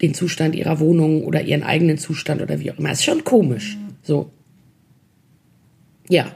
den 0.01 0.15
Zustand 0.15 0.55
ihrer 0.55 0.81
Wohnung 0.81 1.25
oder 1.25 1.43
ihren 1.43 1.63
eigenen 1.63 1.99
Zustand 1.99 2.43
oder 2.43 2.61
wie 2.61 2.71
auch 2.71 2.79
immer. 2.79 2.93
Ist 2.93 3.05
schon 3.05 3.25
komisch. 3.25 3.77
So. 4.03 4.31
Ja. 6.09 6.35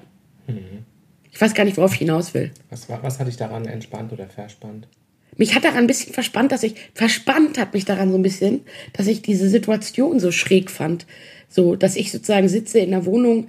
Ich 1.37 1.41
weiß 1.41 1.53
gar 1.53 1.65
nicht, 1.65 1.77
worauf 1.77 1.93
ich 1.93 1.99
hinaus 1.99 2.33
will. 2.33 2.51
Was, 2.71 2.89
war, 2.89 3.03
was 3.03 3.19
hat 3.19 3.27
dich 3.27 3.37
daran 3.37 3.67
entspannt 3.67 4.13
oder 4.13 4.27
verspannt? 4.27 4.89
Mich 5.37 5.55
hat 5.55 5.65
daran 5.65 5.81
ein 5.81 5.87
bisschen 5.87 6.15
verspannt, 6.15 6.51
dass 6.51 6.63
ich, 6.63 6.77
verspannt 6.95 7.59
hat 7.59 7.75
mich 7.75 7.85
daran 7.85 8.11
so 8.11 8.17
ein 8.17 8.23
bisschen, 8.23 8.63
dass 8.95 9.07
ich 9.07 9.21
diese 9.21 9.51
Situation 9.51 10.19
so 10.19 10.33
schräg 10.33 10.71
fand. 10.71 11.07
So, 11.49 11.77
dass 11.77 11.95
ich 11.95 12.11
sozusagen 12.11 12.49
sitze 12.49 12.79
in 12.79 12.95
einer 12.95 13.05
Wohnung, 13.05 13.49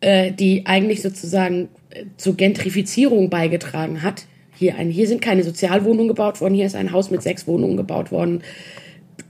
äh, 0.00 0.32
die 0.32 0.66
eigentlich 0.66 1.02
sozusagen 1.02 1.68
äh, 1.90 2.04
zur 2.16 2.36
Gentrifizierung 2.36 3.30
beigetragen 3.30 4.02
hat. 4.02 4.26
Hier, 4.54 4.76
ein, 4.76 4.90
hier 4.90 5.06
sind 5.06 5.20
keine 5.20 5.44
Sozialwohnungen 5.44 6.08
gebaut 6.08 6.40
worden, 6.40 6.54
hier 6.54 6.66
ist 6.66 6.76
ein 6.76 6.92
Haus 6.92 7.10
mit 7.10 7.22
sechs 7.22 7.46
Wohnungen 7.46 7.76
gebaut 7.76 8.10
worden, 8.10 8.42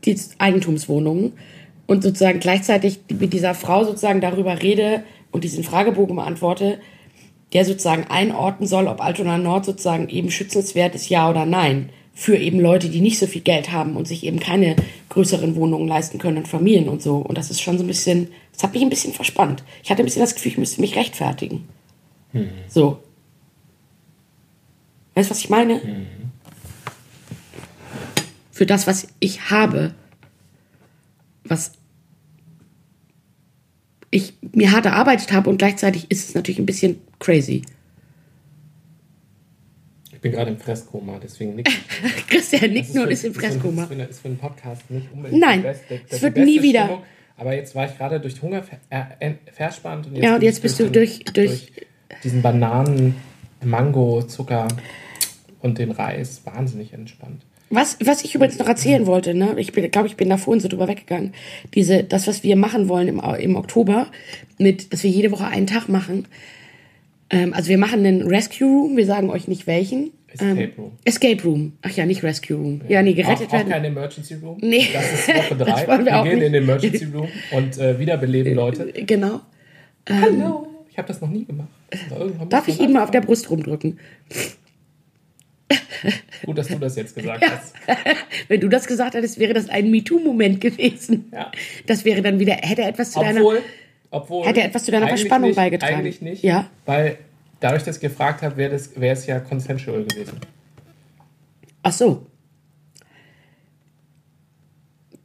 die 0.04 0.18
Eigentumswohnungen. 0.38 1.32
Und 1.86 2.02
sozusagen 2.02 2.40
gleichzeitig 2.40 3.00
mit 3.08 3.32
dieser 3.32 3.54
Frau 3.54 3.84
sozusagen 3.84 4.20
darüber 4.20 4.60
rede 4.60 5.04
und 5.30 5.44
diesen 5.44 5.62
Fragebogen 5.62 6.16
beantworte, 6.16 6.78
der 7.52 7.64
sozusagen 7.64 8.04
einordnen 8.08 8.66
soll, 8.66 8.88
ob 8.88 9.00
Altona 9.00 9.38
Nord 9.38 9.64
sozusagen 9.64 10.08
eben 10.08 10.30
schützenswert 10.30 10.94
ist, 10.94 11.08
ja 11.08 11.30
oder 11.30 11.46
nein. 11.46 11.90
Für 12.12 12.36
eben 12.36 12.60
Leute, 12.60 12.88
die 12.88 13.02
nicht 13.02 13.18
so 13.18 13.26
viel 13.26 13.42
Geld 13.42 13.70
haben 13.72 13.94
und 13.94 14.08
sich 14.08 14.24
eben 14.24 14.40
keine 14.40 14.74
größeren 15.10 15.54
Wohnungen 15.54 15.86
leisten 15.86 16.18
können 16.18 16.38
und 16.38 16.48
Familien 16.48 16.88
und 16.88 17.02
so. 17.02 17.16
Und 17.16 17.36
das 17.36 17.50
ist 17.50 17.60
schon 17.60 17.76
so 17.76 17.84
ein 17.84 17.88
bisschen, 17.88 18.28
das 18.56 18.62
hat 18.64 18.72
mich 18.72 18.82
ein 18.82 18.88
bisschen 18.90 19.12
verspannt. 19.12 19.62
Ich 19.84 19.90
hatte 19.90 20.02
ein 20.02 20.06
bisschen 20.06 20.22
das 20.22 20.34
Gefühl, 20.34 20.52
ich 20.52 20.58
müsste 20.58 20.80
mich 20.80 20.96
rechtfertigen. 20.96 21.68
So. 22.68 23.02
Weißt 25.14 25.30
du, 25.30 25.34
was 25.34 25.38
ich 25.40 25.48
meine? 25.50 25.80
Für 28.50 28.66
das, 28.66 28.86
was 28.86 29.08
ich 29.20 29.50
habe, 29.50 29.94
was 31.44 31.72
ich 34.10 34.34
mir 34.52 34.72
hart 34.72 34.86
erarbeitet 34.86 35.32
habe 35.32 35.50
und 35.50 35.58
gleichzeitig 35.58 36.10
ist 36.10 36.28
es 36.28 36.34
natürlich 36.34 36.58
ein 36.58 36.66
bisschen 36.66 37.00
crazy. 37.18 37.62
Ich 40.12 40.20
bin 40.20 40.32
gerade 40.32 40.50
im 40.50 40.58
Fresskoma, 40.58 41.18
deswegen 41.22 41.54
nick 41.54 41.68
ich. 41.68 42.26
Christian 42.28 42.72
nickt 42.72 42.88
Das 42.88 42.94
nur 42.94 43.04
und 43.04 43.10
ist 43.10 43.24
im 43.24 43.34
Fresskoma. 43.34 43.82
Ist 43.82 43.88
für, 43.88 43.94
eine- 43.94 44.04
ist 44.04 44.20
für 44.20 44.28
einen 44.28 44.38
Podcast 44.38 44.90
nicht 44.90 45.12
unbedingt 45.12 45.40
Nein, 45.40 45.64
es 46.08 46.22
wird 46.22 46.36
nie 46.36 46.62
wieder. 46.62 46.84
Stimmung. 46.84 47.02
Aber 47.36 47.54
jetzt 47.54 47.74
war 47.74 47.86
ich 47.86 47.96
gerade 47.96 48.18
durch 48.20 48.40
Hunger 48.42 48.62
ver 48.62 48.78
äh, 48.90 49.32
verspannt. 49.52 50.06
Und 50.06 50.16
Ja, 50.16 50.36
und 50.36 50.42
jetzt 50.42 50.62
bist 50.62 50.78
du 50.78 50.84
den- 50.84 50.92
durch- 50.92 51.20
durch- 51.32 51.72
diesen 52.24 52.40
Bananen, 52.42 53.16
Mango, 53.64 54.22
Zucker 54.22 54.68
und 55.60 55.78
den 55.78 55.90
Reis 55.90 56.40
wahnsinnig 56.44 56.92
entspannt. 56.92 57.42
Was, 57.68 57.98
was 58.04 58.22
ich 58.24 58.34
übrigens 58.34 58.58
noch 58.60 58.68
erzählen 58.68 59.06
wollte, 59.06 59.34
ne? 59.34 59.54
ich 59.58 59.72
glaube, 59.72 60.06
ich 60.06 60.16
bin 60.16 60.28
da 60.30 60.36
vorhin 60.36 60.60
so 60.60 60.68
drüber 60.68 60.86
weggegangen. 60.86 61.34
Diese, 61.74 62.04
das, 62.04 62.28
was 62.28 62.44
wir 62.44 62.54
machen 62.54 62.88
wollen 62.88 63.08
im, 63.08 63.20
im 63.40 63.56
Oktober, 63.56 64.06
mit, 64.56 64.92
dass 64.92 65.02
wir 65.02 65.10
jede 65.10 65.32
Woche 65.32 65.46
einen 65.48 65.66
Tag 65.66 65.88
machen. 65.88 66.28
Ähm, 67.28 67.52
also 67.54 67.68
wir 67.68 67.78
machen 67.78 68.06
einen 68.06 68.22
Rescue 68.28 68.68
Room, 68.68 68.96
wir 68.96 69.04
sagen 69.06 69.30
euch 69.30 69.48
nicht 69.48 69.66
welchen. 69.66 70.12
Escape 70.40 70.62
ähm, 70.62 70.72
Room. 70.78 70.92
Escape 71.04 71.42
Room. 71.42 71.72
Ach 71.82 71.90
ja, 71.90 72.06
nicht 72.06 72.22
Rescue 72.22 72.56
Room. 72.56 72.80
Ja, 72.88 73.02
nee, 73.02 73.14
gerettet 73.14 73.48
auch, 73.48 73.52
auch 73.52 73.52
werden. 73.54 73.68
kein 73.70 73.84
Emergency 73.84 74.34
Room. 74.34 74.58
Nee. 74.60 74.88
Das 74.92 75.12
ist 75.12 75.28
Woche 75.28 75.56
drei. 75.58 75.70
Das 75.72 75.88
wollen 75.88 75.98
wir 76.00 76.06
wir 76.06 76.18
auch 76.20 76.24
gehen 76.24 76.38
nicht. 76.38 76.46
in 76.46 76.52
den 76.52 76.62
Emergency 76.62 77.04
Room 77.06 77.28
und 77.52 77.78
äh, 77.78 77.98
wiederbeleben 77.98 78.54
Leute. 78.54 78.92
Genau. 78.92 79.40
Hallo. 80.08 80.66
Ich 80.90 80.98
habe 80.98 81.08
das 81.08 81.20
noch 81.20 81.28
nie 81.30 81.44
gemacht. 81.44 81.68
Irgendwann 82.10 82.48
Darf 82.48 82.68
ich 82.68 82.80
ihn 82.80 82.92
mal 82.92 83.02
auf 83.02 83.10
der. 83.10 83.20
Brust 83.20 83.50
rumdrücken? 83.50 83.98
Gut, 86.44 86.58
dass 86.58 86.68
du 86.68 86.78
das 86.78 86.96
jetzt 86.96 87.14
gesagt 87.14 87.42
Ja. 87.42 87.50
hast. 87.50 87.74
Wenn 88.48 88.60
du 88.60 88.68
das 88.68 88.86
gesagt 88.86 89.14
hättest, 89.14 89.38
wäre 89.38 89.52
das 89.54 89.68
ein 89.68 89.90
MeToo-Moment 89.90 90.60
gewesen. 90.60 91.26
Ja. 91.32 91.50
Das 91.86 92.04
wäre 92.04 92.22
dann 92.22 92.38
wieder, 92.38 92.54
hätte 92.54 92.82
er 92.82 92.88
etwas 92.88 93.12
zu 93.12 93.20
deiner. 93.20 93.40
Obwohl, 93.40 93.62
obwohl. 94.10 94.46
Hat 94.46 94.56
er 94.56 94.66
etwas 94.66 94.84
zu 94.84 94.90
deiner 94.92 95.08
Verspannung 95.08 95.48
nicht, 95.48 95.56
beigetragen? 95.56 95.96
Eigentlich 95.96 96.20
nicht. 96.22 96.42
Ja. 96.44 96.70
Weil 96.84 97.18
dadurch, 97.66 97.82
dass 97.82 97.96
ich 97.96 98.02
gefragt 98.02 98.42
habe, 98.42 98.56
wäre 98.56 98.72
es 98.74 99.26
ja 99.26 99.40
consensual 99.40 100.04
gewesen. 100.04 100.38
Ach 101.82 101.92
so. 101.92 102.26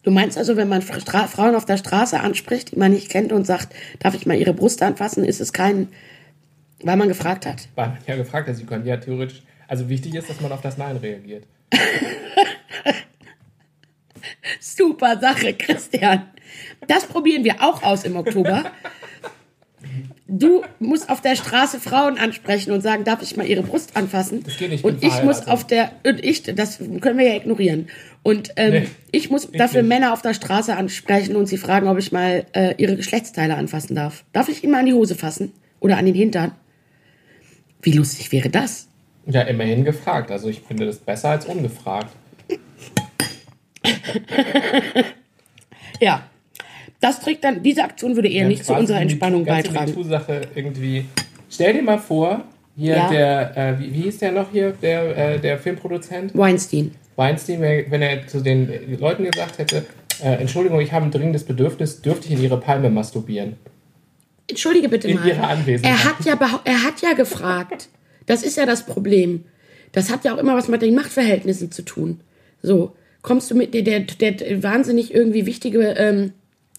Du 0.01 0.09
meinst 0.09 0.39
also, 0.39 0.57
wenn 0.57 0.67
man 0.67 0.81
Stra 0.81 1.27
Frauen 1.27 1.53
auf 1.53 1.65
der 1.65 1.77
Straße 1.77 2.19
anspricht, 2.19 2.71
die 2.71 2.79
man 2.79 2.91
nicht 2.91 3.09
kennt 3.09 3.31
und 3.31 3.45
sagt, 3.45 3.75
darf 3.99 4.15
ich 4.15 4.25
mal 4.25 4.35
ihre 4.35 4.53
Brust 4.55 4.81
anfassen, 4.81 5.23
ist 5.23 5.39
es 5.39 5.53
kein, 5.53 5.89
weil 6.81 6.97
man 6.97 7.07
gefragt 7.07 7.45
hat. 7.45 7.67
Weil 7.75 7.89
man 7.89 7.97
ja 8.07 8.15
gefragt 8.15 8.47
hat, 8.47 8.55
sie 8.55 8.65
können 8.65 8.87
ja 8.87 8.97
theoretisch. 8.97 9.43
Also 9.67 9.87
wichtig 9.87 10.15
ist, 10.15 10.27
dass 10.27 10.41
man 10.41 10.51
auf 10.51 10.61
das 10.61 10.79
Nein 10.79 10.97
reagiert. 10.97 11.45
Super 14.59 15.19
Sache, 15.19 15.53
Christian. 15.53 16.23
Das 16.87 17.05
probieren 17.05 17.43
wir 17.43 17.61
auch 17.61 17.83
aus 17.83 18.03
im 18.03 18.15
Oktober. 18.15 18.71
Du 20.33 20.63
musst 20.79 21.09
auf 21.09 21.19
der 21.19 21.35
Straße 21.35 21.81
Frauen 21.81 22.17
ansprechen 22.17 22.71
und 22.71 22.79
sagen, 22.79 23.03
darf 23.03 23.21
ich 23.21 23.35
mal 23.35 23.45
ihre 23.45 23.63
Brust 23.63 23.97
anfassen? 23.97 24.43
Das 24.45 24.55
geht 24.57 24.69
nicht, 24.69 24.79
ich 24.79 24.85
Und 24.85 25.03
ich 25.03 25.21
muss 25.23 25.45
auf 25.45 25.67
der, 25.67 25.91
und 26.05 26.23
ich, 26.23 26.43
das 26.43 26.77
können 26.77 27.17
wir 27.17 27.27
ja 27.27 27.35
ignorieren. 27.35 27.89
Und 28.23 28.53
ähm, 28.55 28.71
Nee, 28.71 28.87
ich 29.11 29.29
muss 29.29 29.51
dafür 29.51 29.81
nicht. 29.81 29.89
Männer 29.89 30.13
auf 30.13 30.21
der 30.21 30.33
Straße 30.33 30.73
ansprechen 30.73 31.35
und 31.35 31.47
sie 31.47 31.57
fragen, 31.57 31.89
ob 31.89 31.97
ich 31.97 32.13
mal 32.13 32.45
äh, 32.53 32.75
ihre 32.77 32.95
Geschlechtsteile 32.95 33.55
anfassen 33.57 33.93
darf. 33.93 34.23
Darf 34.31 34.47
ich 34.47 34.63
ihnen 34.63 34.71
mal 34.71 34.79
an 34.79 34.85
die 34.85 34.93
Hose 34.93 35.15
fassen? 35.15 35.51
Oder 35.81 35.97
an 35.97 36.05
den 36.05 36.15
Hintern? 36.15 36.53
Wie 37.81 37.91
lustig 37.91 38.31
wäre 38.31 38.49
das? 38.49 38.87
Ja, 39.25 39.41
immerhin 39.41 39.83
gefragt. 39.83 40.31
Also 40.31 40.47
ich 40.47 40.61
finde 40.61 40.85
das 40.85 40.97
besser 40.99 41.29
als 41.31 41.45
ungefragt. 41.45 42.15
Ja. 46.01 46.23
Das 47.01 47.19
trägt 47.19 47.43
dann, 47.43 47.61
diese 47.63 47.83
Aktion 47.83 48.15
würde 48.15 48.29
eher 48.29 48.43
Ja, 48.43 48.47
nicht 48.47 48.63
zu 48.65 48.73
unserer 48.73 48.97
die 48.97 49.03
Entspannung 49.03 49.43
ganze 49.43 49.69
beitragen. 49.69 49.89
MeToo-Sache 49.91 50.41
irgendwie. 50.55 51.05
Stell 51.49 51.73
dir 51.73 51.81
mal 51.81 51.97
vor, 51.97 52.43
hier 52.77 52.95
Ja. 52.95 53.09
der, 53.09 53.57
äh, 53.57 53.79
wie, 53.79 53.93
wie 53.93 54.01
hieß 54.03 54.19
der 54.19 54.31
noch 54.31 54.51
hier, 54.51 54.71
der, 54.81 55.17
äh, 55.35 55.39
der 55.39 55.57
Filmproduzent? 55.57 56.35
Weinstein. 56.37 56.91
Weinstein, 57.15 57.59
wenn 57.61 58.01
er 58.01 58.25
zu 58.27 58.39
den 58.41 58.97
Leuten 58.99 59.25
gesagt 59.25 59.57
hätte, 59.57 59.85
äh, 60.23 60.35
Entschuldigung, 60.35 60.79
ich 60.79 60.93
habe 60.93 61.05
ein 61.05 61.11
dringendes 61.11 61.43
Bedürfnis, 61.43 62.01
dürfte 62.01 62.27
ich 62.27 62.33
in 62.33 62.41
ihre 62.43 62.59
Palme 62.59 62.89
masturbieren? 62.89 63.57
Entschuldige 64.47 64.87
bitte 64.89 65.07
In 65.07 65.17
mal. 65.17 65.27
ihrer 65.27 65.47
Anwesenheit. 65.49 65.91
Er 65.99 66.03
hat 66.05 66.25
ja 66.25 66.61
er 66.65 66.83
hat 66.83 67.01
ja 67.01 67.13
gefragt. 67.13 67.89
Das 68.27 68.43
ist 68.43 68.57
ja 68.57 68.65
das 68.65 68.85
Problem. 68.85 69.43
Das 69.91 70.11
hat 70.11 70.23
ja 70.23 70.33
auch 70.33 70.37
immer 70.37 70.55
was 70.55 70.67
mit 70.67 70.81
den 70.81 70.95
Machtverhältnissen 70.95 71.71
zu 71.71 71.81
tun. 71.83 72.21
So, 72.61 72.95
kommst 73.21 73.49
du 73.49 73.55
mit 73.55 73.73
der 73.73 73.81
der, 73.81 74.31
der 74.31 74.63
wahnsinnig 74.63 75.13
irgendwie 75.13 75.45
wichtige 75.45 75.79
ähm, 75.97 76.33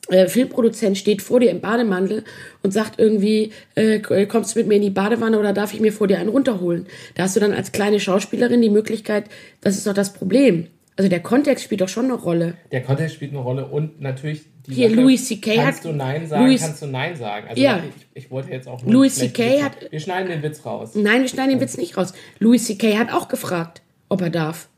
äh, 0.08 0.26
Filmproduzent 0.28 0.98
steht 0.98 1.22
vor 1.22 1.40
dir 1.40 1.50
im 1.50 1.60
Bademantel 1.60 2.24
und 2.62 2.72
sagt 2.72 2.98
irgendwie, 2.98 3.52
äh, 3.76 4.00
kommst 4.26 4.54
du 4.54 4.58
mit 4.60 4.68
mir 4.68 4.74
in 4.76 4.82
die 4.82 4.90
Badewanne 4.90 5.38
oder 5.38 5.52
darf 5.52 5.72
ich 5.74 5.80
mir 5.80 5.92
vor 5.92 6.08
dir 6.08 6.18
einen 6.18 6.28
runterholen? 6.28 6.86
Da 7.14 7.22
hast 7.24 7.36
du 7.36 7.40
dann 7.40 7.52
als 7.52 7.72
kleine 7.72 8.00
Schauspielerin 8.00 8.60
die 8.62 8.70
Möglichkeit, 8.70 9.24
das 9.60 9.76
ist 9.76 9.86
doch 9.86 9.94
das 9.94 10.12
Problem. 10.12 10.66
Also 10.96 11.08
der 11.08 11.20
Kontext 11.20 11.64
spielt 11.64 11.80
doch 11.80 11.88
schon 11.88 12.04
eine 12.06 12.14
Rolle. 12.14 12.54
Der 12.70 12.82
Kontext 12.82 13.14
spielt 13.14 13.30
eine 13.30 13.40
Rolle 13.40 13.66
und 13.66 14.00
natürlich 14.02 14.42
die 14.66 14.74
Hier, 14.74 14.90
Sache, 14.90 15.00
Louis 15.00 15.26
C.K. 15.26 15.54
Kannst 15.56 15.78
hat- 15.78 15.84
du 15.86 15.92
Nein 15.96 16.26
sagen, 16.26 16.44
Louis- 16.46 16.60
kannst 16.60 16.82
du 16.82 16.86
Nein 16.86 17.16
sagen. 17.16 17.46
Also 17.48 17.62
Ja. 17.62 17.82
ich, 18.14 18.24
ich 18.24 18.30
wollte 18.30 18.50
jetzt 18.50 18.68
auch 18.68 18.82
nur 18.82 18.92
Louis 18.92 19.14
C.K. 19.14 19.62
Hat- 19.62 19.90
Wir 19.90 19.98
schneiden 20.00 20.28
den 20.28 20.42
Witz 20.42 20.64
raus. 20.66 20.90
Nein, 20.94 21.22
wir 21.22 21.28
schneiden 21.28 21.50
den 21.52 21.60
Witz 21.60 21.78
nicht 21.78 21.96
raus. 21.96 22.12
Louis 22.40 22.64
C.K. 22.66 22.98
hat 22.98 23.12
auch 23.12 23.28
gefragt, 23.28 23.80
ob 24.08 24.20
er 24.20 24.30
darf. 24.30 24.68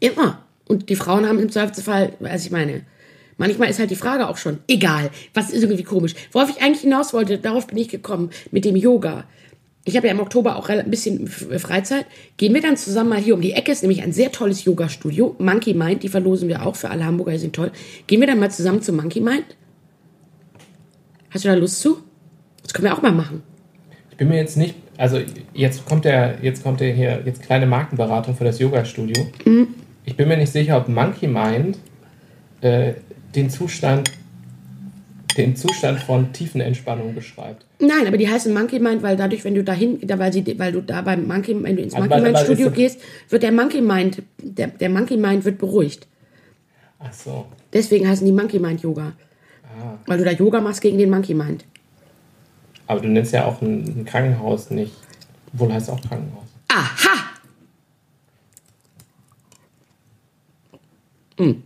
Immer. 0.00 0.44
Und 0.66 0.88
die 0.90 0.96
Frauen 0.96 1.26
haben 1.26 1.38
im 1.38 1.50
Zweifelsfall, 1.50 2.12
also 2.22 2.46
ich 2.46 2.52
meine, 2.52 2.82
manchmal 3.38 3.70
ist 3.70 3.78
halt 3.78 3.90
die 3.90 3.96
Frage 3.96 4.28
auch 4.28 4.36
schon, 4.36 4.58
egal, 4.68 5.10
was 5.32 5.50
ist 5.50 5.62
irgendwie 5.62 5.84
komisch. 5.84 6.14
Worauf 6.32 6.50
ich 6.50 6.62
eigentlich 6.62 6.82
hinaus 6.82 7.14
wollte, 7.14 7.38
darauf 7.38 7.66
bin 7.66 7.78
ich 7.78 7.88
gekommen, 7.88 8.30
mit 8.50 8.64
dem 8.64 8.76
Yoga. 8.76 9.24
Ich 9.84 9.96
habe 9.96 10.06
ja 10.06 10.12
im 10.12 10.20
Oktober 10.20 10.56
auch 10.56 10.68
ein 10.68 10.90
bisschen 10.90 11.26
Freizeit. 11.26 12.04
Gehen 12.36 12.52
wir 12.52 12.60
dann 12.60 12.76
zusammen 12.76 13.08
mal 13.08 13.18
hier 13.18 13.32
um 13.32 13.40
die 13.40 13.52
Ecke, 13.52 13.72
ist 13.72 13.82
nämlich 13.82 14.02
ein 14.02 14.12
sehr 14.12 14.30
tolles 14.30 14.64
Yoga-Studio. 14.64 15.34
Monkey 15.38 15.72
Mind, 15.72 16.02
die 16.02 16.10
verlosen 16.10 16.46
wir 16.48 16.66
auch 16.66 16.76
für 16.76 16.90
alle 16.90 17.06
Hamburger, 17.06 17.32
die 17.32 17.38
sind 17.38 17.56
toll. 17.56 17.72
Gehen 18.06 18.20
wir 18.20 18.26
dann 18.26 18.38
mal 18.38 18.50
zusammen 18.50 18.82
zu 18.82 18.92
Monkey 18.92 19.20
Mind? 19.20 19.46
Hast 21.30 21.44
du 21.44 21.48
da 21.48 21.54
Lust 21.54 21.80
zu? 21.80 21.98
Das 22.62 22.74
können 22.74 22.86
wir 22.86 22.94
auch 22.94 23.00
mal 23.00 23.12
machen. 23.12 23.42
Ich 24.10 24.18
bin 24.18 24.28
mir 24.28 24.36
jetzt 24.36 24.58
nicht, 24.58 24.74
also 24.98 25.20
jetzt 25.54 25.86
kommt 25.86 26.04
der, 26.04 26.38
jetzt 26.42 26.62
kommt 26.62 26.80
der 26.80 26.92
hier, 26.92 27.22
jetzt 27.24 27.42
kleine 27.42 27.66
Markenberatung 27.66 28.36
für 28.36 28.44
das 28.44 28.58
Yoga-Studio. 28.58 29.26
Mhm. 29.46 29.68
Ich 30.04 30.16
bin 30.16 30.28
mir 30.28 30.36
nicht 30.36 30.52
sicher, 30.52 30.76
ob 30.76 30.88
Monkey 30.88 31.28
Mind 31.28 31.78
äh, 32.60 32.94
den 33.38 33.50
Zustand, 33.50 34.10
den 35.36 35.54
Zustand 35.54 36.00
von 36.00 36.32
tiefen 36.32 36.60
Entspannung 36.60 37.14
beschreibt. 37.14 37.64
Nein, 37.78 38.06
aber 38.08 38.16
die 38.18 38.28
heißen 38.28 38.52
Monkey 38.52 38.80
Mind, 38.80 39.02
weil 39.02 39.16
dadurch, 39.16 39.44
wenn 39.44 39.54
du 39.54 39.62
dahin, 39.62 40.00
da, 40.02 40.18
weil, 40.18 40.32
sie, 40.32 40.44
weil 40.58 40.72
du 40.72 40.80
da 40.82 41.02
beim 41.02 41.26
Monkey, 41.28 41.54
wenn 41.62 41.76
du 41.76 41.82
ins 41.82 41.94
Also 41.94 42.08
Monkey 42.08 42.14
weil- 42.16 42.22
Mind 42.22 42.34
weil 42.36 42.44
Studio 42.44 42.70
gehst, 42.72 43.00
wird 43.28 43.42
der 43.44 43.52
Monkey 43.52 43.80
Mind, 43.80 44.22
der, 44.42 44.66
der 44.68 44.90
Monkey 44.90 45.16
Mind 45.16 45.44
wird 45.44 45.58
beruhigt. 45.58 46.06
Ach 46.98 47.12
so. 47.12 47.46
Deswegen 47.72 48.08
heißen 48.08 48.26
die 48.26 48.32
Monkey 48.32 48.58
Mind 48.58 48.82
Yoga. 48.82 49.12
Ah. 49.62 49.96
Weil 50.06 50.18
du 50.18 50.24
da 50.24 50.32
Yoga 50.32 50.60
machst 50.60 50.80
gegen 50.80 50.98
den 50.98 51.10
Monkey 51.10 51.34
Mind. 51.34 51.64
Aber 52.88 53.00
du 53.00 53.08
nennst 53.08 53.32
ja 53.32 53.44
auch 53.44 53.62
ein, 53.62 53.84
ein 53.84 54.04
Krankenhaus 54.04 54.70
nicht. 54.70 54.92
Obwohl 55.52 55.72
heißt 55.72 55.88
auch 55.90 56.00
Krankenhaus. 56.00 56.46
Aha! 56.68 57.30
Hm. 61.38 61.62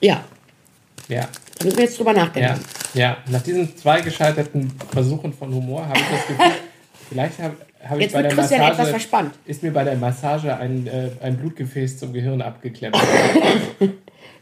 Ja, 0.00 0.24
Ja. 1.08 1.28
da 1.58 1.64
müssen 1.64 1.76
wir 1.78 1.84
jetzt 1.84 1.98
drüber 1.98 2.12
nachdenken. 2.12 2.60
Ja, 2.94 3.08
ja. 3.08 3.16
Nach 3.28 3.42
diesen 3.42 3.76
zwei 3.76 4.00
gescheiterten 4.00 4.72
Versuchen 4.92 5.32
von 5.32 5.52
Humor 5.54 5.86
habe 5.86 5.98
ich 5.98 6.06
das 6.10 6.26
Gefühl, 6.26 6.52
vielleicht 7.10 7.38
habe 7.38 7.56
hab 7.88 7.98
ich 7.98 8.12
bei 8.12 8.22
der 8.22 8.30
Christian 8.32 8.60
Massage, 8.60 8.72
etwas 8.80 8.90
verspannt. 8.90 9.34
ist 9.46 9.62
mir 9.62 9.72
bei 9.72 9.84
der 9.84 9.96
Massage 9.96 10.56
ein, 10.56 10.86
äh, 10.86 11.10
ein 11.22 11.36
Blutgefäß 11.36 11.98
zum 11.98 12.12
Gehirn 12.12 12.42
abgeklemmt. 12.42 12.96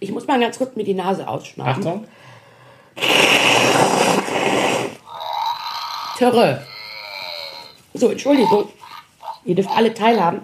Ich 0.01 0.13
muss 0.13 0.29
mal 0.29 0.39
ganz 0.39 0.57
kurz 0.59 0.77
mir 0.77 0.85
die 0.85 0.95
Nase 0.95 1.27
ausschneiden. 1.27 1.73
Achtung. 1.73 2.05
Töre. 6.19 6.63
So, 7.95 8.11
Entschuldigung. 8.11 8.69
Ihr 9.45 9.57
dürft 9.57 9.71
alle 9.71 9.93
teilhaben. 9.93 10.43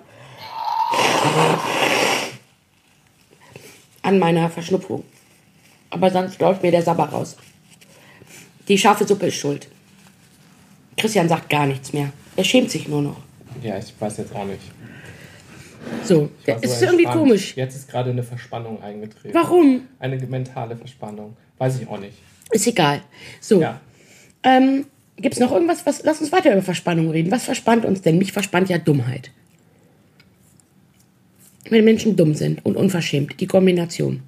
An 4.04 4.18
meiner 4.18 4.50
Verschnupfung. 4.50 5.02
Aber 5.88 6.10
sonst 6.10 6.38
läuft 6.40 6.62
mir 6.62 6.70
der 6.70 6.82
Sabber 6.82 7.04
raus. 7.04 7.36
Die 8.68 8.76
scharfe 8.76 9.06
Suppe 9.06 9.26
ist 9.28 9.36
schuld. 9.36 9.66
Christian 10.98 11.28
sagt 11.28 11.48
gar 11.48 11.66
nichts 11.66 11.92
mehr. 11.92 12.12
Er 12.36 12.44
schämt 12.44 12.70
sich 12.70 12.86
nur 12.86 13.00
noch. 13.00 13.16
Ja, 13.62 13.78
ich 13.78 13.94
weiß 13.98 14.18
jetzt 14.18 14.34
auch 14.34 14.44
nicht. 14.44 14.60
So, 16.02 16.28
der 16.46 16.56
war 16.56 16.62
so 16.62 16.68
ist 16.68 16.82
irgendwie 16.82 17.04
komisch. 17.04 17.56
Jetzt 17.56 17.76
ist 17.76 17.88
gerade 17.88 18.10
eine 18.10 18.22
Verspannung 18.22 18.82
eingetreten. 18.82 19.34
Warum? 19.34 19.82
Eine 19.98 20.18
mentale 20.18 20.76
Verspannung. 20.76 21.34
Weiß 21.58 21.80
ich 21.80 21.88
auch 21.88 21.98
nicht. 21.98 22.18
Ist 22.50 22.66
egal. 22.66 23.00
So, 23.40 23.60
Ja. 23.62 23.80
ähm, 24.42 24.86
gibt's 25.16 25.38
noch 25.40 25.50
irgendwas? 25.52 25.86
Was, 25.86 26.02
lass 26.04 26.20
uns 26.20 26.30
weiter 26.30 26.52
über 26.52 26.62
Verspannung 26.62 27.10
reden. 27.10 27.30
Was 27.30 27.44
verspannt 27.44 27.84
uns 27.86 28.02
denn? 28.02 28.18
Mich 28.18 28.32
verspannt 28.32 28.68
ja 28.68 28.76
Dummheit. 28.78 29.30
Wenn 31.70 31.84
Menschen 31.84 32.16
dumm 32.16 32.34
sind 32.34 32.64
und 32.64 32.76
unverschämt, 32.76 33.40
die 33.40 33.46
Kombination. 33.46 34.22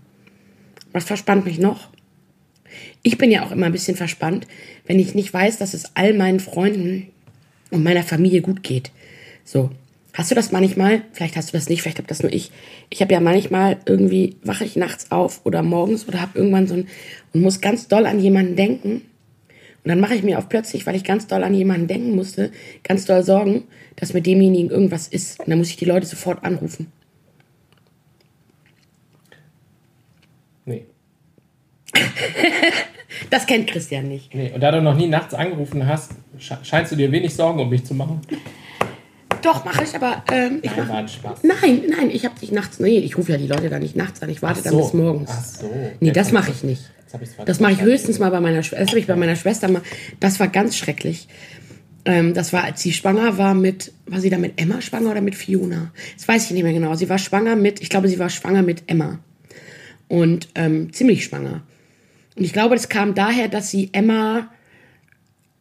Was 0.92 1.04
verspannt 1.04 1.44
mich 1.44 1.58
noch? 1.58 1.90
Ich 3.02 3.18
bin 3.18 3.30
ja 3.30 3.44
auch 3.44 3.52
immer 3.52 3.66
ein 3.66 3.72
bisschen 3.72 3.96
verspannt, 3.96 4.46
wenn 4.86 4.98
ich 4.98 5.14
nicht 5.14 5.32
weiß, 5.32 5.58
dass 5.58 5.74
es 5.74 5.94
all 5.94 6.14
meinen 6.14 6.40
Freunden 6.40 7.08
und 7.70 7.84
meiner 7.84 8.02
Familie 8.02 8.40
gut 8.40 8.62
geht. 8.62 8.90
So. 9.44 9.70
Hast 10.14 10.30
du 10.30 10.34
das 10.34 10.50
manchmal? 10.50 11.02
Vielleicht 11.12 11.36
hast 11.36 11.50
du 11.50 11.58
das 11.58 11.68
nicht, 11.68 11.82
vielleicht 11.82 11.98
habe 11.98 12.08
das 12.08 12.22
nur 12.22 12.32
ich. 12.32 12.50
Ich 12.88 13.02
habe 13.02 13.12
ja 13.12 13.20
manchmal 13.20 13.76
irgendwie, 13.84 14.36
wache 14.42 14.64
ich 14.64 14.74
nachts 14.74 15.10
auf 15.10 15.44
oder 15.44 15.62
morgens 15.62 16.08
oder 16.08 16.22
habe 16.22 16.38
irgendwann 16.38 16.66
so 16.66 16.74
ein 16.74 16.88
und 17.34 17.42
muss 17.42 17.60
ganz 17.60 17.86
doll 17.86 18.06
an 18.06 18.18
jemanden 18.18 18.56
denken. 18.56 19.02
Und 19.84 19.90
dann 19.90 20.00
mache 20.00 20.14
ich 20.14 20.22
mir 20.22 20.38
auf 20.38 20.48
plötzlich, 20.48 20.86
weil 20.86 20.96
ich 20.96 21.04
ganz 21.04 21.26
doll 21.26 21.44
an 21.44 21.52
jemanden 21.52 21.86
denken 21.86 22.16
musste, 22.16 22.50
ganz 22.82 23.04
doll 23.04 23.22
Sorgen, 23.22 23.64
dass 23.96 24.14
mit 24.14 24.24
demjenigen 24.24 24.70
irgendwas 24.70 25.06
ist. 25.06 25.38
Und 25.38 25.50
dann 25.50 25.58
muss 25.58 25.68
ich 25.68 25.76
die 25.76 25.84
Leute 25.84 26.06
sofort 26.06 26.42
anrufen. 26.44 26.90
Nee. 30.66 30.84
Das 33.30 33.46
kennt 33.46 33.68
Christian 33.68 34.08
nicht. 34.08 34.34
Nee. 34.34 34.52
Und 34.52 34.60
da 34.60 34.70
du 34.70 34.82
noch 34.82 34.94
nie 34.96 35.06
nachts 35.06 35.32
angerufen 35.32 35.86
hast, 35.86 36.12
sche- 36.38 36.62
scheinst 36.62 36.92
du 36.92 36.96
dir 36.96 37.10
wenig 37.10 37.34
Sorgen 37.34 37.58
um 37.60 37.68
mich 37.70 37.84
zu 37.84 37.94
machen. 37.94 38.20
Doch, 39.42 39.64
mache 39.64 39.84
ich, 39.84 39.94
aber 39.94 40.22
ähm, 40.30 40.58
ich 40.62 40.70
Nein, 40.76 40.86
mach, 40.88 41.08
Spaß. 41.08 41.38
Nein, 41.42 41.82
nein, 41.88 42.10
ich 42.10 42.24
habe 42.24 42.38
dich 42.38 42.52
nachts. 42.52 42.78
Nee, 42.78 42.98
ich 42.98 43.16
rufe 43.16 43.32
ja 43.32 43.38
die 43.38 43.46
Leute 43.46 43.70
da 43.70 43.78
nicht 43.78 43.96
nachts 43.96 44.22
an. 44.22 44.28
Ich 44.28 44.42
warte 44.42 44.62
dann 44.62 44.76
bis 44.76 44.92
morgens. 44.92 45.30
Ach 45.32 45.44
so. 45.44 45.70
Nee, 46.00 46.10
das 46.10 46.32
mache 46.32 46.50
ich 46.50 46.62
nicht. 46.62 46.82
Das 47.46 47.60
mache 47.60 47.72
ich 47.72 47.80
höchstens 47.80 48.18
mal 48.18 48.30
bei 48.30 48.40
meiner 48.40 48.62
Schwester. 48.62 48.80
Das 48.84 48.90
habe 48.90 49.00
ich 49.00 49.06
bei 49.06 49.16
meiner 49.16 49.36
Schwester 49.36 49.68
mal. 49.68 49.82
Das 50.20 50.38
war 50.40 50.48
ganz 50.48 50.76
schrecklich. 50.76 51.28
Ähm, 52.04 52.34
das 52.34 52.52
war, 52.52 52.64
als 52.64 52.82
sie 52.82 52.92
schwanger 52.92 53.38
war 53.38 53.54
mit, 53.54 53.92
war 54.06 54.20
sie 54.20 54.30
da 54.30 54.38
mit 54.38 54.60
Emma 54.60 54.80
schwanger 54.80 55.12
oder 55.12 55.20
mit 55.20 55.34
Fiona? 55.36 55.92
Das 56.16 56.28
weiß 56.28 56.46
ich 56.46 56.50
nicht 56.50 56.62
mehr 56.64 56.72
genau. 56.72 56.94
Sie 56.94 57.08
war 57.08 57.18
schwanger 57.18 57.56
mit, 57.56 57.80
ich 57.80 57.88
glaube, 57.88 58.08
sie 58.08 58.18
war 58.18 58.28
schwanger 58.28 58.62
mit 58.62 58.84
Emma. 58.88 59.20
Und 60.08 60.48
ähm, 60.54 60.92
ziemlich 60.92 61.24
schwanger. 61.24 61.62
Und 62.36 62.44
ich 62.44 62.52
glaube, 62.52 62.74
das 62.74 62.88
kam 62.88 63.14
daher, 63.14 63.48
dass 63.48 63.70
sie 63.70 63.90
Emma, 63.92 64.48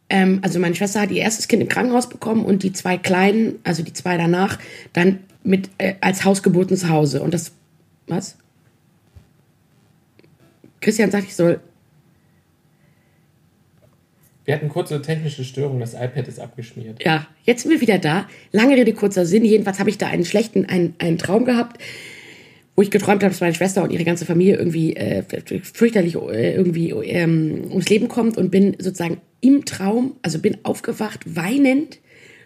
ähm, 0.08 0.40
also 0.42 0.60
meine 0.60 0.74
Schwester 0.74 1.00
hat 1.00 1.10
ihr 1.10 1.22
erstes 1.22 1.48
Kind 1.48 1.62
im 1.62 1.68
Krankenhaus 1.68 2.08
bekommen 2.08 2.44
und 2.44 2.62
die 2.62 2.72
zwei 2.72 2.96
Kleinen, 2.96 3.58
also 3.64 3.82
die 3.82 3.92
zwei 3.92 4.16
danach, 4.16 4.58
dann 4.92 5.20
mit 5.42 5.70
äh, 5.78 5.94
als 6.00 6.24
Hausgeburten 6.24 6.76
zu 6.76 6.88
Hause. 6.90 7.22
Und 7.22 7.34
das, 7.34 7.52
was? 8.06 8.36
Christian 10.80 11.10
sagt, 11.10 11.24
ich 11.26 11.34
soll 11.34 11.60
Wir 14.46 14.54
hatten 14.54 14.68
kurze 14.68 15.02
technische 15.02 15.42
Störung, 15.42 15.80
das 15.80 15.94
iPad 15.94 16.28
ist 16.28 16.38
abgeschmiert. 16.38 17.04
Ja, 17.04 17.26
jetzt 17.42 17.62
sind 17.62 17.72
wir 17.72 17.80
wieder 17.80 17.98
da. 17.98 18.28
Lange 18.52 18.76
Rede, 18.76 18.92
kurzer 18.92 19.26
Sinn. 19.26 19.44
Jedenfalls 19.44 19.80
habe 19.80 19.90
ich 19.90 19.98
da 19.98 20.06
einen 20.06 20.24
schlechten, 20.24 20.66
einen, 20.66 20.94
einen 20.98 21.18
Traum 21.18 21.44
gehabt, 21.44 21.82
wo 22.76 22.82
ich 22.82 22.90
geträumt 22.90 23.22
habe, 23.22 23.32
dass 23.32 23.40
meine 23.40 23.54
Schwester 23.54 23.82
und 23.82 23.90
ihre 23.90 24.04
ganze 24.04 24.26
Familie 24.26 24.56
irgendwie 24.56 24.94
äh, 24.94 25.22
fürchterlich 25.62 26.14
äh, 26.14 26.54
irgendwie 26.54 26.90
ähm, 26.90 27.64
ums 27.70 27.88
Leben 27.88 28.08
kommt 28.08 28.36
und 28.36 28.50
bin 28.50 28.76
sozusagen 28.78 29.20
im 29.40 29.64
Traum, 29.64 30.16
also 30.22 30.38
bin 30.38 30.58
aufgewacht, 30.62 31.20
weinend, 31.24 31.98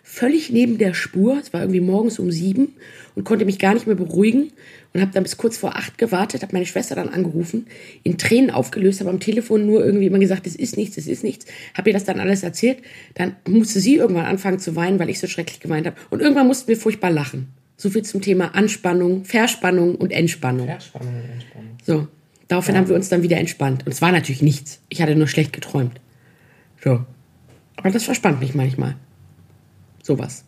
völlig 0.03 0.51
neben 0.51 0.79
der 0.79 0.95
Spur. 0.95 1.39
Es 1.41 1.53
war 1.53 1.61
irgendwie 1.61 1.81
morgens 1.81 2.19
um 2.19 2.31
sieben 2.31 2.75
und 3.17 3.25
konnte 3.25 3.45
mich 3.45 3.59
gar 3.59 3.75
nicht 3.75 3.89
mehr 3.89 3.97
beruhigen 3.97 4.53
und 4.93 5.01
habe 5.01 5.13
dann 5.13 5.25
bis 5.25 5.37
kurz 5.37 5.57
vor 5.57 5.77
acht 5.77 5.99
gewartet, 5.99 6.43
habe 6.43 6.53
meine 6.53 6.67
Schwester 6.67 6.95
dann 6.95 7.09
angerufen, 7.09 7.67
in 8.05 8.17
Tränen 8.17 8.51
aufgelöst, 8.51 9.01
habe 9.01 9.11
am 9.11 9.21
Telefon 9.21 9.67
nur 9.67 9.85
irgendwie 9.85 10.07
immer 10.07 10.19
gesagt, 10.19 10.47
es 10.47 10.57
ist 10.57 10.77
nichts, 10.77 10.97
es 10.97 11.07
ist 11.09 11.25
nichts, 11.25 11.47
habe 11.75 11.91
ihr 11.91 11.95
das 11.95 12.05
dann 12.05 12.21
alles 12.21 12.45
erzählt. 12.45 12.79
Dann 13.15 13.37
musste 13.49 13.81
sie 13.81 13.97
irgendwann 13.97 14.27
anfangen 14.27 14.61
zu 14.61 14.77
weinen, 14.77 14.99
weil 14.99 15.11
ich 15.11 15.19
so 15.19 15.27
schrecklich 15.27 15.61
geweint 15.61 15.87
habe. 15.87 15.97
Und 16.11 16.21
irgendwann 16.21 16.47
mussten 16.47 16.69
wir 16.69 16.77
furchtbar 16.77 17.11
lachen. 17.11 17.49
So 17.81 17.89
viel 17.89 18.03
zum 18.03 18.21
Thema 18.21 18.55
Anspannung, 18.55 19.25
Verspannung 19.25 19.95
und 19.95 20.13
Entspannung. 20.13 20.67
Verspannung 20.67 21.15
und 21.15 21.31
Entspannung. 21.31 21.79
So, 21.83 22.09
daraufhin 22.47 22.77
haben 22.77 22.89
wir 22.89 22.95
uns 22.95 23.09
dann 23.09 23.23
wieder 23.23 23.39
entspannt. 23.39 23.87
Und 23.87 23.93
es 23.93 24.03
war 24.03 24.13
natürlich 24.13 24.43
nichts. 24.43 24.83
Ich 24.91 25.01
hatte 25.01 25.17
nur 25.17 25.27
schlecht 25.27 25.55
geträumt. 25.55 25.99
So. 26.85 27.07
Aber 27.77 27.91
das 27.91 28.05
verspannt 28.05 28.39
mich 28.39 28.55
manchmal. 28.55 28.97
Sowas. 30.03 30.45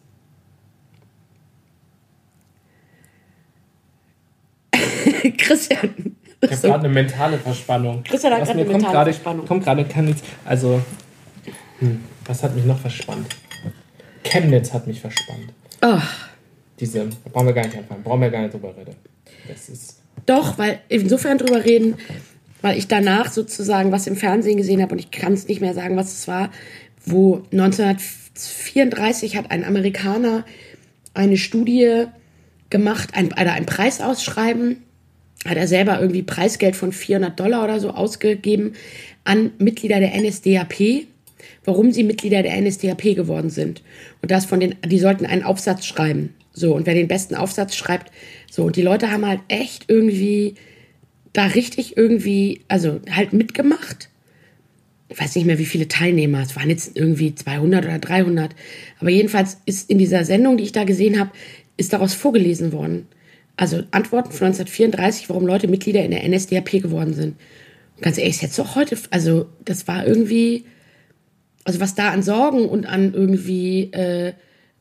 Christian. 5.39 6.16
Ich 6.43 6.51
habe 6.51 6.61
gerade 6.61 6.85
eine 6.85 6.89
mentale 6.91 7.39
Verspannung. 7.39 8.03
Christian 8.03 8.35
hat 8.35 8.45
gerade 8.45 8.61
eine 8.61 8.68
mentale 8.68 9.12
Verspannung. 9.14 9.47
Kommt 9.47 9.64
gerade 9.64 9.87
Chemnitz. 9.87 10.22
Also, 10.45 10.83
hm, 11.78 12.05
was 12.26 12.43
hat 12.43 12.55
mich 12.55 12.66
noch 12.66 12.78
verspannt? 12.78 13.35
Chemnitz 14.22 14.74
hat 14.74 14.87
mich 14.87 15.01
verspannt. 15.01 15.55
Oh, 15.80 15.99
Diese, 16.83 16.99
da 16.99 17.30
brauchen 17.33 17.47
wir 17.47 17.53
gar 17.53 17.64
nicht 17.64 17.78
anfangen, 17.78 18.03
brauchen 18.03 18.20
wir 18.20 18.30
gar 18.30 18.43
nicht 18.43 18.55
drüber 18.55 18.76
reden. 18.76 18.97
Das 19.47 19.68
ist, 19.68 20.01
doch, 20.26 20.59
weil 20.59 20.80
insofern 20.89 21.39
drüber 21.39 21.64
reden, 21.64 21.95
weil 22.61 22.76
ich 22.76 22.89
danach 22.89 23.30
sozusagen 23.30 23.93
was 23.93 24.09
im 24.09 24.16
Fernsehen 24.16 24.57
gesehen 24.57 24.83
habe 24.83 24.93
und 24.93 24.99
ich 24.99 25.12
kann 25.12 25.33
es 25.33 25.47
nicht 25.47 25.61
mehr 25.61 25.74
sagen, 25.74 25.97
was 25.97 26.12
es 26.12 26.26
war, 26.26 26.51
wo 27.07 27.45
1934 27.53 29.37
hat 29.37 29.53
ein 29.53 29.64
Amerikaner 29.64 30.45
eine 31.14 31.37
Studie 31.37 32.07
gemacht, 32.68 33.11
ein, 33.14 33.26
oder 33.26 33.53
ein 33.53 33.66
Preisausschreiben, 33.66 34.78
hat 35.47 35.57
er 35.57 35.68
selber 35.68 36.01
irgendwie 36.01 36.24
Preisgeld 36.24 36.74
von 36.74 36.91
400 36.91 37.39
Dollar 37.39 37.62
oder 37.62 37.78
so 37.78 37.91
ausgegeben 37.91 38.72
an 39.22 39.53
Mitglieder 39.59 40.01
der 40.01 40.20
NSDAP, 40.20 41.07
warum 41.64 41.93
sie 41.93 42.03
Mitglieder 42.03 42.43
der 42.43 42.61
NSDAP 42.61 43.14
geworden 43.14 43.51
sind. 43.51 43.83
Und 44.20 44.33
das 44.33 44.47
von 44.47 44.59
den, 44.59 44.74
die 44.85 44.99
sollten 44.99 45.26
einen 45.26 45.45
Aufsatz 45.45 45.87
schreiben. 45.87 46.35
So, 46.53 46.74
und 46.74 46.86
wer 46.86 46.94
den 46.94 47.09
besten 47.09 47.34
Aufsatz 47.34 47.74
schreibt, 47.74 48.12
so, 48.50 48.64
und 48.64 48.76
die 48.76 48.82
Leute 48.82 49.11
haben 49.11 49.26
halt 49.26 49.40
echt 49.48 49.86
irgendwie 49.88 50.55
da 51.32 51.46
richtig 51.46 51.96
irgendwie, 51.96 52.61
also 52.68 53.00
halt 53.11 53.32
mitgemacht. 53.32 54.11
Ich 55.09 55.20
weiß 55.20 55.34
nicht 55.36 55.46
mehr, 55.46 55.59
wie 55.59 55.66
viele 55.66 55.88
Teilnehmer. 55.88 56.40
Es 56.40 56.57
waren 56.57 56.70
jetzt 56.70 56.96
irgendwie 56.96 57.34
200 57.34 57.84
oder 57.84 57.98
300. 57.98 58.55
Aber 58.98 59.11
jedenfalls 59.11 59.59
ist 59.66 59.90
in 59.90 59.98
dieser 59.98 60.24
Sendung, 60.24 60.57
die 60.57 60.64
ich 60.64 60.72
da 60.72 60.84
gesehen 60.84 61.18
habe, 61.18 61.30
ist 61.76 61.92
daraus 61.92 62.14
vorgelesen 62.14 62.72
worden. 62.72 63.07
Also 63.57 63.82
Antworten 63.90 64.32
von 64.32 64.46
1934, 64.46 65.28
warum 65.28 65.46
Leute 65.46 65.68
Mitglieder 65.68 66.03
in 66.05 66.11
der 66.11 66.26
NSDAP 66.26 66.70
geworden 66.82 67.14
sind. 67.14 67.36
Und 67.96 68.03
ganz 68.03 68.18
ehrlich, 68.18 68.36
ist 68.36 68.42
jetzt 68.42 68.59
doch 68.59 68.74
heute, 68.74 68.96
also 69.11 69.46
das 69.64 69.86
war 69.86 70.07
irgendwie, 70.07 70.64
also 71.64 71.80
was 71.80 71.94
da 71.94 72.11
an 72.11 72.22
Sorgen 72.22 72.66
und 72.66 72.86
an 72.86 73.12
irgendwie 73.12 73.92
äh, 73.92 74.32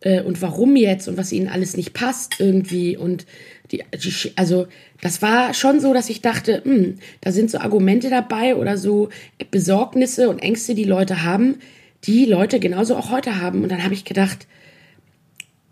äh, 0.02 0.22
und 0.22 0.42
warum 0.42 0.76
jetzt 0.76 1.08
und 1.08 1.18
was 1.18 1.32
ihnen 1.32 1.48
alles 1.48 1.78
nicht 1.78 1.94
passt 1.94 2.40
irgendwie 2.40 2.98
und 2.98 3.26
die, 3.72 3.84
die 3.94 4.14
also 4.36 4.68
das 5.00 5.22
war 5.22 5.54
schon 5.54 5.80
so, 5.80 5.94
dass 5.94 6.10
ich 6.10 6.22
dachte, 6.22 6.62
hm, 6.64 6.98
da 7.22 7.32
sind 7.32 7.50
so 7.50 7.60
Argumente 7.60 8.10
dabei 8.10 8.56
oder 8.56 8.78
so 8.78 9.10
Besorgnisse 9.50 10.30
und 10.30 10.40
Ängste, 10.40 10.76
die 10.76 10.84
Leute 10.84 11.24
haben, 11.24 11.60
die 12.04 12.26
Leute 12.26 12.60
genauso 12.60 12.96
auch 12.96 13.12
heute 13.12 13.40
haben. 13.40 13.64
Und 13.64 13.72
dann 13.72 13.84
habe 13.84 13.94
ich 13.94 14.06
gedacht, 14.06 14.48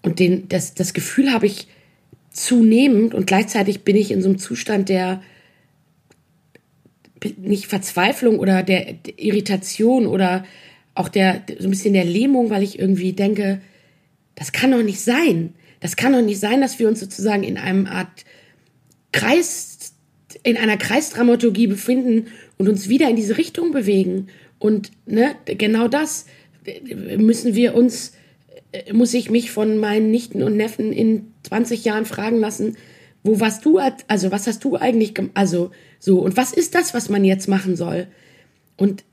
und 0.01 0.19
den, 0.19 0.47
das, 0.47 0.73
das 0.73 0.93
Gefühl 0.93 1.33
habe 1.33 1.45
ich 1.45 1.67
zunehmend 2.31 3.13
und 3.13 3.27
gleichzeitig 3.27 3.81
bin 3.81 3.95
ich 3.95 4.11
in 4.11 4.21
so 4.21 4.29
einem 4.29 4.37
Zustand 4.37 4.87
der 4.87 5.21
nicht 7.37 7.67
Verzweiflung 7.67 8.39
oder 8.39 8.63
der, 8.63 8.93
der 8.93 9.19
Irritation 9.19 10.07
oder 10.07 10.45
auch 10.95 11.09
der 11.09 11.41
so 11.59 11.67
ein 11.67 11.71
bisschen 11.71 11.93
der 11.93 12.05
Lähmung, 12.05 12.49
weil 12.49 12.63
ich 12.63 12.79
irgendwie 12.79 13.11
denke, 13.11 13.61
das 14.39 14.51
kann 14.51 14.71
doch 14.71 14.81
nicht 14.81 15.01
sein. 15.01 15.53
Das 15.81 15.95
kann 15.95 16.13
doch 16.13 16.21
nicht 16.21 16.39
sein, 16.39 16.61
dass 16.61 16.79
wir 16.79 16.87
uns 16.87 16.99
sozusagen 16.99 17.43
in 17.43 17.57
einem 17.57 17.85
Art 17.85 18.25
Kreis, 19.11 19.93
in 20.43 20.57
einer 20.57 20.77
Kreisdramaturgie 20.77 21.67
befinden 21.67 22.27
und 22.57 22.67
uns 22.67 22.89
wieder 22.89 23.09
in 23.09 23.15
diese 23.15 23.37
Richtung 23.37 23.71
bewegen. 23.71 24.27
Und 24.59 24.91
ne, 25.05 25.35
genau 25.45 25.87
das 25.87 26.25
müssen 27.17 27.55
wir 27.55 27.75
uns, 27.75 28.13
äh, 28.71 28.93
muss 28.93 29.13
ich 29.13 29.29
mich 29.29 29.51
von 29.51 29.77
meinen 29.77 30.11
Nichten 30.11 30.43
und 30.43 30.57
Neffen 30.57 30.91
in 30.91 31.31
20 31.43 31.85
Jahren 31.85 32.05
fragen 32.05 32.37
lassen, 32.39 32.77
wo 33.23 33.39
warst 33.39 33.65
du, 33.65 33.77
als- 33.77 34.03
also 34.07 34.31
was 34.31 34.47
hast 34.47 34.63
du 34.63 34.75
eigentlich, 34.75 35.13
also 35.33 35.71
so, 35.99 36.19
und 36.19 36.37
was 36.37 36.53
ist 36.53 36.75
das, 36.75 36.93
was 36.93 37.09
man 37.09 37.25
jetzt 37.25 37.47
machen 37.47 37.75
soll? 37.75 38.07
Und 38.77 39.03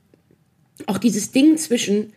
auch 0.85 0.97
dieses 0.97 1.31
Ding 1.31 1.57
zwischen, 1.57 2.13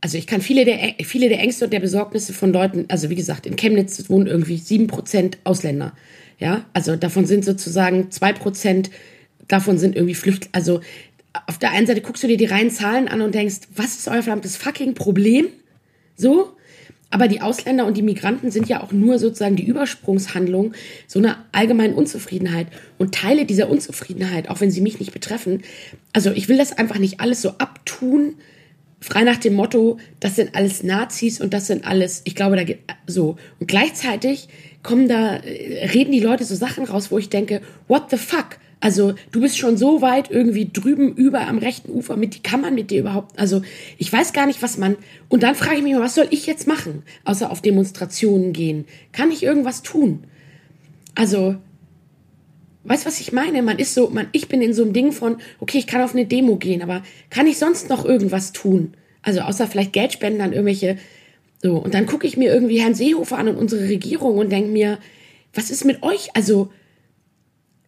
also 0.00 0.18
ich 0.18 0.26
kann 0.26 0.40
viele 0.40 0.64
der, 0.64 0.94
viele 1.04 1.28
der 1.28 1.40
Ängste 1.40 1.64
und 1.64 1.72
der 1.72 1.80
Besorgnisse 1.80 2.32
von 2.32 2.52
Leuten, 2.52 2.84
also 2.88 3.10
wie 3.10 3.14
gesagt, 3.14 3.46
in 3.46 3.56
Chemnitz 3.56 4.08
wohnen 4.08 4.26
irgendwie 4.26 4.56
7% 4.56 5.34
Ausländer. 5.44 5.92
Ja, 6.38 6.66
also 6.74 6.96
davon 6.96 7.24
sind 7.26 7.44
sozusagen 7.44 8.08
2% 8.10 8.90
davon 9.48 9.78
sind 9.78 9.96
irgendwie 9.96 10.14
Flüchtlinge. 10.14 10.54
Also 10.54 10.80
auf 11.46 11.58
der 11.58 11.72
einen 11.72 11.86
Seite 11.86 12.00
guckst 12.00 12.22
du 12.22 12.28
dir 12.28 12.36
die 12.36 12.46
reinen 12.46 12.70
Zahlen 12.70 13.08
an 13.08 13.20
und 13.20 13.34
denkst, 13.34 13.68
was 13.74 13.96
ist 13.96 14.08
euer 14.08 14.22
verdammtes 14.22 14.56
fucking 14.56 14.94
Problem? 14.94 15.48
So. 16.16 16.52
Aber 17.08 17.28
die 17.28 17.40
Ausländer 17.40 17.86
und 17.86 17.96
die 17.96 18.02
Migranten 18.02 18.50
sind 18.50 18.68
ja 18.68 18.82
auch 18.82 18.90
nur 18.90 19.20
sozusagen 19.20 19.54
die 19.54 19.64
Übersprungshandlung 19.64 20.72
so 21.06 21.20
einer 21.20 21.44
allgemeinen 21.52 21.94
Unzufriedenheit. 21.94 22.66
Und 22.98 23.14
Teile 23.14 23.46
dieser 23.46 23.70
Unzufriedenheit, 23.70 24.50
auch 24.50 24.60
wenn 24.60 24.72
sie 24.72 24.80
mich 24.80 24.98
nicht 24.98 25.12
betreffen, 25.12 25.62
also 26.12 26.32
ich 26.32 26.48
will 26.48 26.58
das 26.58 26.76
einfach 26.76 26.98
nicht 26.98 27.20
alles 27.20 27.42
so 27.42 27.50
abtun, 27.58 28.34
frei 29.00 29.24
nach 29.24 29.36
dem 29.36 29.54
Motto, 29.54 29.98
das 30.20 30.36
sind 30.36 30.54
alles 30.54 30.82
Nazis 30.82 31.40
und 31.40 31.52
das 31.52 31.66
sind 31.66 31.86
alles, 31.86 32.22
ich 32.24 32.34
glaube, 32.34 32.56
da 32.56 32.64
geht 32.64 32.80
so. 33.06 33.36
Und 33.60 33.68
gleichzeitig 33.68 34.48
kommen 34.82 35.08
da, 35.08 35.36
äh, 35.36 35.86
reden 35.86 36.12
die 36.12 36.20
Leute 36.20 36.44
so 36.44 36.54
Sachen 36.54 36.84
raus, 36.84 37.10
wo 37.10 37.18
ich 37.18 37.28
denke, 37.28 37.60
what 37.88 38.10
the 38.10 38.16
fuck? 38.16 38.58
Also 38.80 39.14
du 39.32 39.40
bist 39.40 39.58
schon 39.58 39.76
so 39.76 40.02
weit 40.02 40.30
irgendwie 40.30 40.70
drüben 40.70 41.14
über 41.14 41.48
am 41.48 41.58
rechten 41.58 41.90
Ufer, 41.90 42.16
mit 42.16 42.34
die 42.34 42.42
kann 42.42 42.60
man 42.60 42.74
mit 42.74 42.90
dir 42.90 43.00
überhaupt, 43.00 43.38
also 43.38 43.62
ich 43.96 44.12
weiß 44.12 44.32
gar 44.32 44.46
nicht, 44.46 44.62
was 44.62 44.76
man, 44.76 44.96
und 45.28 45.42
dann 45.42 45.54
frage 45.54 45.78
ich 45.78 45.82
mich 45.82 45.96
was 45.96 46.14
soll 46.14 46.28
ich 46.30 46.46
jetzt 46.46 46.66
machen, 46.66 47.02
außer 47.24 47.50
auf 47.50 47.62
Demonstrationen 47.62 48.52
gehen? 48.52 48.84
Kann 49.12 49.30
ich 49.30 49.42
irgendwas 49.42 49.82
tun? 49.82 50.24
Also, 51.14 51.56
weißt 52.88 53.06
was 53.06 53.20
ich 53.20 53.32
meine? 53.32 53.62
Man 53.62 53.78
ist 53.78 53.94
so, 53.94 54.10
man, 54.10 54.28
ich 54.32 54.48
bin 54.48 54.62
in 54.62 54.74
so 54.74 54.82
einem 54.82 54.92
Ding 54.92 55.12
von, 55.12 55.38
okay, 55.60 55.78
ich 55.78 55.86
kann 55.86 56.02
auf 56.02 56.14
eine 56.14 56.26
Demo 56.26 56.56
gehen, 56.56 56.82
aber 56.82 57.02
kann 57.30 57.46
ich 57.46 57.58
sonst 57.58 57.88
noch 57.88 58.04
irgendwas 58.04 58.52
tun? 58.52 58.94
Also 59.22 59.40
außer 59.40 59.66
vielleicht 59.66 59.92
Geld 59.92 60.12
spenden 60.12 60.40
an 60.40 60.52
irgendwelche, 60.52 60.96
so, 61.62 61.76
und 61.78 61.94
dann 61.94 62.06
gucke 62.06 62.26
ich 62.26 62.36
mir 62.36 62.52
irgendwie 62.52 62.80
Herrn 62.80 62.94
Seehofer 62.94 63.38
an 63.38 63.48
und 63.48 63.56
unsere 63.56 63.88
Regierung 63.88 64.38
und 64.38 64.50
denke 64.50 64.70
mir, 64.70 64.98
was 65.52 65.70
ist 65.70 65.84
mit 65.84 66.02
euch? 66.02 66.28
Also, 66.34 66.70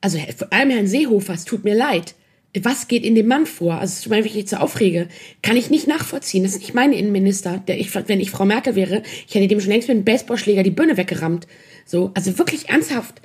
also 0.00 0.18
vor 0.36 0.52
allem 0.52 0.70
Herrn 0.70 0.86
Seehofer, 0.86 1.34
es 1.34 1.44
tut 1.44 1.64
mir 1.64 1.74
leid. 1.74 2.14
Was 2.62 2.88
geht 2.88 3.04
in 3.04 3.14
dem 3.14 3.26
Mann 3.26 3.44
vor? 3.44 3.74
Also 3.74 3.92
es 3.92 4.00
tut 4.00 4.10
mir 4.10 4.22
nicht 4.22 4.48
so 4.48 4.56
aufrege. 4.56 5.08
Kann 5.42 5.56
ich 5.56 5.68
nicht 5.68 5.86
nachvollziehen. 5.86 6.42
Das 6.42 6.52
ist 6.52 6.60
nicht 6.60 6.74
mein 6.74 6.92
Innenminister. 6.92 7.62
Der 7.68 7.78
ich, 7.78 7.94
wenn 7.94 8.20
ich 8.20 8.30
Frau 8.30 8.46
Merkel 8.46 8.74
wäre, 8.74 9.02
ich 9.28 9.34
hätte 9.34 9.48
dem 9.48 9.60
schon 9.60 9.70
längst 9.70 9.86
mit 9.86 9.96
einem 9.96 10.04
Baseballschläger 10.04 10.62
die 10.62 10.70
Birne 10.70 10.96
weggerammt. 10.96 11.46
So, 11.84 12.10
also 12.14 12.38
wirklich 12.38 12.70
ernsthaft. 12.70 13.20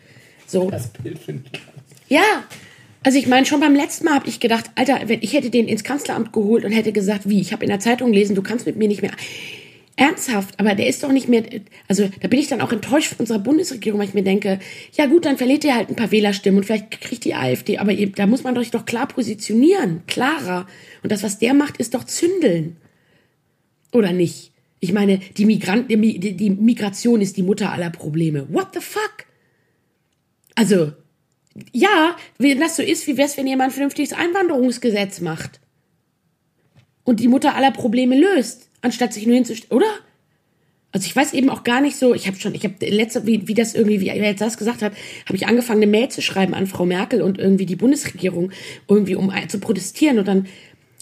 So. 0.48 0.70
Das 0.70 0.88
Bild 0.88 1.20
finde 1.20 1.44
ich. 1.52 1.60
Ja. 2.10 2.44
Also 3.06 3.18
ich 3.18 3.28
meine, 3.28 3.46
schon 3.46 3.60
beim 3.60 3.76
letzten 3.76 4.06
Mal 4.06 4.16
habe 4.16 4.30
ich 4.30 4.40
gedacht, 4.40 4.72
Alter, 4.76 5.02
wenn 5.08 5.22
ich 5.22 5.34
hätte 5.34 5.50
den 5.50 5.68
ins 5.68 5.84
Kanzleramt 5.84 6.32
geholt 6.32 6.64
und 6.64 6.72
hätte 6.72 6.94
gesagt, 6.94 7.28
wie, 7.28 7.42
ich 7.42 7.52
habe 7.52 7.64
in 7.64 7.70
der 7.70 7.80
Zeitung 7.80 8.12
gelesen, 8.12 8.36
du 8.36 8.42
kannst 8.42 8.66
mit 8.66 8.78
mir 8.78 8.88
nicht 8.88 9.02
mehr. 9.02 9.12
Ernsthaft, 9.96 10.60
aber 10.60 10.74
der 10.74 10.88
ist 10.88 11.04
doch 11.04 11.12
nicht 11.12 11.30
mehr, 11.30 11.44
also 11.88 12.10
da 12.20 12.28
bin 12.28 12.40
ich 12.40 12.48
dann 12.48 12.62
auch 12.62 12.72
enttäuscht 12.72 13.10
von 13.10 13.20
unserer 13.20 13.38
Bundesregierung, 13.38 14.00
weil 14.00 14.08
ich 14.08 14.16
mir 14.16 14.24
denke, 14.24 14.58
ja 14.94 15.06
gut, 15.06 15.26
dann 15.26 15.38
verliert 15.38 15.64
ihr 15.64 15.76
halt 15.76 15.90
ein 15.90 15.96
paar 15.96 16.12
Wählerstimmen 16.12 16.58
und 16.58 16.64
vielleicht 16.64 17.00
kriegt 17.00 17.26
die 17.26 17.36
AfD, 17.36 17.78
aber 17.78 17.92
ihr, 17.92 18.12
da 18.12 18.26
muss 18.26 18.44
man 18.44 18.58
euch 18.58 18.72
doch 18.72 18.86
klar 18.86 19.08
positionieren, 19.08 20.02
klarer. 20.08 20.66
Und 21.04 21.12
das, 21.12 21.22
was 21.22 21.38
der 21.38 21.54
macht, 21.54 21.78
ist 21.78 21.94
doch 21.94 22.06
zündeln. 22.06 22.78
Oder 23.92 24.14
nicht? 24.14 24.52
Ich 24.80 24.94
meine, 24.94 25.20
die, 25.38 25.46
Migrant, 25.46 25.92
die, 25.92 26.20
die 26.20 26.50
Migration 26.50 27.22
ist 27.22 27.38
die 27.38 27.44
Mutter 27.44 27.72
aller 27.72 27.92
Probleme. 27.92 28.48
What 28.50 28.70
the 28.74 28.82
fuck? 28.82 29.23
Also, 30.56 30.94
ja, 31.72 32.16
wenn 32.38 32.60
das 32.60 32.76
so 32.76 32.84
ist, 32.84 33.08
wie 33.08 33.18
wär's, 33.18 33.38
wenn 33.38 33.48
jemand 33.48 33.70
ein 33.70 33.74
vernünftiges 33.74 34.14
Einwanderungsgesetz 34.14 35.22
macht? 35.22 35.60
Und 37.04 37.20
die 37.20 37.28
Mutter 37.28 37.56
aller 37.56 37.72
Probleme 37.72 38.18
löst 38.18 38.70
anstatt 38.84 39.14
sich 39.14 39.26
nur 39.26 39.36
hinzustellen, 39.36 39.76
oder? 39.76 39.92
Also 40.92 41.08
ich 41.08 41.16
weiß 41.16 41.34
eben 41.34 41.50
auch 41.50 41.64
gar 41.64 41.82
nicht 41.82 41.96
so, 41.96 42.14
ich 42.14 42.28
habe 42.28 42.38
schon, 42.38 42.54
ich 42.54 42.64
habe 42.66 42.76
letzte, 42.86 43.26
wie, 43.26 43.48
wie 43.48 43.56
das 43.56 43.74
irgendwie, 43.74 44.00
wie 44.00 44.10
er 44.10 44.16
jetzt 44.18 44.42
das 44.42 44.58
gesagt 44.58 44.84
hat, 44.84 44.94
habe 45.26 45.36
ich 45.36 45.48
angefangen, 45.48 45.82
eine 45.82 45.90
Mail 45.90 46.10
zu 46.10 46.22
schreiben 46.22 46.54
an 46.54 46.68
Frau 46.68 46.86
Merkel 46.86 47.24
und 47.24 47.40
irgendwie 47.40 47.66
die 47.66 47.76
Bundesregierung, 47.76 48.52
irgendwie 48.88 49.16
um 49.16 49.34
zu 49.48 49.60
protestieren 49.60 50.20
und 50.20 50.28
dann 50.28 50.46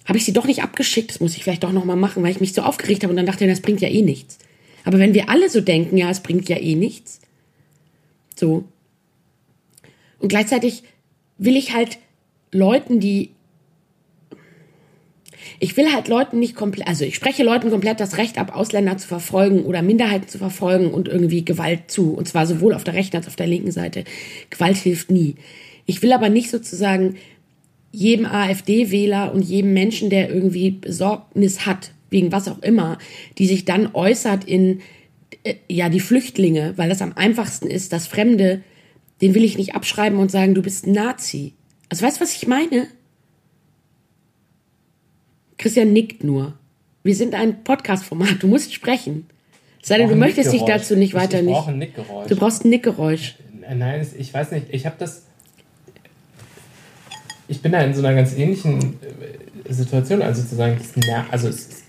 habe 0.06 0.18
ich 0.18 0.24
sie 0.24 0.32
doch 0.32 0.46
nicht 0.46 0.64
abgeschickt, 0.64 1.12
das 1.12 1.20
muss 1.20 1.36
ich 1.36 1.44
vielleicht 1.44 1.64
doch 1.64 1.74
nochmal 1.74 1.98
machen, 1.98 2.24
weil 2.24 2.32
ich 2.32 2.40
mich 2.40 2.54
so 2.54 2.62
aufgeregt 2.62 3.04
habe 3.04 3.12
und 3.12 3.18
dann 3.18 3.26
dachte 3.26 3.44
ich, 3.44 3.50
das 3.50 3.60
bringt 3.60 3.82
ja 3.82 3.90
eh 3.90 4.02
nichts. 4.02 4.38
Aber 4.86 4.98
wenn 4.98 5.14
wir 5.14 5.30
alle 5.30 5.50
so 5.50 5.60
denken, 5.60 5.98
ja, 5.98 6.10
es 6.10 6.22
bringt 6.22 6.48
ja 6.48 6.58
eh 6.58 6.76
nichts, 6.76 7.20
so. 8.36 8.64
Und 10.22 10.30
gleichzeitig 10.30 10.84
will 11.38 11.56
ich 11.56 11.74
halt 11.74 11.98
Leuten, 12.52 13.00
die 13.00 13.32
ich 15.60 15.76
will 15.78 15.92
halt 15.92 16.08
Leuten 16.08 16.40
nicht 16.40 16.56
komplett, 16.56 16.88
also 16.88 17.04
ich 17.04 17.16
spreche 17.16 17.44
Leuten 17.44 17.70
komplett 17.70 18.00
das 18.00 18.18
Recht 18.18 18.38
ab, 18.38 18.56
Ausländer 18.56 18.98
zu 18.98 19.08
verfolgen 19.08 19.64
oder 19.64 19.82
Minderheiten 19.82 20.28
zu 20.28 20.38
verfolgen 20.38 20.92
und 20.92 21.08
irgendwie 21.08 21.44
Gewalt 21.46 21.90
zu. 21.90 22.14
Und 22.14 22.28
zwar 22.28 22.46
sowohl 22.46 22.74
auf 22.74 22.84
der 22.84 22.94
rechten 22.94 23.18
als 23.18 23.26
auch 23.26 23.32
auf 23.32 23.36
der 23.36 23.48
linken 23.48 23.72
Seite. 23.72 24.04
Gewalt 24.50 24.78
hilft 24.78 25.12
nie. 25.12 25.36
Ich 25.86 26.02
will 26.02 26.14
aber 26.14 26.30
nicht 26.30 26.50
sozusagen 26.50 27.16
jedem 27.92 28.26
AfD-Wähler 28.26 29.34
und 29.34 29.42
jedem 29.42 29.74
Menschen, 29.74 30.10
der 30.10 30.30
irgendwie 30.30 30.72
Besorgnis 30.72 31.66
hat, 31.66 31.92
wegen 32.10 32.32
was 32.32 32.48
auch 32.48 32.60
immer, 32.60 32.98
die 33.38 33.48
sich 33.48 33.66
dann 33.66 33.90
äußert 33.94 34.44
in, 34.46 34.82
äh, 35.44 35.56
ja, 35.68 35.90
die 35.90 36.00
Flüchtlinge, 36.00 36.74
weil 36.78 36.90
das 36.90 37.02
am 37.02 37.14
einfachsten 37.16 37.68
ist, 37.68 37.94
das 37.94 38.08
Fremde, 38.08 38.62
den 39.22 39.36
will 39.36 39.44
ich 39.44 39.58
nicht 39.58 39.76
abschreiben 39.76 40.20
und 40.20 40.32
sagen, 40.32 40.56
du 40.56 40.62
bist 40.62 40.88
ein 40.88 40.94
Nazi. 40.94 41.54
Also 41.90 42.06
weißt 42.06 42.18
du, 42.18 42.22
was 42.22 42.36
ich 42.36 42.48
meine? 42.48 42.88
Christian 45.58 45.94
nickt 45.94 46.24
nur. 46.24 46.54
Wir 47.04 47.16
sind 47.16 47.36
ein 47.36 47.64
Podcast-Format. 47.64 48.42
Du 48.42 48.48
musst 48.48 48.74
sprechen. 48.74 49.28
Sei 49.82 49.98
denn, 49.98 50.10
du 50.10 50.16
möchtest 50.16 50.54
dich 50.54 50.64
dazu 50.64 50.96
nicht 50.96 51.14
weiter 51.14 51.40
ich, 51.40 51.48
ich 51.48 51.50
nicht. 51.50 51.68
ein 51.68 51.80
Nickgeräusch. 51.80 52.28
Du 52.28 52.36
brauchst 52.36 52.66
ein 52.66 52.70
Nickgeräusch. 52.70 53.36
Nein, 53.74 54.08
ich 54.18 54.34
weiß 54.34 54.52
nicht. 54.52 54.68
Ich 54.70 54.86
habe 54.86 54.96
das. 55.00 55.24
Ich 57.48 57.62
bin 57.62 57.72
da 57.72 57.82
in 57.82 57.94
so 57.94 58.00
einer 58.00 58.16
ganz 58.16 58.34
ähnlichen 58.34 59.00
äh, 59.02 59.74
Situation. 59.74 60.22
Also 60.22 60.42
sozusagen, 60.42 60.80
also 61.32 61.48
es, 61.48 61.84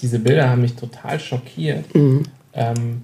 diese 0.00 0.18
Bilder 0.18 0.48
haben 0.48 0.62
mich 0.62 0.74
total 0.74 1.20
schockiert. 1.20 1.94
Mhm. 1.94 2.24
Ähm, 2.52 3.02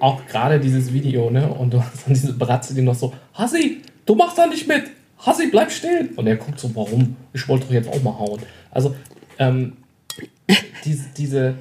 auch 0.00 0.26
gerade 0.26 0.60
dieses 0.60 0.92
Video, 0.92 1.30
ne? 1.30 1.48
Und 1.48 1.72
du 1.72 1.82
hast 1.82 2.06
dann 2.06 2.14
diese 2.14 2.32
Bratze, 2.32 2.74
die 2.74 2.82
noch 2.82 2.94
so, 2.94 3.12
Hassi, 3.34 3.82
du 4.06 4.14
machst 4.14 4.38
da 4.38 4.46
nicht 4.46 4.66
mit. 4.66 4.84
Hassi, 5.18 5.48
bleib 5.48 5.70
stehen. 5.70 6.10
Und 6.16 6.26
er 6.26 6.36
guckt 6.36 6.60
so, 6.60 6.74
warum? 6.74 7.16
Ich 7.32 7.48
wollte 7.48 7.66
doch 7.66 7.72
jetzt 7.72 7.88
auch 7.88 8.02
mal 8.02 8.18
hauen. 8.18 8.40
Also, 8.70 8.94
ähm, 9.38 9.74
diese, 10.84 11.04
diese, 11.16 11.54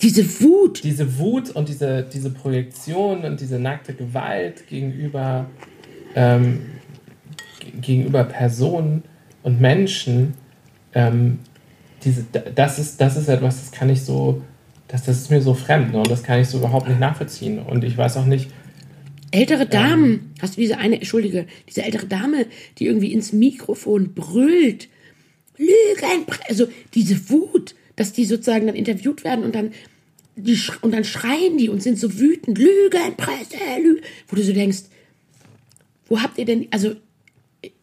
diese 0.00 0.40
Wut. 0.40 0.82
Diese 0.84 1.18
Wut 1.18 1.50
und 1.50 1.68
diese, 1.68 2.02
diese 2.02 2.30
Projektion 2.30 3.24
und 3.24 3.40
diese 3.40 3.58
nackte 3.58 3.94
Gewalt 3.94 4.66
gegenüber, 4.66 5.46
ähm, 6.14 6.60
gegenüber 7.80 8.24
Personen 8.24 9.04
und 9.42 9.60
Menschen, 9.60 10.34
ähm, 10.94 11.38
diese, 12.04 12.24
das, 12.54 12.78
ist, 12.78 13.00
das 13.00 13.16
ist 13.16 13.28
etwas, 13.28 13.60
das 13.60 13.70
kann 13.70 13.88
ich 13.88 14.02
so, 14.02 14.42
das, 14.92 15.04
das 15.04 15.22
ist 15.22 15.30
mir 15.30 15.40
so 15.40 15.54
fremd 15.54 15.92
ne? 15.92 15.98
und 15.98 16.10
das 16.10 16.22
kann 16.22 16.40
ich 16.40 16.48
so 16.48 16.58
überhaupt 16.58 16.86
nicht 16.86 17.00
nachvollziehen. 17.00 17.58
Und 17.58 17.82
ich 17.82 17.96
weiß 17.96 18.18
auch 18.18 18.26
nicht, 18.26 18.50
Ältere 19.34 19.64
Damen, 19.64 20.04
ähm, 20.04 20.30
hast 20.42 20.58
du 20.58 20.60
diese 20.60 20.76
eine, 20.76 20.96
entschuldige, 20.96 21.46
diese 21.66 21.82
ältere 21.82 22.06
Dame, 22.06 22.44
die 22.78 22.84
irgendwie 22.84 23.14
ins 23.14 23.32
Mikrofon 23.32 24.12
brüllt, 24.12 24.88
Lügen, 25.56 26.26
also 26.48 26.68
diese 26.92 27.30
Wut, 27.30 27.74
dass 27.96 28.12
die 28.12 28.26
sozusagen 28.26 28.66
dann 28.66 28.76
interviewt 28.76 29.24
werden 29.24 29.42
und 29.42 29.54
dann, 29.54 29.72
die, 30.36 30.58
und 30.82 30.92
dann 30.92 31.04
schreien 31.04 31.56
die 31.56 31.70
und 31.70 31.82
sind 31.82 31.98
so 31.98 32.18
wütend, 32.18 32.58
Lügenpresse, 32.58 33.56
Lügen, 33.82 34.02
wo 34.28 34.36
du 34.36 34.42
so 34.42 34.52
denkst, 34.52 34.82
wo 36.08 36.20
habt 36.20 36.36
ihr 36.36 36.44
denn, 36.44 36.68
also, 36.70 36.94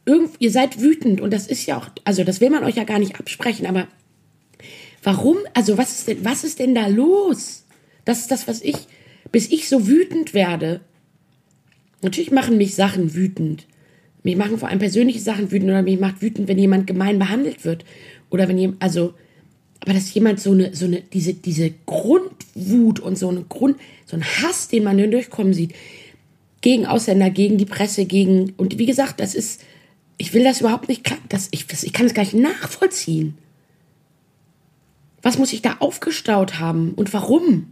irgend, 0.06 0.36
ihr 0.38 0.52
seid 0.52 0.80
wütend 0.80 1.20
und 1.20 1.34
das 1.34 1.48
ist 1.48 1.66
ja 1.66 1.80
auch, 1.80 1.90
also 2.04 2.24
das 2.24 2.42
will 2.42 2.52
man 2.52 2.64
euch 2.64 2.76
ja 2.76 2.84
gar 2.84 3.00
nicht 3.00 3.20
absprechen, 3.20 3.66
aber 3.66 3.88
warum, 5.04 5.38
also 5.54 5.78
was 5.78 6.00
ist 6.00 6.08
denn, 6.08 6.26
was 6.26 6.44
ist 6.44 6.60
denn 6.60 6.76
da 6.76 6.88
los? 6.88 7.66
Das 8.06 8.20
ist 8.20 8.32
das, 8.32 8.48
was 8.48 8.62
ich, 8.62 8.76
bis 9.32 9.52
ich 9.52 9.70
so 9.70 9.88
wütend 9.88 10.34
werde, 10.34 10.82
Natürlich 12.02 12.32
machen 12.32 12.58
mich 12.58 12.76
Sachen 12.76 13.14
wütend. 13.14 13.66
Mich 14.24 14.36
machen 14.36 14.58
vor 14.58 14.70
allem 14.70 14.80
persönliche 14.80 15.20
Sachen 15.20 15.52
wütend 15.52 15.70
oder 15.70 15.82
mich 15.82 16.00
macht 16.00 16.22
wütend, 16.22 16.48
wenn 16.48 16.58
jemand 16.58 16.88
gemein 16.88 17.20
behandelt 17.20 17.66
wird. 17.66 17.86
Oder 18.30 18.48
wenn 18.48 18.58
jemand, 18.58 18.82
also, 18.82 19.14
aber 19.82 19.94
dass 19.94 20.14
jemand 20.14 20.40
so 20.40 20.52
eine, 20.52 20.76
so 20.76 20.86
eine, 20.86 21.02
diese, 21.02 21.34
diese 21.34 21.74
Grundwut 21.86 23.00
und 23.00 23.18
so 23.18 23.30
eine 23.30 23.44
Grund, 23.44 23.78
so 24.06 24.18
ein 24.18 24.24
Hass, 24.24 24.68
den 24.68 24.84
man 24.84 24.98
durchkommen 25.12 25.54
sieht, 25.54 25.74
gegen 26.62 26.86
Ausländer, 26.86 27.30
gegen 27.30 27.58
die 27.58 27.66
Presse, 27.66 28.06
gegen, 28.06 28.54
und 28.58 28.78
wie 28.78 28.86
gesagt, 28.86 29.20
das 29.20 29.36
ist, 29.36 29.62
ich 30.18 30.34
will 30.34 30.44
das 30.44 30.60
überhaupt 30.60 30.90
nicht, 30.90 31.10
das, 31.30 31.48
ich, 31.52 31.68
das, 31.68 31.84
ich 31.84 31.94
kann 31.94 32.06
es 32.06 32.14
gar 32.14 32.24
nicht 32.24 32.34
nachvollziehen. 32.34 33.38
Was 35.22 35.38
muss 35.38 35.54
ich 35.54 35.62
da 35.62 35.78
aufgestaut 35.80 36.60
haben 36.60 36.94
und 36.94 37.14
warum? 37.14 37.72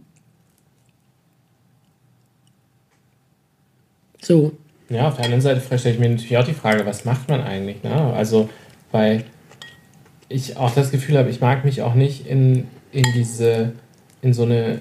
So. 4.20 4.52
Ja, 4.90 5.08
auf 5.08 5.16
der 5.16 5.26
anderen 5.26 5.42
Seite 5.42 5.60
stelle 5.78 5.94
ich 5.94 6.00
mir 6.00 6.08
natürlich 6.08 6.36
auch 6.36 6.44
die 6.44 6.54
Frage, 6.54 6.84
was 6.86 7.04
macht 7.04 7.28
man 7.28 7.42
eigentlich? 7.42 7.82
Ne? 7.82 7.94
Also, 8.14 8.48
weil 8.90 9.24
ich 10.28 10.56
auch 10.56 10.74
das 10.74 10.90
Gefühl 10.90 11.18
habe, 11.18 11.30
ich 11.30 11.40
mag 11.40 11.64
mich 11.64 11.82
auch 11.82 11.94
nicht 11.94 12.26
in, 12.26 12.68
in 12.92 13.04
diese, 13.14 13.72
in 14.22 14.32
so 14.32 14.44
eine, 14.44 14.80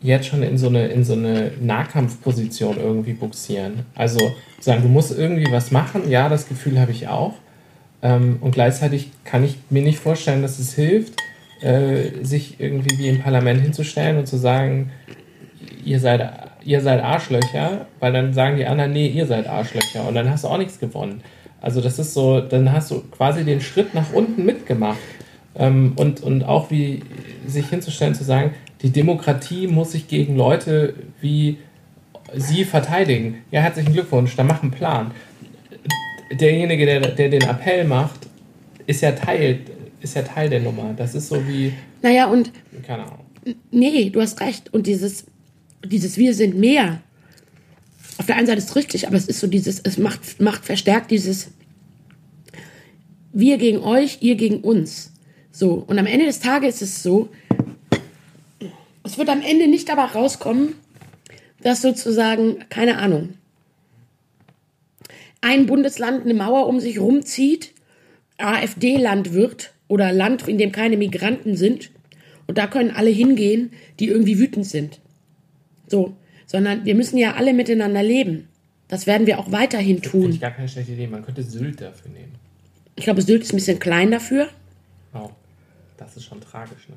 jetzt 0.00 0.26
schon 0.26 0.42
in 0.42 0.58
so 0.58 0.68
eine, 0.68 0.88
in 0.88 1.04
so 1.04 1.14
eine 1.14 1.52
Nahkampfposition 1.60 2.78
irgendwie 2.78 3.14
buxieren. 3.14 3.86
Also 3.94 4.32
sagen, 4.60 4.82
du 4.82 4.88
musst 4.88 5.16
irgendwie 5.16 5.50
was 5.50 5.70
machen, 5.70 6.08
ja, 6.08 6.28
das 6.28 6.48
Gefühl 6.48 6.80
habe 6.80 6.92
ich 6.92 7.08
auch. 7.08 7.34
Ähm, 8.02 8.38
und 8.40 8.52
gleichzeitig 8.52 9.10
kann 9.24 9.44
ich 9.44 9.58
mir 9.70 9.82
nicht 9.82 9.98
vorstellen, 9.98 10.42
dass 10.42 10.58
es 10.58 10.74
hilft, 10.74 11.14
äh, 11.60 12.24
sich 12.24 12.60
irgendwie 12.60 12.98
wie 12.98 13.08
im 13.08 13.20
Parlament 13.20 13.62
hinzustellen 13.62 14.18
und 14.18 14.26
zu 14.26 14.36
sagen, 14.36 14.90
ihr 15.84 16.00
seid 16.00 16.20
ihr 16.64 16.80
seid 16.80 17.02
Arschlöcher, 17.02 17.86
weil 18.00 18.12
dann 18.12 18.32
sagen 18.32 18.56
die 18.56 18.66
anderen, 18.66 18.92
nee, 18.92 19.08
ihr 19.08 19.26
seid 19.26 19.46
Arschlöcher 19.46 20.06
und 20.06 20.14
dann 20.14 20.30
hast 20.30 20.44
du 20.44 20.48
auch 20.48 20.58
nichts 20.58 20.78
gewonnen. 20.78 21.22
Also 21.60 21.80
das 21.80 21.98
ist 21.98 22.14
so, 22.14 22.40
dann 22.40 22.72
hast 22.72 22.90
du 22.90 23.02
quasi 23.10 23.44
den 23.44 23.60
Schritt 23.60 23.94
nach 23.94 24.12
unten 24.12 24.44
mitgemacht. 24.44 24.98
Ähm, 25.54 25.92
und, 25.96 26.22
und 26.22 26.44
auch 26.44 26.70
wie 26.70 27.02
sich 27.46 27.68
hinzustellen, 27.68 28.14
zu 28.14 28.24
sagen, 28.24 28.54
die 28.82 28.90
Demokratie 28.90 29.66
muss 29.66 29.92
sich 29.92 30.08
gegen 30.08 30.36
Leute 30.36 30.94
wie 31.20 31.58
sie 32.34 32.64
verteidigen. 32.64 33.38
Ja, 33.50 33.60
herzlichen 33.60 33.92
Glückwunsch, 33.92 34.34
dann 34.36 34.46
mach 34.46 34.62
einen 34.62 34.72
Plan. 34.72 35.10
Derjenige, 36.34 36.86
der, 36.86 37.00
der 37.00 37.28
den 37.28 37.42
Appell 37.42 37.84
macht, 37.84 38.20
ist 38.86 39.00
ja 39.02 39.12
Teil, 39.12 39.60
ist 40.00 40.14
ja 40.14 40.22
Teil 40.22 40.48
der 40.50 40.60
Nummer. 40.60 40.94
Das 40.96 41.14
ist 41.14 41.28
so 41.28 41.46
wie, 41.46 41.72
Naja, 42.02 42.26
und 42.26 42.50
keine 42.86 43.04
Ahnung. 43.04 43.24
nee, 43.70 44.10
du 44.10 44.20
hast 44.20 44.40
recht. 44.40 44.72
Und 44.72 44.86
dieses, 44.86 45.24
dieses 45.84 46.16
Wir 46.16 46.34
sind 46.34 46.56
mehr. 46.58 47.00
Auf 48.18 48.26
der 48.26 48.36
einen 48.36 48.46
Seite 48.46 48.58
ist 48.58 48.70
es 48.70 48.76
richtig, 48.76 49.06
aber 49.06 49.16
es 49.16 49.26
ist 49.26 49.40
so 49.40 49.46
dieses, 49.46 49.80
es 49.80 49.98
macht, 49.98 50.40
macht 50.40 50.64
verstärkt 50.64 51.10
dieses 51.10 51.48
Wir 53.32 53.58
gegen 53.58 53.78
euch, 53.78 54.18
ihr 54.20 54.36
gegen 54.36 54.60
uns. 54.60 55.12
So. 55.50 55.84
Und 55.86 55.98
am 55.98 56.06
Ende 56.06 56.26
des 56.26 56.40
Tages 56.40 56.82
ist 56.82 56.96
es 56.96 57.02
so, 57.02 57.28
es 59.04 59.18
wird 59.18 59.28
am 59.28 59.42
Ende 59.42 59.66
nicht 59.68 59.88
dabei 59.88 60.04
rauskommen, 60.04 60.74
dass 61.62 61.82
sozusagen, 61.82 62.64
keine 62.68 62.98
Ahnung, 62.98 63.30
ein 65.42 65.66
Bundesland 65.66 66.24
eine 66.24 66.34
Mauer 66.34 66.66
um 66.66 66.80
sich 66.80 66.98
rumzieht, 66.98 67.74
AfD-Land 68.38 69.34
wird 69.34 69.74
oder 69.88 70.12
Land, 70.12 70.48
in 70.48 70.56
dem 70.56 70.72
keine 70.72 70.96
Migranten 70.96 71.56
sind. 71.56 71.90
Und 72.46 72.56
da 72.58 72.66
können 72.66 72.90
alle 72.90 73.10
hingehen, 73.10 73.72
die 74.00 74.08
irgendwie 74.08 74.38
wütend 74.38 74.66
sind. 74.66 75.00
So. 75.86 76.16
Sondern 76.46 76.84
wir 76.84 76.94
müssen 76.94 77.18
ja 77.18 77.34
alle 77.34 77.52
miteinander 77.52 78.02
leben. 78.02 78.48
Das 78.88 79.06
werden 79.06 79.26
wir 79.26 79.38
auch 79.38 79.52
weiterhin 79.52 80.02
tun. 80.02 80.30
ich 80.30 80.40
gar 80.40 80.50
keine 80.50 80.68
schlechte 80.68 80.92
Idee. 80.92 81.06
Man 81.06 81.24
könnte 81.24 81.42
Sylt 81.42 81.80
dafür 81.80 82.10
nehmen. 82.10 82.34
Ich 82.96 83.04
glaube, 83.04 83.22
Sylt 83.22 83.42
ist 83.42 83.52
ein 83.52 83.56
bisschen 83.56 83.78
klein 83.78 84.10
dafür. 84.10 84.48
Wow. 85.12 85.32
Das 85.96 86.16
ist 86.16 86.24
schon 86.24 86.40
tragisch, 86.40 86.88
ne? 86.88 86.96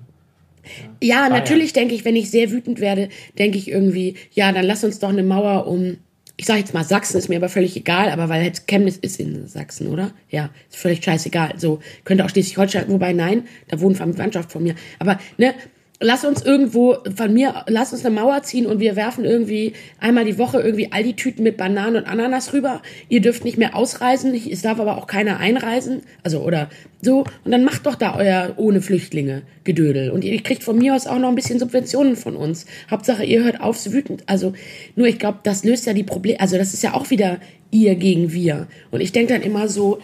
Ja, 1.01 1.27
Bayern. 1.27 1.31
natürlich 1.31 1.73
denke 1.73 1.95
ich, 1.95 2.05
wenn 2.05 2.15
ich 2.15 2.31
sehr 2.31 2.51
wütend 2.51 2.79
werde, 2.79 3.09
denke 3.37 3.57
ich 3.57 3.69
irgendwie, 3.69 4.15
ja, 4.31 4.51
dann 4.51 4.65
lass 4.65 4.83
uns 4.83 4.99
doch 4.99 5.09
eine 5.09 5.23
Mauer 5.23 5.67
um, 5.67 5.97
ich 6.37 6.45
sage 6.45 6.59
jetzt 6.59 6.73
mal 6.73 6.83
Sachsen, 6.83 7.17
ist 7.17 7.29
mir 7.29 7.37
aber 7.37 7.49
völlig 7.49 7.75
egal, 7.77 8.09
aber 8.09 8.27
weil 8.29 8.43
jetzt 8.43 8.67
Chemnitz 8.67 8.97
ist 8.97 9.19
in 9.19 9.47
Sachsen, 9.47 9.87
oder? 9.87 10.11
Ja, 10.29 10.49
ist 10.69 10.77
völlig 10.77 11.03
scheißegal. 11.03 11.53
So, 11.57 11.79
könnte 12.03 12.25
auch 12.25 12.29
Schleswig-Holstein, 12.29 12.89
wobei 12.89 13.13
nein, 13.13 13.47
da 13.69 13.79
wohnt 13.79 13.97
Verwandtschaft 13.97 14.51
von 14.51 14.63
mir. 14.63 14.75
Aber, 14.99 15.19
ne, 15.37 15.53
lass 15.99 16.25
uns 16.25 16.41
irgendwo, 16.43 16.97
von 17.15 17.33
mir, 17.33 17.63
lass 17.67 17.93
uns 17.93 18.05
eine 18.05 18.15
Mauer 18.15 18.43
ziehen 18.43 18.65
und 18.65 18.79
wir 18.79 18.95
werfen 18.95 19.23
irgendwie 19.23 19.73
einmal 19.99 20.25
die 20.25 20.37
Woche 20.37 20.59
irgendwie 20.59 20.91
all 20.91 21.03
die 21.03 21.15
Tüten 21.15 21.43
mit 21.43 21.57
Bananen 21.57 21.95
und 21.95 22.05
Ananas 22.05 22.53
rüber. 22.53 22.81
Ihr 23.07 23.21
dürft 23.21 23.45
nicht 23.45 23.57
mehr 23.57 23.75
ausreisen, 23.75 24.33
es 24.33 24.61
darf 24.61 24.79
aber 24.79 24.97
auch 24.97 25.07
keiner 25.07 25.37
einreisen. 25.37 26.01
Also, 26.23 26.41
oder 26.41 26.69
so. 27.01 27.25
Und 27.43 27.51
dann 27.51 27.63
macht 27.63 27.85
doch 27.85 27.95
da 27.95 28.15
euer 28.17 28.53
ohne 28.57 28.81
Flüchtlinge 28.81 29.43
Gedödel. 29.63 30.11
Und 30.11 30.23
ihr 30.23 30.41
kriegt 30.43 30.63
von 30.63 30.77
mir 30.77 30.95
aus 30.95 31.07
auch 31.07 31.19
noch 31.19 31.29
ein 31.29 31.35
bisschen 31.35 31.59
Subventionen 31.59 32.15
von 32.15 32.35
uns. 32.35 32.65
Hauptsache, 32.91 33.23
ihr 33.23 33.43
hört 33.43 33.61
auf, 33.61 33.77
so 33.77 33.93
wütend. 33.93 34.23
Also, 34.27 34.53
nur 34.95 35.07
ich 35.07 35.19
glaube, 35.19 35.39
das 35.43 35.63
löst 35.63 35.85
ja 35.85 35.93
die 35.93 36.03
Probleme. 36.03 36.39
Also, 36.39 36.57
das 36.57 36.73
ist 36.73 36.83
ja 36.83 36.93
auch 36.93 37.09
wieder 37.09 37.39
ihr 37.71 37.95
gegen 37.95 38.33
wir. 38.33 38.67
Und 38.91 39.01
ich 39.01 39.11
denke 39.11 39.33
dann 39.33 39.41
immer 39.41 39.69
so, 39.69 39.99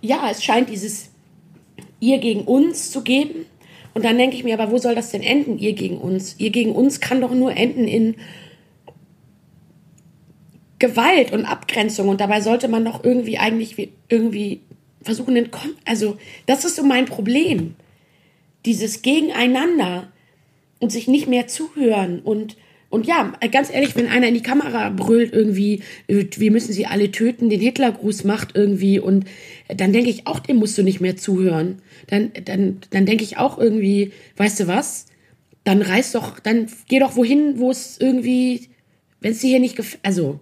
ja, 0.00 0.28
es 0.30 0.42
scheint 0.42 0.70
dieses 0.70 1.10
ihr 2.00 2.18
gegen 2.18 2.42
uns 2.42 2.90
zu 2.90 3.02
geben. 3.02 3.46
Und 3.94 4.04
dann 4.04 4.18
denke 4.18 4.36
ich 4.36 4.44
mir, 4.44 4.58
aber 4.60 4.72
wo 4.72 4.78
soll 4.78 4.94
das 4.94 5.10
denn 5.10 5.22
enden, 5.22 5.58
ihr 5.58 5.72
gegen 5.72 5.98
uns? 5.98 6.34
Ihr 6.38 6.50
gegen 6.50 6.72
uns 6.72 7.00
kann 7.00 7.20
doch 7.20 7.32
nur 7.32 7.56
enden 7.56 7.86
in 7.86 8.16
Gewalt 10.80 11.32
und 11.32 11.44
Abgrenzung. 11.44 12.08
Und 12.08 12.20
dabei 12.20 12.40
sollte 12.40 12.68
man 12.68 12.84
doch 12.84 13.04
irgendwie 13.04 13.38
eigentlich 13.38 13.78
wie- 13.78 13.92
irgendwie 14.08 14.60
versuchen, 15.02 15.50
Kon 15.50 15.70
also 15.84 16.16
das 16.46 16.64
ist 16.64 16.76
so 16.76 16.82
mein 16.82 17.04
Problem. 17.04 17.76
Dieses 18.66 19.02
Gegeneinander 19.02 20.12
und 20.80 20.90
sich 20.90 21.06
nicht 21.06 21.28
mehr 21.28 21.46
zuhören 21.46 22.20
und 22.20 22.56
und 22.94 23.08
ja, 23.08 23.32
ganz 23.50 23.74
ehrlich, 23.74 23.96
wenn 23.96 24.06
einer 24.06 24.28
in 24.28 24.34
die 24.34 24.42
Kamera 24.42 24.88
brüllt 24.90 25.32
irgendwie, 25.32 25.82
wir 26.06 26.50
müssen 26.52 26.72
sie 26.72 26.86
alle 26.86 27.10
töten, 27.10 27.50
den 27.50 27.60
Hitlergruß 27.60 28.22
macht 28.22 28.54
irgendwie 28.54 29.00
und 29.00 29.24
dann 29.66 29.92
denke 29.92 30.10
ich 30.10 30.28
auch, 30.28 30.38
dem 30.38 30.58
musst 30.58 30.78
du 30.78 30.84
nicht 30.84 31.00
mehr 31.00 31.16
zuhören. 31.16 31.82
Dann, 32.06 32.30
dann, 32.44 32.78
dann 32.90 33.04
denke 33.04 33.24
ich 33.24 33.36
auch 33.36 33.58
irgendwie, 33.58 34.12
weißt 34.36 34.60
du 34.60 34.68
was? 34.68 35.06
Dann 35.64 35.82
reiß 35.82 36.12
doch, 36.12 36.38
dann 36.38 36.68
geh 36.86 37.00
doch 37.00 37.16
wohin, 37.16 37.58
wo 37.58 37.72
es 37.72 37.98
irgendwie, 37.98 38.68
wenn 39.20 39.32
es 39.32 39.40
dir 39.40 39.48
hier 39.48 39.60
nicht 39.60 39.74
gefällt, 39.74 40.04
also, 40.04 40.38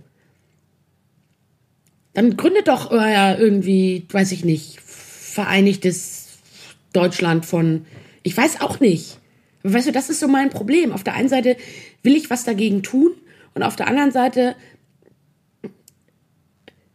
dann 2.13 2.37
gründet 2.37 2.69
doch 2.69 2.91
euer 2.91 3.39
irgendwie, 3.39 4.05
weiß 4.11 4.31
ich 4.33 4.45
nicht, 4.45 4.79
vereinigtes 4.83 6.37
Deutschland 6.93 7.47
von, 7.47 7.87
ich 8.23 8.37
weiß 8.37 8.61
auch 8.61 8.79
nicht. 8.79 9.17
Weißt 9.63 9.87
du, 9.87 9.93
das 9.93 10.11
ist 10.11 10.21
so 10.21 10.29
mein 10.29 10.51
Problem. 10.51 10.93
Auf 10.93 11.05
der 11.05 11.15
einen 11.15 11.29
Seite 11.29 11.57
will 12.03 12.17
ich 12.17 12.31
was 12.31 12.45
dagegen 12.45 12.83
tun 12.83 13.13
und 13.55 13.63
auf 13.63 13.77
der 13.77 13.89
anderen 13.89 14.13
Seite 14.13 14.57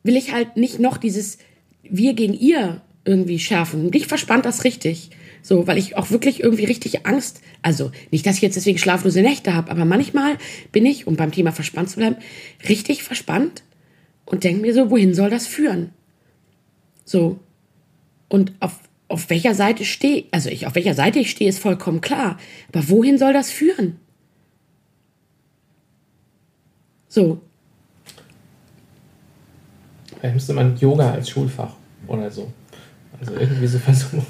will 0.04 0.16
ich 0.16 0.32
halt 0.34 0.58
nicht 0.58 0.80
noch 0.80 0.98
dieses 0.98 1.38
wir 1.84 2.14
gegen 2.14 2.34
ihr 2.34 2.82
irgendwie 3.06 3.40
schärfen. 3.40 3.86
Und 3.86 3.96
ich 3.96 4.08
verspannt 4.08 4.46
das 4.46 4.64
richtig. 4.64 5.10
So, 5.42 5.66
weil 5.66 5.78
ich 5.78 5.96
auch 5.96 6.12
wirklich 6.12 6.42
irgendwie 6.42 6.66
richtig 6.66 7.06
Angst, 7.06 7.42
also 7.62 7.92
nicht, 8.12 8.26
dass 8.26 8.36
ich 8.36 8.42
jetzt 8.42 8.58
deswegen 8.58 8.78
schlaflose 8.78 9.22
Nächte 9.22 9.54
habe, 9.54 9.72
aber 9.72 9.86
manchmal 9.86 10.38
bin 10.74 10.86
ich, 10.86 11.08
um 11.08 11.16
beim 11.16 11.32
Thema 11.32 11.54
verspannt 11.54 11.90
zu 11.90 11.98
bleiben, 11.98 12.18
richtig 12.68 13.04
verspannt 13.04 13.64
und 14.26 14.44
denke 14.44 14.62
mir 14.62 14.74
so, 14.74 14.90
wohin 14.90 15.14
soll 15.14 15.30
das 15.30 15.48
führen? 15.48 15.92
So. 17.06 17.40
Und 18.28 18.52
auf, 18.60 18.74
auf 19.08 19.30
welcher 19.30 19.56
Seite 19.56 19.86
stehe, 19.86 20.26
also 20.32 20.50
ich, 20.50 20.68
auf 20.68 20.76
welcher 20.76 20.96
Seite 20.96 21.20
ich 21.20 21.32
stehe, 21.32 21.50
ist 21.50 21.60
vollkommen 21.60 22.02
klar. 22.02 22.38
Aber 22.74 22.90
wohin 22.90 23.18
soll 23.18 23.32
das 23.32 23.50
führen? 23.50 24.02
So. 27.18 27.40
Vielleicht 30.20 30.36
müsste 30.36 30.54
man 30.54 30.78
Yoga 30.78 31.14
als 31.14 31.32
Schulfach 31.32 31.74
oder 32.06 32.30
so. 32.30 32.52
Also 33.20 33.34
irgendwie 33.34 33.66
so 33.66 33.80
versuchen. 33.90 34.22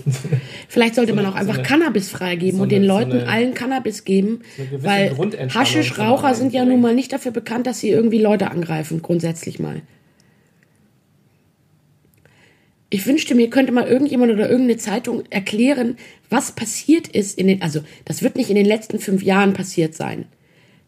Vielleicht 0.69 0.95
sollte 0.95 1.11
So 1.11 1.15
man 1.17 1.25
auch 1.25 1.35
einfach 1.35 1.55
so 1.55 1.59
eine- 1.59 1.67
Cannabis 1.67 2.09
freigeben 2.09 2.55
so 2.59 2.63
und 2.63 2.71
den 2.71 2.85
Leuten 2.85 3.11
eine- 3.11 3.27
allen 3.27 3.53
Cannabis 3.53 4.05
geben, 4.05 4.39
weil 4.77 5.13
Haschischraucher 5.53 6.33
sind 6.33 6.53
ja 6.53 6.63
nun 6.63 6.79
mal 6.79 6.95
nicht 6.95 7.11
dafür 7.11 7.33
bekannt, 7.33 7.67
dass 7.67 7.79
sie 7.81 7.89
irgendwie 7.89 8.19
Leute 8.21 8.51
angreifen, 8.51 9.01
grundsätzlich 9.01 9.59
mal. 9.59 9.81
Ich 12.89 13.05
wünschte 13.05 13.35
mir, 13.35 13.49
könnte 13.49 13.73
mal 13.73 13.85
irgendjemand 13.85 14.31
oder 14.31 14.49
irgendeine 14.49 14.77
Zeitung 14.79 15.23
erklären, 15.29 15.97
was 16.29 16.53
passiert 16.53 17.09
ist 17.09 17.37
in 17.37 17.47
den, 17.47 17.61
also 17.61 17.81
das 18.05 18.21
wird 18.23 18.37
nicht 18.37 18.49
in 18.49 18.55
den 18.55 18.65
letzten 18.65 18.99
fünf 18.99 19.23
Jahren 19.23 19.51
passiert 19.51 19.93
sein. 19.93 20.23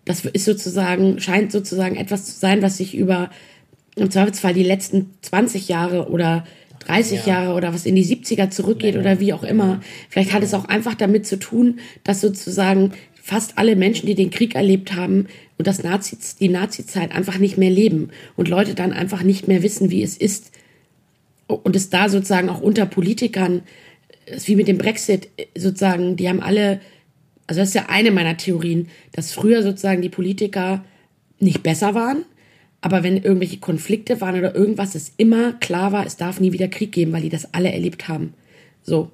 Das 0.09 0.25
ist 0.25 0.45
sozusagen, 0.45 1.19
scheint 1.19 1.51
sozusagen 1.51 1.95
etwas 1.95 2.25
zu 2.25 2.31
sein, 2.31 2.63
was 2.63 2.77
sich 2.77 2.97
über 2.97 3.29
im 3.95 4.09
Zweifelsfall 4.09 4.55
die 4.55 4.63
letzten 4.63 5.11
20 5.21 5.67
Jahre 5.67 6.09
oder 6.09 6.47
30 6.79 7.27
Ja. 7.27 7.33
Jahre 7.33 7.53
oder 7.53 7.75
was 7.75 7.85
in 7.85 7.93
die 7.93 8.03
70er 8.03 8.49
zurückgeht 8.49 8.97
oder 8.97 9.19
wie 9.19 9.33
auch 9.33 9.43
immer. 9.43 9.81
Vielleicht 10.09 10.33
hat 10.33 10.41
es 10.41 10.55
auch 10.55 10.65
einfach 10.65 10.95
damit 10.95 11.27
zu 11.27 11.37
tun, 11.37 11.79
dass 12.03 12.21
sozusagen 12.21 12.93
fast 13.21 13.59
alle 13.59 13.75
Menschen, 13.75 14.07
die 14.07 14.15
den 14.15 14.31
Krieg 14.31 14.55
erlebt 14.55 14.95
haben 14.95 15.27
und 15.59 15.67
das 15.67 15.83
Nazi, 15.83 16.17
die 16.39 16.49
Nazi-Zeit 16.49 17.11
einfach 17.11 17.37
nicht 17.37 17.59
mehr 17.59 17.69
leben 17.69 18.09
und 18.35 18.47
Leute 18.47 18.73
dann 18.73 18.93
einfach 18.93 19.21
nicht 19.21 19.47
mehr 19.47 19.61
wissen, 19.61 19.91
wie 19.91 20.01
es 20.01 20.17
ist. 20.17 20.49
Und 21.45 21.75
es 21.75 21.91
da 21.91 22.09
sozusagen 22.09 22.49
auch 22.49 22.61
unter 22.61 22.87
Politikern, 22.87 23.61
wie 24.43 24.55
mit 24.55 24.67
dem 24.67 24.79
Brexit, 24.79 25.29
sozusagen, 25.55 26.15
die 26.15 26.27
haben 26.27 26.41
alle, 26.41 26.79
also 27.49 27.61
das 27.61 27.69
ist 27.69 27.73
ja 27.75 27.85
eine 27.87 28.11
meiner 28.11 28.37
Theorien, 28.37 28.89
dass 29.11 29.31
früher 29.31 29.63
sozusagen 29.63 30.03
die 30.03 30.09
Politiker 30.09 30.85
nicht 31.39 31.63
besser 31.63 31.95
waren, 31.95 32.23
aber 32.79 33.01
wenn 33.01 33.17
irgendwelche 33.17 33.57
Konflikte 33.57 34.21
waren 34.21 34.37
oder 34.37 34.53
irgendwas, 34.53 34.93
es 34.93 35.13
immer 35.17 35.53
klar 35.53 35.91
war, 35.91 36.05
es 36.05 36.15
darf 36.15 36.39
nie 36.39 36.51
wieder 36.51 36.67
Krieg 36.67 36.91
geben, 36.91 37.11
weil 37.11 37.23
die 37.23 37.29
das 37.29 37.51
alle 37.55 37.71
erlebt 37.71 38.07
haben. 38.07 38.35
So. 38.83 39.09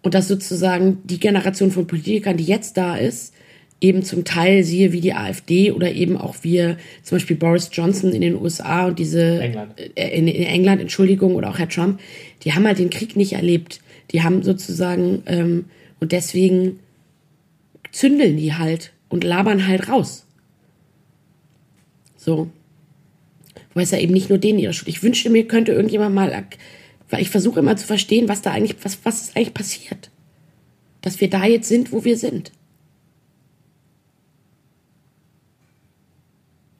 Und 0.00 0.14
dass 0.14 0.28
sozusagen 0.28 1.02
die 1.04 1.20
Generation 1.20 1.70
von 1.70 1.86
Politikern, 1.86 2.38
die 2.38 2.44
jetzt 2.44 2.78
da 2.78 2.96
ist, 2.96 3.34
eben 3.82 4.02
zum 4.02 4.24
Teil 4.24 4.64
siehe 4.64 4.92
wie 4.92 5.02
die 5.02 5.12
AfD 5.12 5.72
oder 5.72 5.92
eben 5.92 6.16
auch 6.16 6.36
wir, 6.40 6.78
zum 7.02 7.16
Beispiel 7.16 7.36
Boris 7.36 7.68
Johnson 7.70 8.14
in 8.14 8.22
den 8.22 8.40
USA 8.40 8.86
und 8.86 8.98
diese 8.98 9.40
England. 9.40 9.74
äh, 9.94 10.18
in, 10.18 10.26
in 10.26 10.44
England, 10.44 10.80
Entschuldigung, 10.80 11.34
oder 11.34 11.50
auch 11.50 11.58
Herr 11.58 11.68
Trump, 11.68 12.00
die 12.44 12.54
haben 12.54 12.66
halt 12.66 12.78
den 12.78 12.88
Krieg 12.88 13.14
nicht 13.14 13.34
erlebt. 13.34 13.80
Die 14.12 14.22
haben 14.22 14.42
sozusagen, 14.42 15.22
ähm, 15.26 15.66
und 16.00 16.12
deswegen 16.12 16.78
zündeln 17.96 18.36
die 18.36 18.52
halt 18.52 18.92
und 19.08 19.24
labern 19.24 19.66
halt 19.66 19.88
raus. 19.88 20.26
So. 22.16 22.50
Weil 23.72 23.84
es 23.84 23.90
ja 23.90 23.98
eben 23.98 24.12
nicht 24.12 24.28
nur 24.28 24.38
denen 24.38 24.58
ihre 24.58 24.74
Schuld. 24.74 24.88
Ich 24.88 25.02
wünschte 25.02 25.30
mir, 25.30 25.48
könnte 25.48 25.72
irgendjemand 25.72 26.14
mal, 26.14 26.46
weil 27.08 27.22
ich 27.22 27.30
versuche 27.30 27.60
immer 27.60 27.76
zu 27.76 27.86
verstehen, 27.86 28.28
was 28.28 28.42
da 28.42 28.52
eigentlich, 28.52 28.76
was, 28.84 28.98
was 29.04 29.22
ist 29.22 29.36
eigentlich 29.36 29.54
passiert. 29.54 30.10
Dass 31.00 31.22
wir 31.22 31.30
da 31.30 31.46
jetzt 31.46 31.68
sind, 31.68 31.90
wo 31.90 32.04
wir 32.04 32.18
sind. 32.18 32.52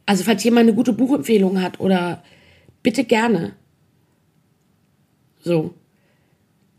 Also, 0.05 0.23
falls 0.23 0.45
jemand 0.45 0.69
eine 0.69 0.75
gute 0.75 0.93
Buchempfehlung 0.93 1.63
hat 1.63 1.81
oder 1.81 2.23
bitte 2.83 3.05
gerne. 3.05 3.55
So. 5.41 5.75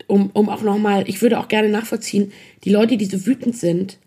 Um, 0.06 0.30
um 0.32 0.48
auch 0.48 0.62
nochmal, 0.62 1.08
ich 1.08 1.20
würde 1.22 1.40
auch 1.40 1.48
gerne 1.48 1.68
nachvollziehen, 1.68 2.32
die 2.64 2.70
Leute, 2.70 2.96
die 2.96 3.04
so 3.04 3.26
wütend 3.26 3.56
sind 3.56 3.98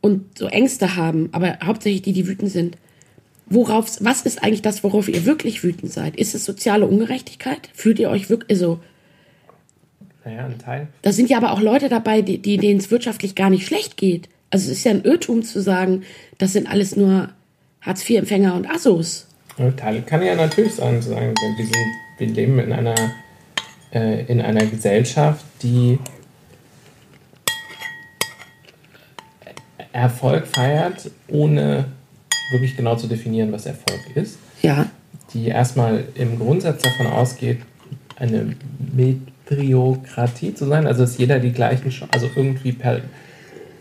und 0.00 0.38
so 0.38 0.46
Ängste 0.46 0.96
haben, 0.96 1.28
aber 1.32 1.58
hauptsächlich 1.64 2.02
die, 2.02 2.12
die 2.12 2.26
wütend 2.26 2.50
sind, 2.50 2.76
worauf, 3.46 3.98
was 4.00 4.22
ist 4.22 4.42
eigentlich 4.42 4.62
das, 4.62 4.82
worauf 4.84 5.08
ihr 5.08 5.26
wirklich 5.26 5.62
wütend 5.62 5.92
seid? 5.92 6.16
Ist 6.16 6.34
es 6.34 6.44
soziale 6.44 6.86
Ungerechtigkeit? 6.86 7.68
Fühlt 7.74 7.98
ihr 7.98 8.08
euch 8.10 8.30
wirklich, 8.30 8.50
also, 8.50 8.80
Naja, 10.24 10.46
ein 10.46 10.58
Teil. 10.58 10.88
da 11.02 11.12
sind 11.12 11.28
ja 11.30 11.36
aber 11.36 11.52
auch 11.52 11.60
Leute 11.60 11.88
dabei, 11.88 12.22
die, 12.22 12.38
die, 12.38 12.56
denen 12.56 12.78
es 12.80 12.90
wirtschaftlich 12.90 13.34
gar 13.34 13.50
nicht 13.50 13.66
schlecht 13.66 13.96
geht. 13.96 14.28
Also 14.50 14.70
es 14.70 14.78
ist 14.78 14.84
ja 14.84 14.92
ein 14.92 15.04
Irrtum 15.04 15.42
zu 15.42 15.60
sagen, 15.60 16.02
das 16.38 16.52
sind 16.52 16.68
alles 16.68 16.96
nur 16.96 17.30
Hartz-IV-Empfänger 17.82 18.54
und 18.54 18.68
Assos. 18.68 19.26
Ja, 19.58 19.70
Teile 19.72 20.02
kann 20.02 20.22
ja 20.22 20.34
natürlich 20.34 20.74
sein, 20.74 21.00
zu 21.02 21.10
sagen, 21.10 21.34
wir, 21.56 21.64
sind, 21.64 21.74
wir 22.18 22.26
leben 22.28 22.58
in 22.58 22.72
einer, 22.72 22.94
äh, 23.92 24.24
in 24.26 24.40
einer 24.40 24.64
Gesellschaft, 24.66 25.44
die 25.62 25.98
Erfolg 29.92 30.46
feiert, 30.46 31.10
ohne 31.28 31.86
wirklich 32.52 32.76
genau 32.76 32.96
zu 32.96 33.06
definieren, 33.06 33.52
was 33.52 33.66
Erfolg 33.66 34.00
ist. 34.14 34.38
Ja, 34.62 34.86
Die 35.34 35.46
erstmal 35.48 36.04
im 36.14 36.38
Grundsatz 36.38 36.82
davon 36.82 37.06
ausgeht, 37.08 37.58
eine 38.16 38.54
Metriokratie 38.92 40.54
zu 40.54 40.66
sein, 40.66 40.86
also 40.86 41.02
dass 41.02 41.18
jeder 41.18 41.38
die 41.38 41.52
gleichen, 41.52 41.90
Ch- 41.90 42.04
also 42.10 42.28
irgendwie 42.34 42.72
per, 42.72 43.00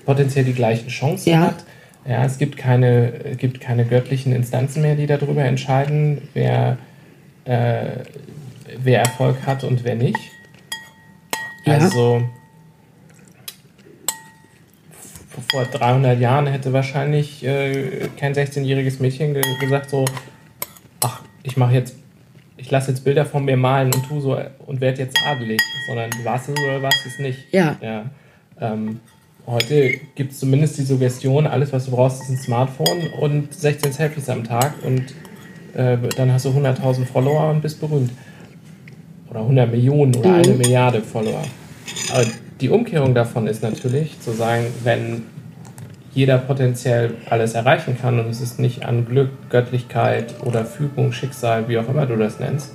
potenziell 0.06 0.46
die 0.46 0.54
gleichen 0.54 0.88
Chancen 0.90 1.30
Ja. 1.32 1.40
hat. 1.42 1.64
Ja, 2.08 2.24
es 2.26 2.38
gibt 2.38 2.58
keine, 2.58 3.12
es 3.26 3.38
gibt 3.38 3.60
keine 3.60 3.86
göttlichen 3.86 4.34
Instanzen 4.34 4.82
mehr, 4.82 4.96
die 4.96 5.06
darüber 5.06 5.44
entscheiden, 5.44 6.22
wer, 6.34 6.78
äh, 7.46 8.04
wer 8.82 9.02
Erfolg 9.02 9.36
hat 9.46 9.64
und 9.64 9.84
wer 9.84 9.96
nicht. 9.96 10.18
Ja. 11.66 11.74
Also 11.76 12.24
vor 15.52 15.66
300 15.66 16.20
Jahren 16.20 16.48
hätte 16.48 16.74
wahrscheinlich 16.74 17.44
äh, 17.46 18.10
kein 18.18 18.34
16-jähriges 18.34 19.02
Mädchen 19.02 19.34
ge 19.34 19.44
gesagt 19.60 19.90
so, 19.90 20.06
ach, 21.02 21.22
ich 21.44 21.58
mache 21.58 21.74
jetzt, 21.74 21.96
ich 22.58 22.70
lasse 22.72 22.92
jetzt 22.92 23.04
Bilder 23.04 23.26
von 23.26 23.46
mir 23.46 23.58
malen 23.58 23.94
und 23.94 24.08
tu 24.08 24.20
so 24.20 24.38
und 24.66 24.82
werde 24.82 25.02
jetzt 25.02 25.18
adelig, 25.26 25.62
sondern 25.88 26.10
du 26.12 26.24
warst 26.26 26.50
es 26.50 26.60
oder 26.60 26.82
warst 26.82 27.06
es 27.06 27.20
nicht. 27.20 27.52
Ja. 27.52 27.78
ja. 27.82 28.06
Ähm, 28.60 29.00
heute 29.46 29.92
gibt 30.16 30.32
es 30.32 30.40
zumindest 30.40 30.78
die 30.78 30.84
Suggestion, 30.84 31.48
alles 31.48 31.72
was 31.74 31.86
du 31.86 31.92
brauchst 31.92 32.24
ist 32.24 32.30
ein 32.30 32.38
Smartphone 32.38 33.08
und 33.20 33.54
16 33.54 33.94
Selfies 33.94 34.30
am 34.30 34.44
Tag 34.44 34.74
und 34.84 35.14
äh, 35.76 35.98
dann 36.16 36.32
hast 36.32 36.46
du 36.46 36.50
100.000 36.50 37.06
Follower 37.06 37.50
und 37.50 37.62
bist 37.62 37.80
berühmt. 37.80 38.12
Oder 39.30 39.42
100 39.42 39.70
Millionen 39.70 40.16
oder 40.16 40.34
eine 40.34 40.54
Milliarde 40.54 41.02
Follower. 41.02 41.44
Aber 42.12 42.26
die 42.62 42.70
Umkehrung 42.70 43.14
davon 43.14 43.48
ist 43.48 43.64
natürlich 43.64 44.20
zu 44.22 44.32
sagen, 44.32 44.66
wenn 44.84 45.24
jeder 46.14 46.38
potenziell 46.38 47.14
alles 47.30 47.54
erreichen 47.54 47.98
kann 48.00 48.20
und 48.20 48.30
es 48.30 48.42
ist 48.42 48.60
nicht 48.60 48.86
an 48.86 49.06
Glück, 49.06 49.30
Göttlichkeit 49.50 50.36
oder 50.44 50.66
Fügung, 50.66 51.12
Schicksal, 51.12 51.68
wie 51.70 51.78
auch 51.78 51.88
immer 51.88 52.06
du 52.06 52.16
das 52.18 52.40
nennst, 52.40 52.74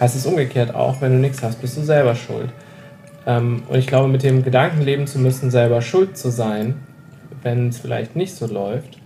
heißt 0.00 0.16
es 0.16 0.26
umgekehrt 0.26 0.74
auch, 0.74 1.00
wenn 1.00 1.12
du 1.12 1.18
nichts 1.18 1.42
hast, 1.42 1.60
bist 1.60 1.76
du 1.76 1.82
selber 1.82 2.14
schuld. 2.14 2.50
Ähm, 3.26 3.62
und 3.68 3.78
ich 3.78 3.86
glaube, 3.86 4.08
mit 4.08 4.22
dem 4.22 4.42
Gedanken 4.42 4.82
leben 4.82 5.06
zu 5.06 5.18
müssen, 5.18 5.50
selber 5.50 5.80
schuld 5.80 6.16
zu 6.16 6.30
sein, 6.30 6.74
wenn 7.42 7.68
es 7.68 7.78
vielleicht 7.78 8.16
nicht 8.16 8.34
so 8.34 8.46
läuft, 8.46 8.98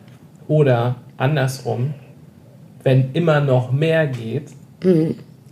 oder 0.48 0.96
andersrum, 1.16 1.94
wenn 2.82 3.12
immer 3.12 3.40
noch 3.40 3.72
mehr 3.72 4.06
geht, 4.06 4.50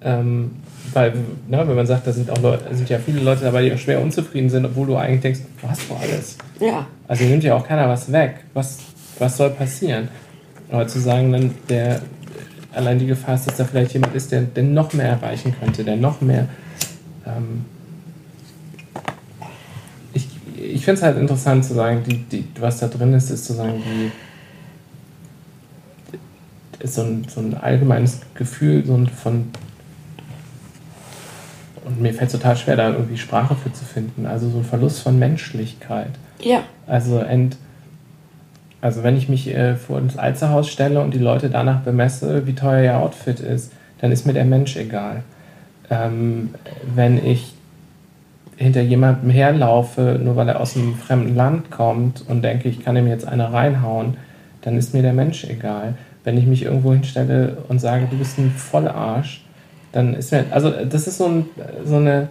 ähm, 0.03 0.53
weil, 0.95 1.13
ne, 1.49 1.67
wenn 1.67 1.75
man 1.75 1.87
sagt, 1.87 2.07
da 2.07 2.13
sind 2.13 2.31
auch 2.31 2.41
Leute, 2.41 2.75
sind 2.75 2.89
ja 2.89 2.99
viele 2.99 3.21
Leute 3.21 3.45
dabei, 3.45 3.63
die 3.63 3.73
auch 3.73 3.79
schwer 3.79 4.01
unzufrieden 4.01 4.49
sind, 4.49 4.65
obwohl 4.65 4.87
du 4.87 4.97
eigentlich 4.97 5.21
denkst, 5.21 5.41
du 5.61 5.69
hast 5.69 5.91
doch 5.91 6.01
alles. 6.01 6.37
ja. 6.61 6.87
Also 7.07 7.25
nimmt 7.25 7.45
ja 7.45 7.55
auch 7.55 7.67
keiner 7.67 7.89
was 7.89 8.11
weg. 8.11 8.37
Was, 8.55 8.79
was 9.19 9.37
soll 9.37 9.51
passieren? 9.51 10.09
Aber 10.71 10.87
zu 10.89 10.99
sagen, 11.01 11.33
dann 11.33 11.51
der 11.69 12.01
allein 12.75 12.99
die 12.99 13.07
Gefahr 13.07 13.35
ist, 13.37 13.47
dass 13.47 13.57
da 13.57 13.65
vielleicht 13.65 13.93
jemand 13.93 14.15
ist, 14.15 14.33
der, 14.33 14.43
der 14.43 14.63
noch 14.63 14.93
mehr 14.93 15.09
erreichen 15.09 15.55
könnte, 15.59 15.85
der 15.85 15.97
noch 15.97 16.21
mehr. 16.21 16.49
Ähm, 17.27 17.65
ich 20.13 20.29
ich 20.57 20.85
finde 20.85 20.99
es 20.99 21.03
halt 21.03 21.19
interessant 21.19 21.65
zu 21.65 21.75
sagen, 21.75 22.03
die, 22.09 22.19
die, 22.19 22.47
was 22.59 22.81
da 22.81 22.89
drin 22.89 23.13
ist, 23.15 23.31
ist 23.31 23.45
zu 23.45 23.53
sagen, 23.53 23.83
die 23.85 24.11
ist 26.83 26.95
so 26.95 27.03
ein, 27.03 27.27
so 27.29 27.41
ein 27.41 27.55
allgemeines 27.55 28.21
Gefühl 28.35 28.85
so 28.85 28.95
ein 28.95 29.07
von 29.07 29.47
und 31.85 32.01
mir 32.01 32.15
fällt 32.15 32.29
es 32.29 32.33
total 32.33 32.57
schwer, 32.57 32.77
da 32.77 32.91
irgendwie 32.91 33.17
Sprache 33.17 33.55
für 33.55 33.73
zu 33.73 33.85
finden. 33.85 34.27
Also 34.27 34.49
so 34.49 34.59
ein 34.59 34.65
Verlust 34.65 35.03
von 35.03 35.19
Menschlichkeit. 35.19 36.11
Ja, 36.41 36.63
Also, 36.87 37.19
ent, 37.19 37.57
also 38.81 39.03
wenn 39.03 39.17
ich 39.17 39.29
mich 39.29 39.49
äh, 39.55 39.77
vor 39.77 40.01
das 40.01 40.19
Alzerhaus 40.19 40.69
stelle 40.69 41.01
und 41.01 41.15
die 41.15 41.19
Leute 41.19 41.49
danach 41.51 41.81
bemesse, 41.81 42.47
wie 42.47 42.55
teuer 42.55 42.83
ihr 42.83 42.99
Outfit 42.99 43.41
ist, 43.41 43.73
dann 44.01 44.13
ist 44.13 44.27
mir 44.27 44.35
der 44.35 44.45
Mensch 44.45 44.77
egal. 44.77 45.23
Ähm, 45.91 46.55
wenn 46.95 47.25
ich 47.25 47.55
hinter 48.57 48.83
jemandem 48.83 49.31
herlaufe, 49.31 50.21
nur 50.23 50.37
weil 50.37 50.49
er 50.49 50.61
aus 50.61 50.77
einem 50.77 50.95
fremden 50.95 51.35
Land 51.35 51.71
kommt 51.71 52.25
und 52.29 52.43
denke, 52.43 52.69
ich 52.69 52.85
kann 52.85 52.97
ihm 52.97 53.07
jetzt 53.07 53.27
eine 53.27 53.53
reinhauen, 53.53 54.17
dann 54.61 54.77
ist 54.77 54.95
mir 54.95 55.03
der 55.03 55.13
Mensch 55.13 55.45
egal. 55.45 55.95
Wenn 56.23 56.39
ich 56.39 56.47
mich 56.47 56.63
irgendwo 56.63 56.93
hinstelle 56.93 57.59
und 57.69 57.81
sage, 57.81 58.07
du 58.11 58.17
bist 58.17 58.39
ein 58.39 58.51
Vollarsch, 58.51 59.44
dann 59.95 60.15
ist 60.15 60.33
mir, 60.33 60.47
also 60.51 60.71
das 60.71 61.07
ist 61.07 61.19
so, 61.19 61.27
ein, 61.27 61.47
so 61.85 61.97
eine... 61.97 62.29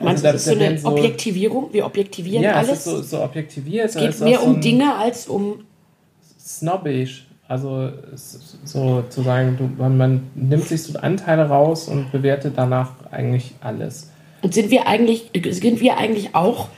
meinst 0.00 0.24
also 0.24 0.26
du, 0.26 0.32
das 0.32 0.34
ist 0.34 0.44
so 0.44 0.54
da 0.54 0.56
eine 0.56 0.62
werden 0.62 0.86
Objektivierung? 0.86 1.72
Wir 1.72 1.86
objektivieren 1.86 2.42
ja, 2.42 2.54
alles? 2.54 2.70
es 2.70 2.78
ist 2.78 2.84
so, 2.84 3.02
so 3.02 3.22
objektiviert. 3.22 3.86
es 3.86 3.94
geht 3.94 4.20
mehr 4.20 4.42
um 4.42 4.60
Dinge 4.60 4.96
als 4.96 5.28
um. 5.28 5.64
snobbisch. 6.38 7.26
Also 7.46 7.90
so 8.64 9.02
zu 9.08 9.22
sagen, 9.22 9.56
du, 9.58 9.68
man, 9.76 9.96
man 9.96 10.30
nimmt 10.36 10.64
sich 10.64 10.84
so 10.84 10.98
Anteile 10.98 11.48
raus 11.48 11.88
und 11.88 12.12
bewertet 12.12 12.54
danach 12.56 12.92
eigentlich 13.10 13.54
alles. 13.60 14.10
Und 14.42 14.54
sind 14.54 14.70
wir 14.70 14.86
eigentlich, 14.86 15.30
sind 15.50 15.80
wir 15.80 15.96
eigentlich 15.96 16.34
auch 16.34 16.68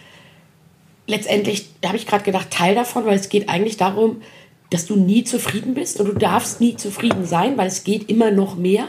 letztendlich, 1.07 1.69
da 1.81 1.89
habe 1.89 1.99
ich 1.99 2.07
gerade 2.07 2.25
gedacht, 2.25 2.51
Teil 2.51 2.75
davon, 2.75 3.05
weil 3.05 3.17
es 3.17 3.29
geht 3.29 3.49
eigentlich 3.49 3.77
darum, 3.77 4.23
dass 4.71 4.87
du 4.87 4.97
nie 4.97 5.25
zufrieden 5.25 5.75
bist 5.75 6.01
und 6.01 6.07
du 6.07 6.15
darfst 6.15 6.61
nie 6.61 6.77
zufrieden 6.77 7.27
sein, 7.27 7.59
weil 7.59 7.67
es 7.69 7.85
geht 7.85 8.09
immer 8.09 8.31
noch 8.31 8.57
mehr. 8.57 8.89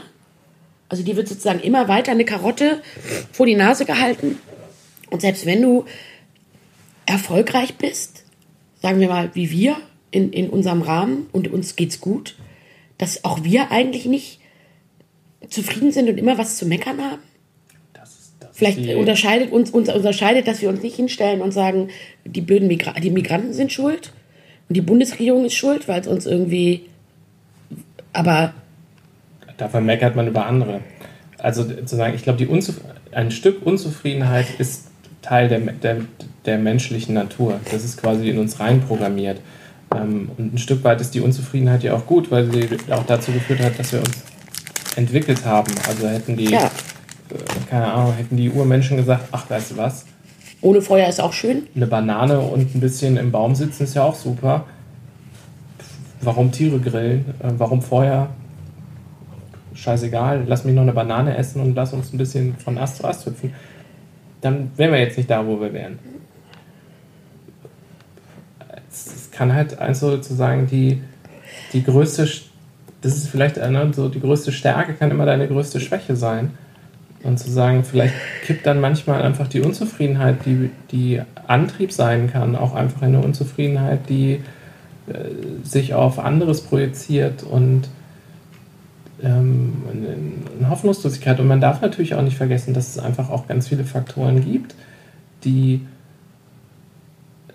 Also 0.93 1.01
die 1.01 1.15
wird 1.15 1.27
sozusagen 1.27 1.59
immer 1.59 1.87
weiter 1.87 2.11
eine 2.11 2.23
Karotte 2.23 2.83
vor 3.31 3.47
die 3.47 3.55
Nase 3.55 3.83
gehalten. 3.83 4.37
Und 5.09 5.21
selbst 5.21 5.47
wenn 5.47 5.59
du 5.59 5.85
erfolgreich 7.07 7.77
bist, 7.79 8.25
sagen 8.79 8.99
wir 8.99 9.07
mal 9.07 9.31
wie 9.33 9.49
wir 9.49 9.75
in, 10.11 10.31
in 10.31 10.51
unserem 10.51 10.83
Rahmen 10.83 11.25
und 11.31 11.51
uns 11.51 11.75
geht's 11.75 11.99
gut, 11.99 12.35
dass 12.99 13.25
auch 13.25 13.43
wir 13.43 13.71
eigentlich 13.71 14.05
nicht 14.05 14.39
zufrieden 15.49 15.91
sind 15.91 16.09
und 16.09 16.19
immer 16.19 16.37
was 16.37 16.57
zu 16.57 16.67
meckern 16.67 17.01
haben. 17.01 17.23
Das 17.93 18.11
ist, 18.11 18.33
das 18.39 18.55
Vielleicht 18.55 18.77
ist 18.77 18.95
unterscheidet 18.95 19.51
uns, 19.51 19.71
uns 19.71 19.89
unterscheidet, 19.89 20.47
dass 20.47 20.61
wir 20.61 20.69
uns 20.69 20.83
nicht 20.83 20.95
hinstellen 20.95 21.41
und 21.41 21.53
sagen, 21.53 21.89
die 22.23 22.41
blöden 22.41 22.67
Migra 22.67 22.91
die 22.99 23.09
Migranten 23.09 23.53
sind 23.53 23.73
schuld 23.73 24.13
und 24.69 24.77
die 24.77 24.81
Bundesregierung 24.81 25.43
ist 25.43 25.55
schuld, 25.55 25.87
weil 25.87 26.01
es 26.01 26.07
uns 26.07 26.27
irgendwie. 26.27 26.83
Aber 28.15 28.53
Dafür 29.63 29.79
meckert 29.79 30.17
man 30.17 30.27
über 30.27 30.45
andere. 30.45 30.81
Also 31.37 31.63
zu 31.63 31.95
sagen, 31.95 32.15
ich 32.15 32.23
glaube, 32.23 32.37
die 32.37 32.47
Unzuf 32.47 32.81
ein 33.13 33.31
Stück 33.31 33.65
Unzufriedenheit 33.65 34.47
ist 34.57 34.87
Teil 35.21 35.47
der, 35.47 35.59
der, 35.59 36.01
der 36.45 36.57
menschlichen 36.57 37.15
Natur. 37.15 37.61
Das 37.71 37.85
ist 37.85 38.01
quasi 38.01 38.29
in 38.29 38.39
uns 38.39 38.59
reinprogrammiert. 38.59 39.39
Ähm, 39.95 40.31
und 40.37 40.55
ein 40.55 40.57
Stück 40.57 40.83
weit 40.83 40.99
ist 40.99 41.15
die 41.15 41.21
Unzufriedenheit 41.21 41.81
ja 41.81 41.93
auch 41.93 42.05
gut, 42.05 42.29
weil 42.29 42.51
sie 42.51 42.67
auch 42.91 43.05
dazu 43.05 43.31
geführt 43.31 43.61
hat, 43.61 43.79
dass 43.79 43.93
wir 43.93 43.99
uns 43.99 44.23
entwickelt 44.97 45.45
haben. 45.45 45.73
Also 45.87 46.09
hätten 46.09 46.35
die, 46.35 46.49
ja, 46.49 46.65
äh, 46.65 47.69
keine 47.69 47.93
Ahnung, 47.93 48.15
hätten 48.15 48.35
die 48.35 48.49
Urmenschen 48.49 48.97
gesagt, 48.97 49.29
ach, 49.31 49.49
weißt 49.49 49.71
du 49.71 49.77
was, 49.77 50.05
ohne 50.59 50.81
Feuer 50.81 51.07
ist 51.07 51.21
auch 51.21 51.31
schön. 51.31 51.67
eine 51.73 51.87
Banane 51.87 52.41
und 52.41 52.75
ein 52.75 52.81
bisschen 52.81 53.15
im 53.15 53.31
Baum 53.31 53.55
sitzen 53.55 53.83
ist 53.83 53.95
ja 53.95 54.03
auch 54.03 54.15
super. 54.15 54.65
Warum 56.19 56.51
Tiere 56.51 56.79
grillen? 56.79 57.33
Äh, 57.39 57.51
Warum 57.57 57.81
Feuer? 57.81 58.29
Scheißegal, 59.73 60.43
lass 60.47 60.65
mich 60.65 60.75
noch 60.75 60.83
eine 60.83 60.93
Banane 60.93 61.35
essen 61.37 61.61
und 61.61 61.75
lass 61.75 61.93
uns 61.93 62.13
ein 62.13 62.17
bisschen 62.17 62.55
von 62.57 62.77
Ast 62.77 62.97
zu 62.97 63.05
Ast 63.05 63.25
hüpfen. 63.25 63.53
Dann 64.41 64.71
wären 64.75 64.91
wir 64.91 64.99
jetzt 64.99 65.17
nicht 65.17 65.29
da, 65.29 65.45
wo 65.45 65.59
wir 65.59 65.73
wären. 65.73 65.99
Es 68.89 69.31
kann 69.31 69.53
halt 69.53 69.79
also 69.79 70.11
sozusagen 70.11 70.67
die, 70.67 71.01
die 71.71 71.83
größte, 71.83 72.27
das 73.01 73.15
ist 73.15 73.29
vielleicht 73.29 73.57
äh, 73.57 73.87
so, 73.93 74.09
die 74.09 74.19
größte 74.19 74.51
Stärke 74.51 74.93
kann 74.93 75.11
immer 75.11 75.25
deine 75.25 75.47
größte 75.47 75.79
Schwäche 75.79 76.15
sein. 76.15 76.51
Und 77.23 77.39
zu 77.39 77.49
sagen, 77.49 77.85
vielleicht 77.85 78.15
kippt 78.43 78.65
dann 78.67 78.81
manchmal 78.81 79.21
einfach 79.21 79.47
die 79.47 79.61
Unzufriedenheit, 79.61 80.45
die, 80.45 80.69
die 80.91 81.21
Antrieb 81.47 81.93
sein 81.93 82.29
kann, 82.29 82.57
auch 82.57 82.75
einfach 82.75 83.01
eine 83.01 83.21
Unzufriedenheit, 83.21 84.09
die 84.09 84.41
äh, 85.07 85.63
sich 85.63 85.93
auf 85.93 86.19
anderes 86.19 86.61
projiziert 86.61 87.43
und 87.43 87.83
ähm, 89.23 89.73
eine, 90.59 90.69
Hoffnungslosigkeit. 90.69 91.39
Und 91.39 91.47
man 91.47 91.61
darf 91.61 91.81
natürlich 91.81 92.15
auch 92.15 92.21
nicht 92.21 92.37
vergessen, 92.37 92.73
dass 92.73 92.89
es 92.89 92.99
einfach 92.99 93.29
auch 93.29 93.47
ganz 93.47 93.67
viele 93.67 93.83
Faktoren 93.83 94.43
gibt, 94.43 94.75
die 95.43 95.81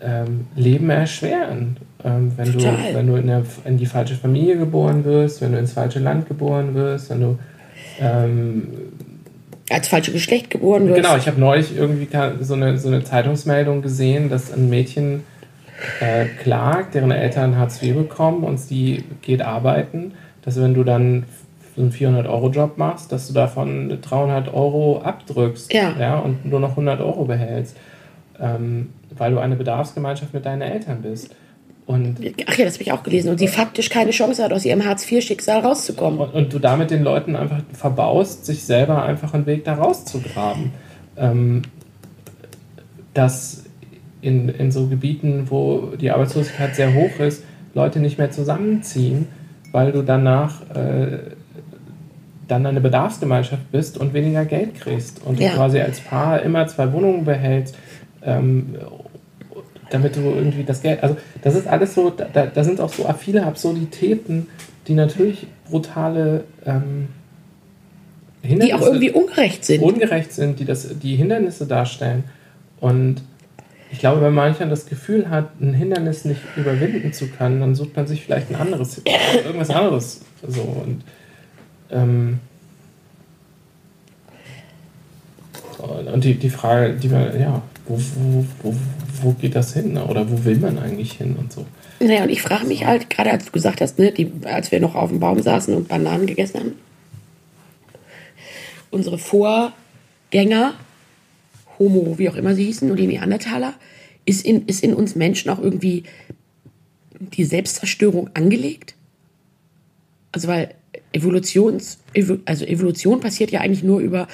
ähm, 0.01 0.47
Leben 0.57 0.91
erschweren. 0.91 1.77
Ähm, 2.05 2.33
wenn, 2.37 2.53
du, 2.53 2.59
wenn 2.93 3.07
du 3.07 3.17
in, 3.17 3.27
der, 3.27 3.43
in 3.65 3.77
die 3.77 3.87
falsche 3.87 4.15
Familie 4.15 4.57
geboren 4.57 5.05
wirst, 5.05 5.41
wenn 5.41 5.53
du 5.53 5.59
ins 5.59 5.73
falsche 5.73 5.99
Land 5.99 6.29
geboren 6.29 6.75
wirst, 6.75 7.11
wenn 7.11 7.21
du 7.21 7.39
ähm, 8.01 8.69
Als 9.71 9.89
falsche 9.89 10.13
Geschlecht 10.13 10.51
geboren 10.51 10.87
wirst. 10.89 10.97
Genau, 10.97 11.17
ich 11.17 11.27
habe 11.27 11.41
neulich 11.41 11.77
irgendwie 11.77 12.09
so 12.41 12.55
eine, 12.55 12.79
so 12.79 12.89
eine 12.89 13.03
Zeitungsmeldung 13.03 13.83
gesehen, 13.83 14.29
dass 14.29 14.53
ein 14.53 14.71
Mädchen 14.71 15.25
äh, 16.01 16.27
klagt, 16.43 16.95
deren 16.95 17.11
Eltern 17.11 17.57
Hartz 17.57 17.83
IV 17.83 17.95
bekommen 17.95 18.45
und 18.45 18.59
sie 18.59 19.05
geht 19.23 19.43
arbeiten, 19.43 20.13
dass 20.43 20.61
wenn 20.61 20.75
du 20.75 20.85
dann 20.85 21.25
so 21.79 21.85
einen 21.85 21.93
400-Euro-Job 21.93 22.77
machst, 22.77 23.13
dass 23.13 23.29
du 23.29 23.33
davon 23.35 23.99
300 24.03 24.53
Euro 24.53 25.01
abdrückst 25.03 25.73
Ja. 25.73 26.19
und 26.19 26.45
nur 26.45 26.59
noch 26.61 26.71
100 26.71 27.01
Euro 27.01 27.25
behältst, 27.25 27.77
ähm, 28.41 28.91
weil 29.17 29.31
du 29.33 29.39
eine 29.39 29.57
Bedarfsgemeinschaft 29.57 30.35
mit 30.35 30.45
deinen 30.45 30.63
Eltern 30.63 31.03
bist. 31.03 31.35
Und 31.87 32.17
Ach 32.47 32.59
ja, 32.59 32.65
das 32.65 32.75
habe 32.75 32.83
ich 32.83 32.93
auch 32.93 33.03
gelesen. 33.03 33.31
Und 33.31 33.39
sie 33.39 33.49
faktisch 33.49 33.89
keine 33.89 34.11
Chance 34.11 34.43
hat, 34.43 34.53
aus 34.53 34.65
ihrem 34.65 34.85
Hartz-IV-Schicksal 34.85 35.61
rauszukommen. 35.61 36.19
Und, 36.19 36.35
und 36.35 36.53
du 36.53 36.59
damit 36.59 36.91
den 36.91 37.03
Leuten 37.03 37.35
einfach 37.35 37.63
verbaust, 37.73 38.45
sich 38.45 38.65
selber 38.65 39.05
einfach 39.05 39.33
einen 39.33 39.47
Weg 39.47 39.65
da 39.65 39.75
rauszugraben. 39.75 40.73
Ähm, 41.17 41.63
dass 43.15 43.65
in, 44.21 44.49
in 44.49 44.71
so 44.71 44.89
Gebieten, 44.89 45.47
wo 45.49 45.93
die 45.99 46.11
Arbeitslosigkeit 46.11 46.75
sehr 46.77 46.93
hoch 46.93 47.21
ist, 47.21 47.43
Leute 47.75 48.01
nicht 48.01 48.19
mehr 48.19 48.31
zusammenziehen, 48.31 49.29
weil 49.73 49.93
du 49.93 50.03
danach 50.03 50.63
äh, 50.75 51.19
dann 52.49 52.67
eine 52.67 52.81
Bedarfsgemeinschaft 52.81 53.71
bist 53.71 53.99
und 53.99 54.15
weniger 54.15 54.45
Geld 54.45 54.75
kriegst 54.75 55.21
und 55.25 55.39
Ja. 55.39 55.51
du 55.51 55.57
quasi 55.57 55.81
als 55.81 56.01
Paar 56.01 56.43
immer 56.43 56.67
zwei 56.67 56.93
Wohnungen 56.93 57.25
behältst, 57.25 57.77
ähm, 58.25 58.75
damit 59.91 60.17
du 60.17 60.21
irgendwie 60.21 60.65
das 60.65 60.83
Geld, 60.83 61.03
also 61.03 61.17
das 61.43 61.55
ist 61.55 61.67
alles 61.67 61.95
so, 61.95 62.11
da, 62.11 62.47
da 62.47 62.65
sind 62.65 62.81
auch 62.81 62.93
so 62.93 63.05
viele 63.19 63.45
Absurditäten, 63.47 64.47
die 64.87 64.95
natürlich 64.95 65.47
brutale 65.69 66.45
ähm, 66.67 67.09
Die 68.43 68.49
Hindernisse 68.49 68.77
auch 68.77 68.87
irgendwie 68.87 69.11
ungerecht 69.11 69.65
sind. 69.65 69.83
ungerecht 69.83 70.33
sind, 70.33 70.59
die 70.61 70.65
das, 70.65 70.99
die 70.99 71.17
Hindernisse 71.17 71.67
darstellen. 71.67 72.25
Und 72.81 73.23
ich 73.91 73.99
glaube, 73.99 74.21
wenn 74.21 74.35
mancher 74.35 74.67
das 74.67 74.87
Gefühl 74.87 75.31
hat, 75.31 75.61
ein 75.61 75.73
Hindernis 75.75 76.25
nicht 76.25 76.41
überwinden 76.57 77.13
zu 77.13 77.29
können, 77.29 77.61
dann 77.61 77.75
sucht 77.75 77.97
man 77.97 78.07
sich 78.07 78.23
vielleicht 78.25 78.51
ein 78.51 78.57
anderes, 78.57 79.03
irgendwas 79.45 79.71
anderes. 79.71 80.21
So 80.47 80.61
und 80.63 81.03
ähm, 81.91 82.41
und 86.13 86.25
die, 86.25 86.35
die 86.35 86.51
Frage, 86.51 86.95
die 86.95 87.09
man, 87.09 87.41
ja, 87.41 87.63
wo, 87.87 87.99
wo, 87.99 88.47
wo, 88.63 88.75
wo 89.23 89.33
geht 89.33 89.55
das 89.55 89.75
hin? 89.75 89.97
Oder 89.97 90.29
wo 90.31 90.45
will 90.45 90.57
man 90.59 90.79
eigentlich 90.79 91.13
hin 91.13 91.37
und 91.37 91.53
so? 91.53 91.67
Naja, 92.01 92.23
und 92.23 92.31
ich 92.31 92.43
frage 92.43 92.67
mich 92.67 92.85
halt, 92.85 93.11
gerade 93.11 93.31
als 93.31 93.47
du 93.47 93.53
gesagt 93.53 93.81
hast, 93.81 93.99
ne, 93.99 94.13
die, 94.13 94.31
als 94.45 94.71
wir 94.71 94.81
noch 94.81 94.95
auf 94.95 95.11
dem 95.11 95.21
Baum 95.21 95.41
saßen 95.41 95.75
und 95.75 95.89
Bananen 95.89 96.27
gegessen 96.27 96.61
haben, 96.61 96.73
unsere 98.91 99.19
Vorgänger, 99.19 100.75
Homo, 101.79 102.19
wie 102.19 102.29
auch 102.29 102.37
immer 102.37 102.55
sie 102.55 102.65
hießen, 102.67 102.91
und 102.91 102.97
die 102.99 103.07
Neandertaler, 103.07 103.75
ist 104.25 104.45
in, 104.45 104.67
ist 104.67 104.83
in 104.83 104.95
uns 104.95 105.15
Menschen 105.15 105.51
auch 105.51 105.59
irgendwie 105.59 106.05
die 107.19 107.45
Selbstzerstörung 107.45 108.31
angelegt? 108.35 108.95
Also, 110.33 110.49
weil 110.49 110.75
Evolutions, 111.13 111.99
Evo- 112.15 112.41
also 112.45 112.65
Evolution 112.65 113.21
passiert 113.21 113.51
ja 113.51 113.61
eigentlich 113.61 113.83
nur 113.83 114.01
über, 114.01 114.29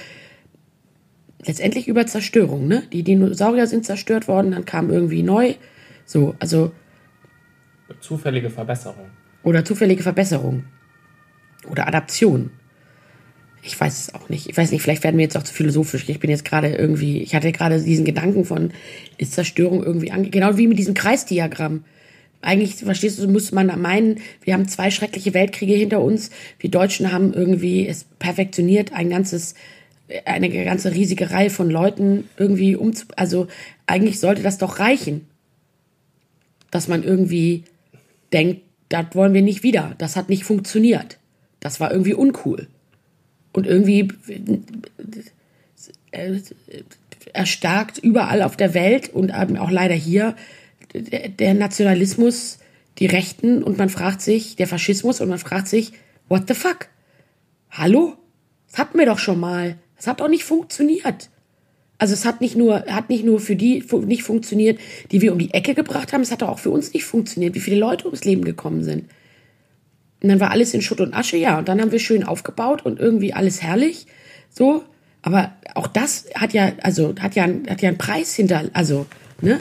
letztendlich 1.46 1.88
über 1.88 2.06
Zerstörung, 2.06 2.66
ne? 2.66 2.82
Die 2.92 3.02
Dinosaurier 3.02 3.66
sind 3.66 3.84
zerstört 3.84 4.28
worden, 4.28 4.52
dann 4.52 4.64
kam 4.64 4.90
irgendwie 4.90 5.22
neu. 5.22 5.54
So, 6.04 6.34
also, 6.38 6.72
Zufällige 8.00 8.50
Verbesserung. 8.50 9.06
oder 9.42 9.64
zufällige 9.64 10.02
Verbesserung. 10.02 10.64
Oder 11.70 11.86
Adaption. 11.86 12.50
Ich 13.62 13.80
weiß 13.80 13.98
es 13.98 14.14
auch 14.14 14.28
nicht. 14.28 14.50
Ich 14.50 14.56
weiß 14.56 14.70
nicht, 14.72 14.82
vielleicht 14.82 15.04
werden 15.04 15.16
wir 15.16 15.22
jetzt 15.22 15.36
auch 15.38 15.42
zu 15.42 15.54
philosophisch. 15.54 16.06
Ich 16.08 16.20
bin 16.20 16.28
jetzt 16.28 16.44
gerade 16.44 16.68
irgendwie, 16.74 17.22
ich 17.22 17.34
hatte 17.34 17.50
gerade 17.52 17.80
diesen 17.82 18.04
Gedanken 18.04 18.44
von, 18.44 18.72
ist 19.16 19.32
Zerstörung 19.32 19.82
irgendwie 19.82 20.10
ange 20.12 20.28
Genau 20.28 20.58
wie 20.58 20.66
mit 20.66 20.78
diesem 20.78 20.92
Kreisdiagramm. 20.92 21.84
Eigentlich, 22.44 22.76
verstehst 22.76 23.18
du, 23.18 23.26
muss 23.26 23.52
man 23.52 23.80
meinen, 23.80 24.20
wir 24.42 24.54
haben 24.54 24.68
zwei 24.68 24.90
schreckliche 24.90 25.32
Weltkriege 25.32 25.74
hinter 25.74 26.02
uns. 26.02 26.30
Wir 26.58 26.70
Deutschen 26.70 27.10
haben 27.10 27.32
irgendwie 27.32 27.88
es 27.88 28.04
perfektioniert, 28.18 28.92
ein 28.92 29.08
ganzes, 29.08 29.54
eine 30.26 30.50
ganze 30.50 30.92
riesige 30.92 31.30
Reihe 31.30 31.48
von 31.48 31.70
Leuten 31.70 32.28
irgendwie 32.36 32.76
umzu, 32.76 33.06
also 33.16 33.48
eigentlich 33.86 34.20
sollte 34.20 34.42
das 34.42 34.58
doch 34.58 34.78
reichen. 34.78 35.26
Dass 36.70 36.86
man 36.86 37.02
irgendwie 37.02 37.64
denkt, 38.32 38.62
das 38.88 39.06
wollen 39.14 39.32
wir 39.32 39.42
nicht 39.42 39.62
wieder. 39.62 39.94
Das 39.98 40.16
hat 40.16 40.28
nicht 40.28 40.44
funktioniert. 40.44 41.18
Das 41.60 41.80
war 41.80 41.90
irgendwie 41.90 42.14
uncool. 42.14 42.66
Und 43.52 43.66
irgendwie 43.66 44.08
äh, 46.10 46.40
erstarkt 47.32 47.98
überall 47.98 48.42
auf 48.42 48.56
der 48.56 48.74
Welt 48.74 49.08
und 49.08 49.32
auch 49.32 49.70
leider 49.70 49.94
hier 49.94 50.36
der, 50.94 51.54
Nationalismus, 51.54 52.58
die 52.98 53.06
Rechten 53.06 53.62
und 53.62 53.78
man 53.78 53.88
fragt 53.88 54.20
sich, 54.20 54.56
der 54.56 54.68
Faschismus 54.68 55.20
und 55.20 55.28
man 55.28 55.38
fragt 55.38 55.68
sich, 55.68 55.92
what 56.28 56.44
the 56.48 56.54
fuck? 56.54 56.88
Hallo? 57.70 58.14
Das 58.70 58.78
hatten 58.78 58.98
wir 58.98 59.06
doch 59.06 59.18
schon 59.18 59.40
mal. 59.40 59.76
Das 59.96 60.06
hat 60.06 60.20
doch 60.20 60.28
nicht 60.28 60.44
funktioniert. 60.44 61.30
Also 61.98 62.14
es 62.14 62.24
hat 62.24 62.40
nicht 62.40 62.56
nur, 62.56 62.84
hat 62.86 63.08
nicht 63.08 63.24
nur 63.24 63.40
für 63.40 63.56
die 63.56 63.84
nicht 64.06 64.22
funktioniert, 64.22 64.78
die 65.12 65.20
wir 65.20 65.32
um 65.32 65.38
die 65.38 65.54
Ecke 65.54 65.74
gebracht 65.74 66.12
haben, 66.12 66.22
es 66.22 66.32
hat 66.32 66.42
doch 66.42 66.48
auch 66.48 66.58
für 66.58 66.70
uns 66.70 66.92
nicht 66.92 67.04
funktioniert, 67.04 67.54
wie 67.54 67.60
viele 67.60 67.78
Leute 67.78 68.06
ums 68.06 68.24
Leben 68.24 68.44
gekommen 68.44 68.82
sind. 68.82 69.04
Und 70.22 70.28
dann 70.28 70.40
war 70.40 70.50
alles 70.50 70.74
in 70.74 70.82
Schutt 70.82 71.00
und 71.00 71.14
Asche, 71.14 71.36
ja. 71.36 71.58
Und 71.58 71.68
dann 71.68 71.80
haben 71.80 71.92
wir 71.92 71.98
schön 71.98 72.24
aufgebaut 72.24 72.84
und 72.84 72.98
irgendwie 72.98 73.32
alles 73.32 73.62
herrlich. 73.62 74.06
So. 74.50 74.82
Aber 75.22 75.52
auch 75.74 75.86
das 75.86 76.26
hat 76.34 76.52
ja, 76.52 76.72
also, 76.82 77.14
hat 77.20 77.34
ja, 77.34 77.46
hat 77.68 77.82
ja 77.82 77.88
einen 77.88 77.98
Preis 77.98 78.34
hinter, 78.34 78.64
also, 78.72 79.06
ne? 79.40 79.60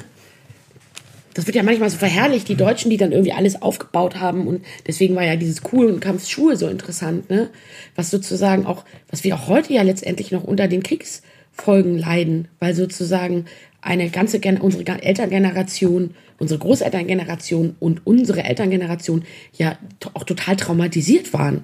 Das 1.34 1.48
wird 1.48 1.56
ja 1.56 1.64
manchmal 1.64 1.90
so 1.90 1.98
verherrlicht, 1.98 2.48
die 2.48 2.56
Deutschen, 2.56 2.90
die 2.90 2.98
dann 2.98 3.12
irgendwie 3.12 3.34
alles 3.34 3.62
aufgebaut 3.62 4.18
haben. 4.18 4.48
Und 4.48 4.64
deswegen 4.88 5.16
war 5.16 5.24
ja 5.24 5.36
dieses 5.36 5.62
Cool- 5.72 5.92
und 5.92 6.00
Kampfschuhe 6.00 6.56
so 6.58 6.68
interessant, 6.68 7.30
ne? 7.30 7.50
Was 7.96 8.12
sozusagen 8.12 8.66
auch, 8.66 8.86
was 9.10 9.24
wir 9.24 9.36
auch 9.36 9.48
heute 9.48 9.74
ja 9.74 9.82
letztendlich 9.82 10.32
noch 10.32 10.44
unter 10.44 10.68
den 10.68 10.84
Kriegsfolgen 10.84 11.98
leiden, 11.98 12.48
weil 12.60 12.76
sozusagen 12.76 13.46
eine 13.82 14.10
ganze, 14.10 14.40
unsere 14.62 15.02
Elterngeneration, 15.02 16.16
unsere 16.40 16.60
Großelterngeneration 16.60 17.76
und 17.80 18.06
unsere 18.06 18.44
Elterngeneration 18.44 19.24
ja 19.58 19.78
auch 20.14 20.24
total 20.24 20.56
traumatisiert 20.56 21.34
waren. 21.34 21.64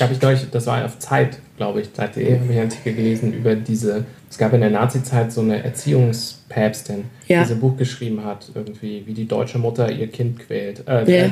Habe 0.00 0.12
ich 0.14 0.20
neulich, 0.22 0.46
das 0.50 0.66
war 0.66 0.84
auf 0.84 0.98
Zeit, 0.98 1.38
glaube 1.56 1.80
ich, 1.82 1.92
Zeit.de, 1.92 2.34
habe 2.40 2.44
ich 2.52 2.58
einen 2.58 2.70
Artikel 2.70 2.94
gelesen 2.94 3.32
über 3.32 3.54
diese, 3.54 4.04
es 4.30 4.38
gab 4.38 4.52
in 4.52 4.60
der 4.60 4.70
Nazi-Zeit 4.70 5.30
so 5.32 5.40
eine 5.42 5.62
Erziehungspäpstin, 5.62 7.04
Ja. 7.28 7.42
die 7.42 7.48
so 7.48 7.54
ein 7.54 7.60
Buch 7.60 7.76
geschrieben 7.76 8.24
hat, 8.24 8.46
irgendwie, 8.54 9.02
wie 9.06 9.12
die 9.14 9.26
deutsche 9.28 9.58
Mutter 9.58 9.90
ihr 9.90 10.06
Kind 10.08 10.38
quält, 10.38 10.86
äh, 10.88 11.04
Ja. 11.10 11.26
äh, 11.26 11.30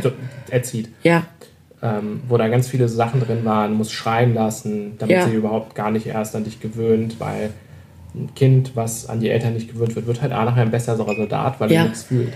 erzieht. 0.50 0.88
Ja, 1.02 1.24
Ähm, 1.80 2.22
wo 2.28 2.36
da 2.36 2.48
ganz 2.48 2.66
viele 2.66 2.88
Sachen 2.88 3.20
drin 3.20 3.44
waren, 3.44 3.72
muss 3.74 3.92
schreien 3.92 4.34
lassen, 4.34 4.94
damit 4.98 5.14
Ja. 5.16 5.28
sie 5.28 5.34
überhaupt 5.36 5.76
gar 5.76 5.92
nicht 5.92 6.06
erst 6.08 6.34
an 6.34 6.42
dich 6.42 6.58
gewöhnt, 6.58 7.20
weil 7.20 7.50
ein 8.16 8.34
Kind, 8.34 8.72
was 8.74 9.08
an 9.08 9.20
die 9.20 9.30
Eltern 9.30 9.54
nicht 9.54 9.72
gewöhnt 9.72 9.94
wird, 9.94 10.08
wird 10.08 10.20
halt 10.20 10.32
auch 10.32 10.44
nachher 10.44 10.62
ein 10.62 10.72
besserer 10.72 10.96
Soldat, 11.14 11.60
weil 11.60 11.70
er 11.70 11.84
nichts 11.84 12.02
fühlt. 12.02 12.32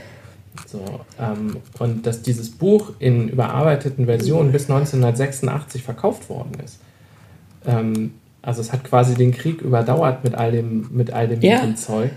So, 0.67 1.01
ähm, 1.19 1.57
und 1.79 2.07
dass 2.07 2.23
dieses 2.23 2.51
Buch 2.51 2.93
in 2.99 3.29
überarbeiteten 3.29 4.07
Versionen 4.07 4.53
bis 4.53 4.69
1986 4.71 5.83
verkauft 5.83 6.29
worden 6.29 6.53
ist. 6.65 6.79
Ähm, 7.67 8.15
also 8.43 8.61
es 8.61 8.73
hat 8.73 8.85
quasi 8.85 9.15
den 9.15 9.33
Krieg 9.33 9.63
überdauert 9.63 10.25
mit 10.25 10.35
all 10.35 10.53
dem, 10.53 10.89
mit 10.93 11.13
all 11.13 11.29
dem 11.29 11.41
Ja. 11.41 11.75
Zeug. 11.75 12.11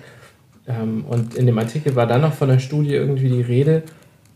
Ähm, 0.68 1.06
und 1.08 1.36
in 1.36 1.46
dem 1.46 1.58
Artikel 1.58 1.96
war 1.96 2.08
dann 2.08 2.22
noch 2.22 2.34
von 2.34 2.50
der 2.50 2.60
Studie 2.60 2.94
irgendwie 2.94 3.30
die 3.30 3.42
Rede, 3.42 3.84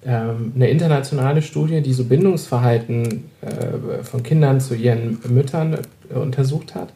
ähm, 0.06 0.54
eine 0.56 0.70
internationale 0.70 1.42
Studie, 1.42 1.82
die 1.82 1.94
so 1.94 2.06
Bindungsverhalten 2.06 3.26
äh, 3.42 4.04
von 4.04 4.24
Kindern 4.24 4.62
zu 4.62 4.76
ihren 4.76 5.20
Müttern 5.28 5.80
äh, 6.10 6.14
untersucht 6.18 6.76
hat. 6.76 6.94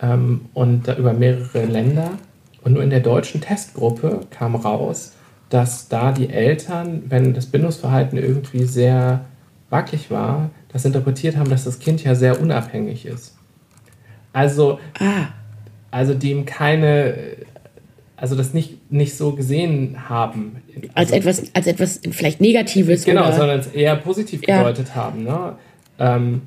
Ähm, 0.00 0.42
und 0.54 0.88
da 0.88 0.96
über 0.96 1.12
mehrere 1.12 1.64
Länder. 1.66 2.12
Und 2.62 2.72
nur 2.72 2.82
in 2.82 2.90
der 2.90 3.00
deutschen 3.00 3.42
Testgruppe 3.42 4.20
kam 4.30 4.54
raus, 4.56 5.12
dass 5.54 5.88
da 5.88 6.10
die 6.10 6.30
Eltern, 6.30 7.04
wenn 7.08 7.32
das 7.32 7.46
Bindungsverhalten 7.46 8.18
irgendwie 8.18 8.64
sehr 8.64 9.24
wackelig 9.70 10.10
war, 10.10 10.50
das 10.72 10.84
interpretiert 10.84 11.36
haben, 11.36 11.48
dass 11.48 11.62
das 11.62 11.78
Kind 11.78 12.02
ja 12.02 12.16
sehr 12.16 12.40
unabhängig 12.40 13.06
ist. 13.06 13.36
Also, 14.32 14.80
ah, 14.98 15.28
also 15.92 16.12
dem 16.12 16.44
keine, 16.44 17.14
also 18.16 18.34
das 18.34 18.52
nicht, 18.52 18.90
nicht 18.90 19.16
so 19.16 19.36
gesehen 19.36 20.08
haben. 20.08 20.56
als 20.94 21.12
Also- 21.12 21.14
etwas, 21.14 21.42
als 21.54 21.66
etwas 21.68 22.00
vielleicht 22.10 22.40
Negatives 22.40 23.04
Genau, 23.04 23.22
oder 23.28 23.32
sondern 23.36 23.60
es 23.60 23.68
eher 23.68 23.94
positiv 23.94 24.42
Ja. 24.48 24.58
gedeutet 24.58 24.96
haben. 24.96 25.22
Ne? 25.22 25.52
Ähm, 26.00 26.42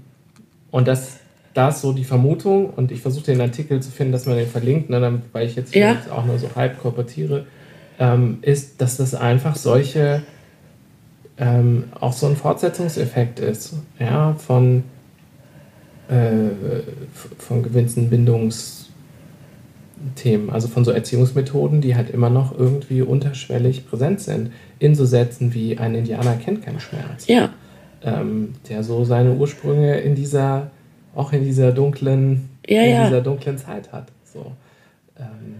und 0.69 0.85
das, 0.89 1.19
da 1.53 1.69
ist 1.69 1.79
so 1.79 1.93
die 1.93 2.03
Vermutung, 2.03 2.71
und 2.71 2.91
ich 2.91 2.99
versuche 2.99 3.27
den 3.27 3.39
Artikel 3.39 3.79
zu 3.81 3.89
finden, 3.89 4.11
dass 4.11 4.25
man 4.25 4.35
den 4.35 4.47
verlinkt, 4.49 4.89
ne, 4.89 4.99
dann, 4.99 5.21
weil 5.31 5.47
ich 5.47 5.55
jetzt, 5.55 5.73
Ja. 5.73 5.95
auch 6.11 6.25
nur 6.25 6.37
so 6.37 6.49
halb 6.57 6.77
korportiere, 6.77 7.45
ähm, 7.99 8.39
ist, 8.41 8.81
dass 8.81 8.97
das 8.97 9.15
einfach 9.15 9.55
solche 9.55 10.23
ähm, 11.39 11.85
auch 11.99 12.13
so 12.13 12.25
ein 12.27 12.35
Fortsetzungseffekt 12.35 13.39
ist, 13.39 13.73
ja, 13.99 14.33
von, 14.33 14.83
äh, 16.09 16.49
von 17.37 17.61
gewissen 17.63 18.09
Bindungsthemen, 18.09 20.49
also 20.49 20.67
von 20.67 20.83
so 20.83 20.89
Erziehungsmethoden, 20.91 21.79
die 21.81 21.95
halt 21.95 22.09
immer 22.09 22.29
noch 22.31 22.57
irgendwie 22.57 23.01
unterschwellig 23.03 23.87
präsent 23.87 24.19
sind, 24.21 24.51
in 24.79 24.95
so 24.95 25.05
Sätzen 25.05 25.53
wie 25.53 25.77
ein 25.77 25.93
Indianer 25.95 26.35
kennt 26.37 26.63
keinen 26.63 26.79
Schmerz, 26.79 27.27
Ja. 27.27 27.49
ähm, 28.03 28.53
der 28.69 28.83
so 28.83 29.03
seine 29.05 29.33
Ursprünge 29.33 29.99
in 29.99 30.15
dieser, 30.15 30.71
auch 31.15 31.33
in 31.33 31.43
dieser 31.43 31.71
dunklen, 31.71 32.49
Ja, 32.67 32.81
in 32.81 32.91
ja. 32.91 33.03
dieser 33.05 33.21
dunklen 33.21 33.57
Zeit 33.59 33.91
hat. 33.93 34.07
So. 34.23 34.53
Ähm, 35.19 35.56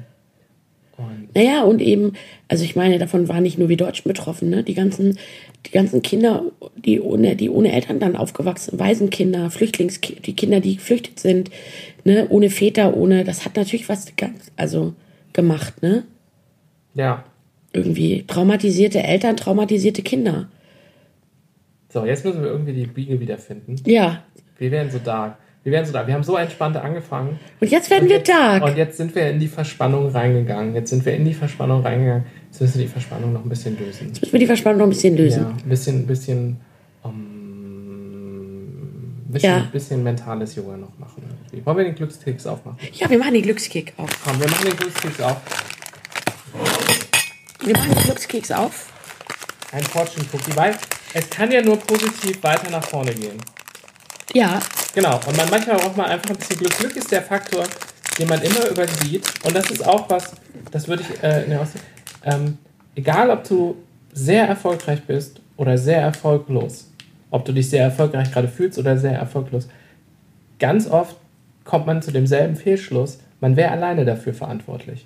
und 0.97 1.35
Naja, 1.35 1.63
und 1.63 1.81
eben, 1.81 2.13
also 2.47 2.63
ich 2.63 2.75
meine, 2.75 2.97
davon 2.97 3.27
waren 3.27 3.43
nicht 3.43 3.57
nur 3.57 3.69
wir 3.69 3.77
Deutschen 3.77 4.07
betroffen, 4.07 4.49
ne? 4.49 4.63
Die 4.63 4.73
ganzen, 4.73 5.17
die 5.65 5.71
ganzen 5.71 6.01
Kinder, 6.01 6.43
die 6.75 6.99
ohne, 6.99 7.35
die 7.35 7.49
ohne 7.49 7.71
Eltern 7.71 7.99
dann 7.99 8.15
aufgewachsen, 8.15 8.79
Waisenkinder, 8.79 9.49
Flüchtlingskinder, 9.51 10.21
die 10.21 10.35
Kinder, 10.35 10.59
die 10.59 10.75
geflüchtet 10.77 11.19
sind, 11.19 11.51
ne, 12.03 12.27
ohne 12.29 12.49
Väter, 12.49 12.95
ohne, 12.95 13.23
das 13.23 13.45
hat 13.45 13.55
natürlich 13.55 13.89
was 13.89 14.15
ganz, 14.15 14.51
also 14.55 14.93
gemacht, 15.33 15.81
ne? 15.83 16.03
ja, 16.95 17.23
Irgendwie 17.73 18.23
traumatisierte 18.25 19.03
Eltern, 19.03 19.37
traumatisierte 19.37 20.01
Kinder. 20.01 20.49
so, 21.89 22.05
jetzt 22.05 22.25
müssen 22.25 22.41
wir 22.41 22.49
irgendwie 22.49 22.73
die 22.73 22.87
Biege 22.87 23.19
wiederfinden. 23.19 23.75
Ja. 23.85 24.23
Wir 24.57 24.71
werden 24.71 24.89
so 24.91 24.97
dark. 24.97 25.37
Wir 25.67 25.73
werden 25.73 25.85
so 25.85 25.91
dark. 25.91 26.07
Wir 26.07 26.13
haben 26.13 26.23
so 26.23 26.37
entspannt 26.37 26.77
angefangen. 26.77 27.39
Und 27.59 27.69
jetzt 27.69 27.89
werden 27.89 28.03
Und 28.03 28.09
wir 28.09 28.17
jetzt- 28.19 28.29
dark. 28.29 28.63
Und 28.63 28.77
jetzt 28.77 28.95
sind 28.95 29.13
wir 29.13 29.29
in 29.29 29.37
die 29.37 29.49
Verspannung 29.49 30.07
reingegangen. 30.09 30.73
Jetzt 30.73 30.91
sind 30.91 31.05
wir 31.05 31.13
in 31.13 31.25
die 31.25 31.33
Verspannung 31.33 31.81
reingegangen. 31.81 32.23
Jetzt 32.49 32.61
müssen 32.61 32.79
wir 32.79 32.85
die 32.85 32.91
Verspannung 32.93 33.33
noch 33.33 33.43
ein 33.43 33.49
bisschen 33.49 33.77
lösen. 33.77 34.07
Jetzt 34.07 34.21
müssen 34.21 34.31
wir 34.31 34.39
die 34.39 34.45
Verspannung 34.45 34.77
noch 34.79 34.85
ein 34.85 34.89
bisschen 34.91 35.17
lösen. 35.17 35.41
Ja, 35.43 35.49
ein 35.49 35.67
bisschen, 35.69 35.95
ein 35.97 36.07
bisschen, 36.07 36.57
um, 37.03 37.17
bisschen, 39.27 39.49
Ja. 39.49 39.59
bisschen 39.69 40.03
mentales 40.03 40.55
Yoga 40.55 40.77
noch 40.77 40.97
machen. 40.97 41.21
irgendwie. 41.51 41.65
Wollen 41.65 41.77
wir 41.79 41.83
den 41.83 41.95
Glückskeks 41.95 42.47
aufmachen? 42.47 42.77
Ja, 42.93 43.09
wir 43.09 43.19
machen 43.19 43.33
den 43.33 43.43
Glückskick 43.43 43.91
auf. 43.97 44.09
Komm, 44.23 44.39
wir 44.39 44.47
machen 44.47 44.67
den 44.69 44.77
Glückskeks 44.77 45.19
auf. 45.19 45.35
Wir 47.65 47.73
machen 47.75 47.93
den 47.93 48.03
Glückskeks 48.05 48.51
auf. 48.51 48.87
Ein 49.73 49.83
Fortune 49.83 50.25
Cookie, 50.31 50.55
weil 50.55 50.75
es 51.13 51.29
kann 51.29 51.51
ja 51.51 51.61
nur 51.61 51.75
positiv 51.77 52.41
weiter 52.41 52.71
nach 52.71 52.85
vorne 52.85 53.13
gehen. 53.13 53.35
Ja, 54.33 54.61
Genau, 54.97 55.19
und 55.27 55.37
man 55.37 55.47
manchmal 55.51 55.77
braucht 55.77 55.95
man 55.95 56.07
einfach 56.07 56.31
ein 56.31 56.37
bisschen 56.37 56.57
Glück. 56.57 56.75
Glück 56.75 56.95
ist 56.95 57.11
der 57.11 57.21
Faktor, 57.21 57.63
den 58.17 58.27
man 58.27 58.41
immer 58.41 58.67
übersieht. 58.67 59.31
Und 59.43 59.55
das 59.55 59.69
ist 59.69 59.85
auch 59.85 60.09
was, 60.09 60.31
das 60.71 60.87
würde 60.87 61.03
ich 61.03 61.23
äh, 61.23 61.43
in 61.43 61.51
der 61.51 61.61
Aussicht, 61.61 61.83
ähm, 62.23 62.57
egal 62.95 63.29
ob 63.29 63.43
du 63.47 63.75
sehr 64.11 64.47
erfolgreich 64.47 65.03
bist 65.03 65.39
oder 65.55 65.77
sehr 65.77 66.01
erfolglos, 66.01 66.91
ob 67.29 67.45
du 67.45 67.51
dich 67.51 67.69
sehr 67.69 67.83
erfolgreich 67.83 68.31
gerade 68.31 68.47
fühlst 68.47 68.79
oder 68.79 68.97
sehr 68.97 69.11
erfolglos, 69.11 69.67
ganz 70.57 70.89
oft 70.89 71.15
kommt 71.63 71.85
man 71.85 72.01
zu 72.01 72.11
demselben 72.11 72.55
Fehlschluss, 72.55 73.19
man 73.39 73.55
wäre 73.55 73.69
alleine 73.69 74.03
dafür 74.03 74.33
verantwortlich. 74.33 75.05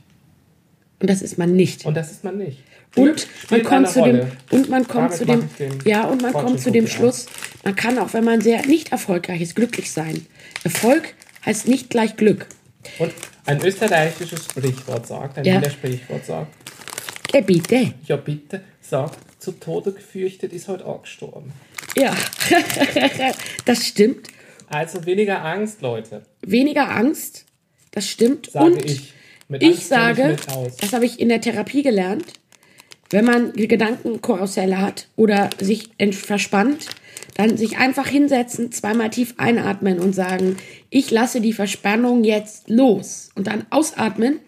und 1.02 1.10
das 1.10 1.22
ist 1.22 1.38
man 1.38 1.54
nicht. 1.54 1.86
Und 1.86 1.98
das 1.98 2.12
ist 2.12 2.24
man 2.24 2.38
nicht. 2.38 2.64
Und 2.96 3.28
man 3.50 3.64
kommt 3.64 3.90
zu 3.90 4.04
dem 4.04 4.16
Rolle. 4.20 4.32
und 4.52 4.70
man 4.70 4.88
kommt 4.88 5.12
Damit 5.12 5.18
zu 5.18 5.26
dem 5.26 5.80
ja 5.84 6.06
und 6.06 6.22
man 6.22 6.32
Fortune 6.32 6.52
kommt 6.52 6.62
zu 6.62 6.72
dem 6.72 6.88
Schluss, 6.88 7.26
man 7.64 7.76
kann 7.76 8.00
auch 8.00 8.14
wenn 8.14 8.24
man 8.24 8.42
sehr 8.42 8.66
nicht 8.66 8.92
erfolgreich 8.92 9.42
ist 9.42 9.56
glücklich 9.56 9.92
sein. 9.92 10.26
Erfolg 10.64 11.14
heißt 11.46 11.68
nicht 11.68 11.90
gleich 11.90 12.16
Glück. 12.18 12.48
Und 13.00 13.14
ein 13.46 13.64
österreichisches 13.64 14.46
Sprichwort 14.46 15.08
sagt, 15.08 15.38
ein 15.38 15.46
Ja. 15.46 15.56
Wiener 15.62 15.70
Sprichwort 15.72 16.26
sagt, 16.26 16.54
Ja, 17.34 17.42
bitte. 17.42 17.94
ja 18.06 18.16
bitte, 18.16 18.62
sagt, 18.82 19.18
zu 19.42 19.52
Tode 19.54 19.92
gefürchtet 19.94 20.54
ist 20.54 20.68
heute 20.68 20.86
auch 20.86 21.04
gestorben. 21.04 21.52
Ja. 21.98 22.16
das 23.66 23.86
stimmt. 23.88 24.28
Also 24.68 25.06
weniger 25.06 25.44
Angst, 25.44 25.82
Leute, 25.82 26.24
Weniger 26.42 26.90
Angst. 26.90 27.46
Das 27.92 28.08
stimmt 28.08 28.52
sage 28.52 28.66
und 28.66 28.86
ich. 28.86 29.14
Mit 29.50 29.62
ich 29.64 29.70
Angst 29.70 29.90
sage, 29.90 30.38
aus. 30.48 30.78
das 30.78 30.94
habe 30.94 31.06
ich 31.06 31.20
in 31.20 31.28
der 31.28 31.42
Therapie 31.42 31.84
gelernt, 31.84 32.26
wenn 33.10 33.26
man 33.26 33.52
Gedankenkarusselle 33.54 34.80
hat 34.80 35.10
oder 35.18 35.50
sich 35.60 35.90
verspannt, 36.14 36.88
dann 37.36 37.58
sich 37.58 37.78
einfach 37.78 38.08
hinsetzen, 38.08 38.72
zweimal 38.72 39.10
tief 39.10 39.36
einatmen 39.38 40.00
und 40.00 40.14
sagen, 40.14 40.58
ich 40.90 41.12
lasse 41.12 41.42
die 41.42 41.54
Verspannung 41.54 42.24
jetzt 42.24 42.70
los. 42.70 43.30
Und 43.36 43.48
dann 43.48 43.66
ausatmen 43.70 44.40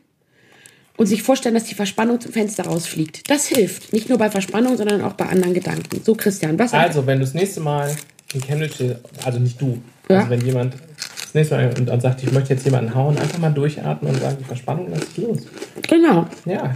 und 0.98 1.08
sich 1.08 1.24
vorstellen, 1.24 1.56
dass 1.56 1.64
die 1.66 1.76
Verspannung 1.76 2.20
zum 2.22 2.34
Fenster 2.34 2.66
rausfliegt. 2.66 3.30
Das 3.30 3.48
hilft. 3.48 3.94
Nicht 3.94 4.10
nur 4.10 4.18
bei 4.18 4.30
Verspannung, 4.30 4.78
sondern 4.78 5.02
auch 5.02 5.14
bei 5.14 5.26
anderen 5.26 5.54
Gedanken. 5.54 6.02
So, 6.04 6.14
Christian, 6.16 6.60
was 6.60 6.74
Also, 6.74 7.06
wenn 7.08 7.20
du 7.20 7.26
das 7.26 7.34
nächste 7.34 7.62
Mal 7.62 7.96
in 8.34 8.42
Cambridge, 8.42 9.00
also 9.26 9.40
nicht 9.40 9.60
du, 9.62 9.80
Ja. 10.10 10.18
also 10.20 10.30
wenn 10.30 10.42
jemand 10.46 10.76
das 10.76 11.34
nächste 11.34 11.56
Mal 11.56 11.74
und 11.80 11.88
dann 11.88 12.00
sagt, 12.02 12.22
ich 12.24 12.32
möchte 12.32 12.54
jetzt 12.54 12.66
jemanden 12.66 12.94
hauen, 12.94 13.18
einfach 13.18 13.40
mal 13.40 13.50
durchatmen 13.50 14.14
und 14.14 14.20
sagen, 14.22 14.38
die 14.40 14.44
Verspannung 14.46 14.88
lass 14.92 15.02
ich 15.12 15.18
los. 15.18 15.40
Genau. 15.88 16.28
Ja. 16.46 16.76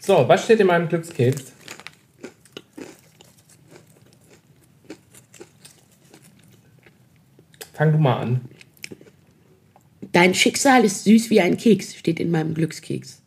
So, 0.00 0.24
was 0.26 0.44
steht 0.44 0.60
in 0.60 0.68
meinem 0.68 0.88
Glückskeks? 0.88 1.52
Fang 7.76 7.92
du 7.92 7.98
mal 7.98 8.16
an. 8.20 8.40
Dein 10.12 10.34
Schicksal 10.34 10.84
ist 10.84 11.04
süß 11.04 11.30
wie 11.30 11.40
ein 11.40 11.56
Keks, 11.56 11.94
steht 11.94 12.20
in 12.20 12.30
meinem 12.30 12.54
Glückskeks. 12.54 13.20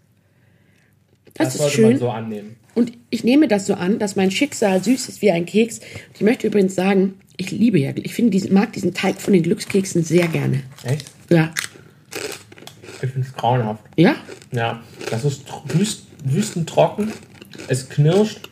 Das, 1.35 1.47
Das 1.47 1.55
ist 1.55 1.61
sollte 1.61 1.75
schön. 1.75 1.89
man 1.91 1.99
so 1.99 2.09
annehmen. 2.09 2.55
Und 2.75 2.93
ich 3.09 3.23
nehme 3.23 3.47
das 3.47 3.65
so 3.67 3.73
an, 3.75 3.99
dass 3.99 4.15
mein 4.15 4.31
Schicksal 4.31 4.83
süß 4.83 5.09
ist 5.09 5.21
wie 5.21 5.31
ein 5.31 5.45
Keks. 5.45 5.79
Und 5.79 6.15
ich 6.15 6.21
möchte 6.21 6.47
übrigens 6.47 6.75
sagen, 6.75 7.15
ich 7.37 7.51
liebe 7.51 7.79
ja, 7.79 7.91
ich 7.95 8.13
finde 8.13 8.31
diesen, 8.31 8.53
mag 8.53 8.73
diesen 8.73 8.93
Teig 8.93 9.21
von 9.21 9.33
den 9.33 9.43
Glückskeksen 9.43 10.03
sehr 10.03 10.27
gerne. 10.27 10.63
Echt? 10.83 11.05
Ja. 11.29 11.53
Ich 13.01 13.09
finde 13.09 13.27
es 13.27 13.33
grauenhaft. 13.33 13.83
Ja? 13.97 14.15
Ja, 14.51 14.81
das 15.11 15.25
ist 15.25 15.43
wüst, 15.65 16.07
wüstentrocken. 16.23 17.11
Es 17.67 17.87
knirscht 17.89 18.49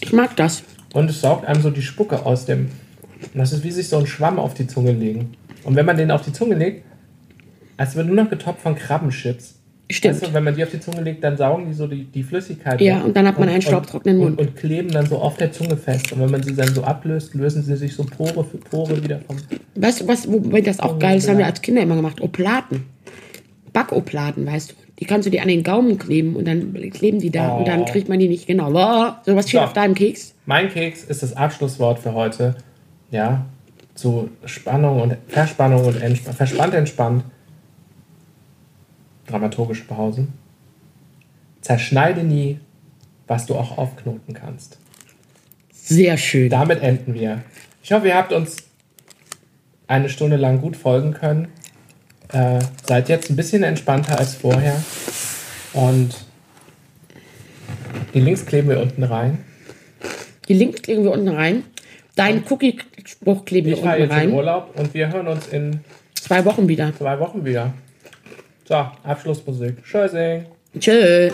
Ich 0.00 0.12
mag 0.12 0.36
das. 0.36 0.62
und 0.92 1.10
es 1.10 1.20
saugt 1.20 1.44
einem 1.46 1.60
so 1.60 1.70
die 1.70 1.82
Spucke 1.82 2.24
aus 2.24 2.46
dem. 2.46 2.70
Das 3.34 3.52
ist 3.52 3.64
wie 3.64 3.70
sich 3.70 3.88
so 3.88 3.98
ein 3.98 4.06
Schwamm 4.06 4.38
auf 4.38 4.54
die 4.54 4.66
Zunge 4.66 4.92
legen. 4.92 5.32
Und 5.64 5.76
wenn 5.76 5.86
man 5.86 5.96
den 5.96 6.10
auf 6.10 6.22
die 6.22 6.32
Zunge 6.32 6.54
legt, 6.56 6.84
als 7.76 7.96
wird 7.96 8.06
nur 8.06 8.16
noch 8.16 8.28
getoppt 8.30 8.60
von 8.60 8.74
Krabbenchips. 8.76 9.54
Stimmt. 9.90 10.14
Weißt 10.22 10.26
du, 10.28 10.34
wenn 10.34 10.44
man 10.44 10.54
die 10.56 10.62
auf 10.64 10.70
die 10.70 10.80
Zunge 10.80 11.02
legt, 11.02 11.22
dann 11.22 11.36
saugen 11.36 11.66
die 11.66 11.74
so 11.74 11.86
die, 11.86 12.04
die 12.04 12.22
Flüssigkeit. 12.22 12.80
Ja, 12.80 13.02
und 13.02 13.14
dann 13.16 13.26
hat 13.26 13.38
man 13.38 13.48
einen 13.50 13.60
staubtrockenen 13.60 14.16
Mund. 14.18 14.38
Und, 14.40 14.48
und 14.48 14.56
kleben 14.56 14.88
dann 14.90 15.06
so 15.06 15.18
auf 15.18 15.36
der 15.36 15.52
Zunge 15.52 15.76
fest. 15.76 16.10
Und 16.12 16.20
wenn 16.20 16.30
man 16.30 16.42
sie 16.42 16.54
dann 16.54 16.72
so 16.74 16.84
ablöst, 16.84 17.34
lösen 17.34 17.62
sie 17.62 17.76
sich 17.76 17.94
so 17.94 18.04
Pore 18.04 18.44
für 18.44 18.56
Pore 18.58 19.02
wieder 19.02 19.20
vom. 19.26 19.36
Weißt 19.74 20.00
du, 20.02 20.08
was, 20.08 20.26
wobei 20.30 20.62
das 20.62 20.80
auch 20.80 20.98
geil 20.98 21.18
ist, 21.18 21.28
haben 21.28 21.38
wir 21.38 21.46
als 21.46 21.60
Kinder 21.60 21.82
immer 21.82 21.96
gemacht. 21.96 22.20
Oplaten. 22.22 22.84
Backoplaten, 23.72 24.46
weißt 24.46 24.70
du. 24.70 24.74
Die 25.00 25.04
kannst 25.06 25.26
du 25.26 25.30
dir 25.30 25.42
an 25.42 25.48
den 25.48 25.64
Gaumen 25.64 25.98
kleben 25.98 26.36
und 26.36 26.46
dann 26.46 26.72
kleben 26.90 27.18
die 27.18 27.30
da 27.30 27.56
und 27.56 27.66
dann 27.66 27.80
Oh. 27.80 27.84
kriegt 27.84 28.08
man 28.08 28.20
die 28.20 28.28
nicht 28.28 28.46
genau. 28.46 28.70
So 29.26 29.34
was 29.34 29.48
steht 29.48 29.60
So. 29.60 29.64
auf 29.64 29.72
deinem 29.72 29.94
Keks. 29.94 30.34
Mein 30.46 30.70
Keks 30.70 31.02
ist 31.04 31.22
das 31.22 31.36
Abschlusswort 31.36 31.98
für 31.98 32.14
heute. 32.14 32.54
Ja, 33.14 33.46
zu 33.94 34.28
Spannung 34.44 35.00
und 35.00 35.16
Verspannung 35.28 35.84
und 35.84 36.02
entspannt. 36.02 36.36
Verspannt, 36.36 36.74
entspannt. 36.74 37.24
Dramaturgische 39.28 39.84
Pause. 39.84 40.26
Zerschneide 41.60 42.24
nie, 42.24 42.58
was 43.28 43.46
du 43.46 43.54
auch 43.54 43.78
aufknoten 43.78 44.34
kannst. 44.34 44.78
Sehr 45.72 46.16
schön. 46.16 46.50
Damit 46.50 46.82
enden 46.82 47.14
wir. 47.14 47.44
Ich 47.84 47.92
hoffe, 47.92 48.08
ihr 48.08 48.16
habt 48.16 48.32
uns 48.32 48.56
eine 49.86 50.08
Stunde 50.08 50.34
lang 50.34 50.60
gut 50.60 50.76
folgen 50.76 51.12
können. 51.12 51.46
Äh, 52.32 52.58
seid 52.84 53.08
jetzt 53.08 53.30
ein 53.30 53.36
bisschen 53.36 53.62
entspannter 53.62 54.18
als 54.18 54.34
vorher. 54.34 54.74
Und 55.72 56.16
die 58.12 58.20
Links 58.20 58.44
kleben 58.44 58.70
wir 58.70 58.80
unten 58.80 59.04
rein. 59.04 59.44
Die 60.48 60.54
Links 60.54 60.82
kleben 60.82 61.04
wir 61.04 61.12
unten 61.12 61.28
rein. 61.28 61.62
Deinen 62.16 62.44
Cookie-Spruch 62.48 63.44
kleben 63.44 63.66
wir 63.68 63.74
Ich 63.74 63.80
fahre 63.80 64.02
unten 64.02 64.02
jetzt 64.02 64.22
in 64.22 64.28
rein. 64.28 64.32
Urlaub 64.32 64.78
und 64.78 64.94
wir 64.94 65.12
hören 65.12 65.28
uns 65.28 65.48
in 65.48 65.80
Zwei 66.14 66.44
Wochen 66.44 66.68
wieder. 66.68 66.92
zwei 66.96 67.18
Wochen 67.18 67.44
wieder. 67.44 67.74
So, 68.66 68.74
Abschlussmusik. 69.02 69.84
Tschüssing. 69.84 70.46
Tschö. 70.78 71.30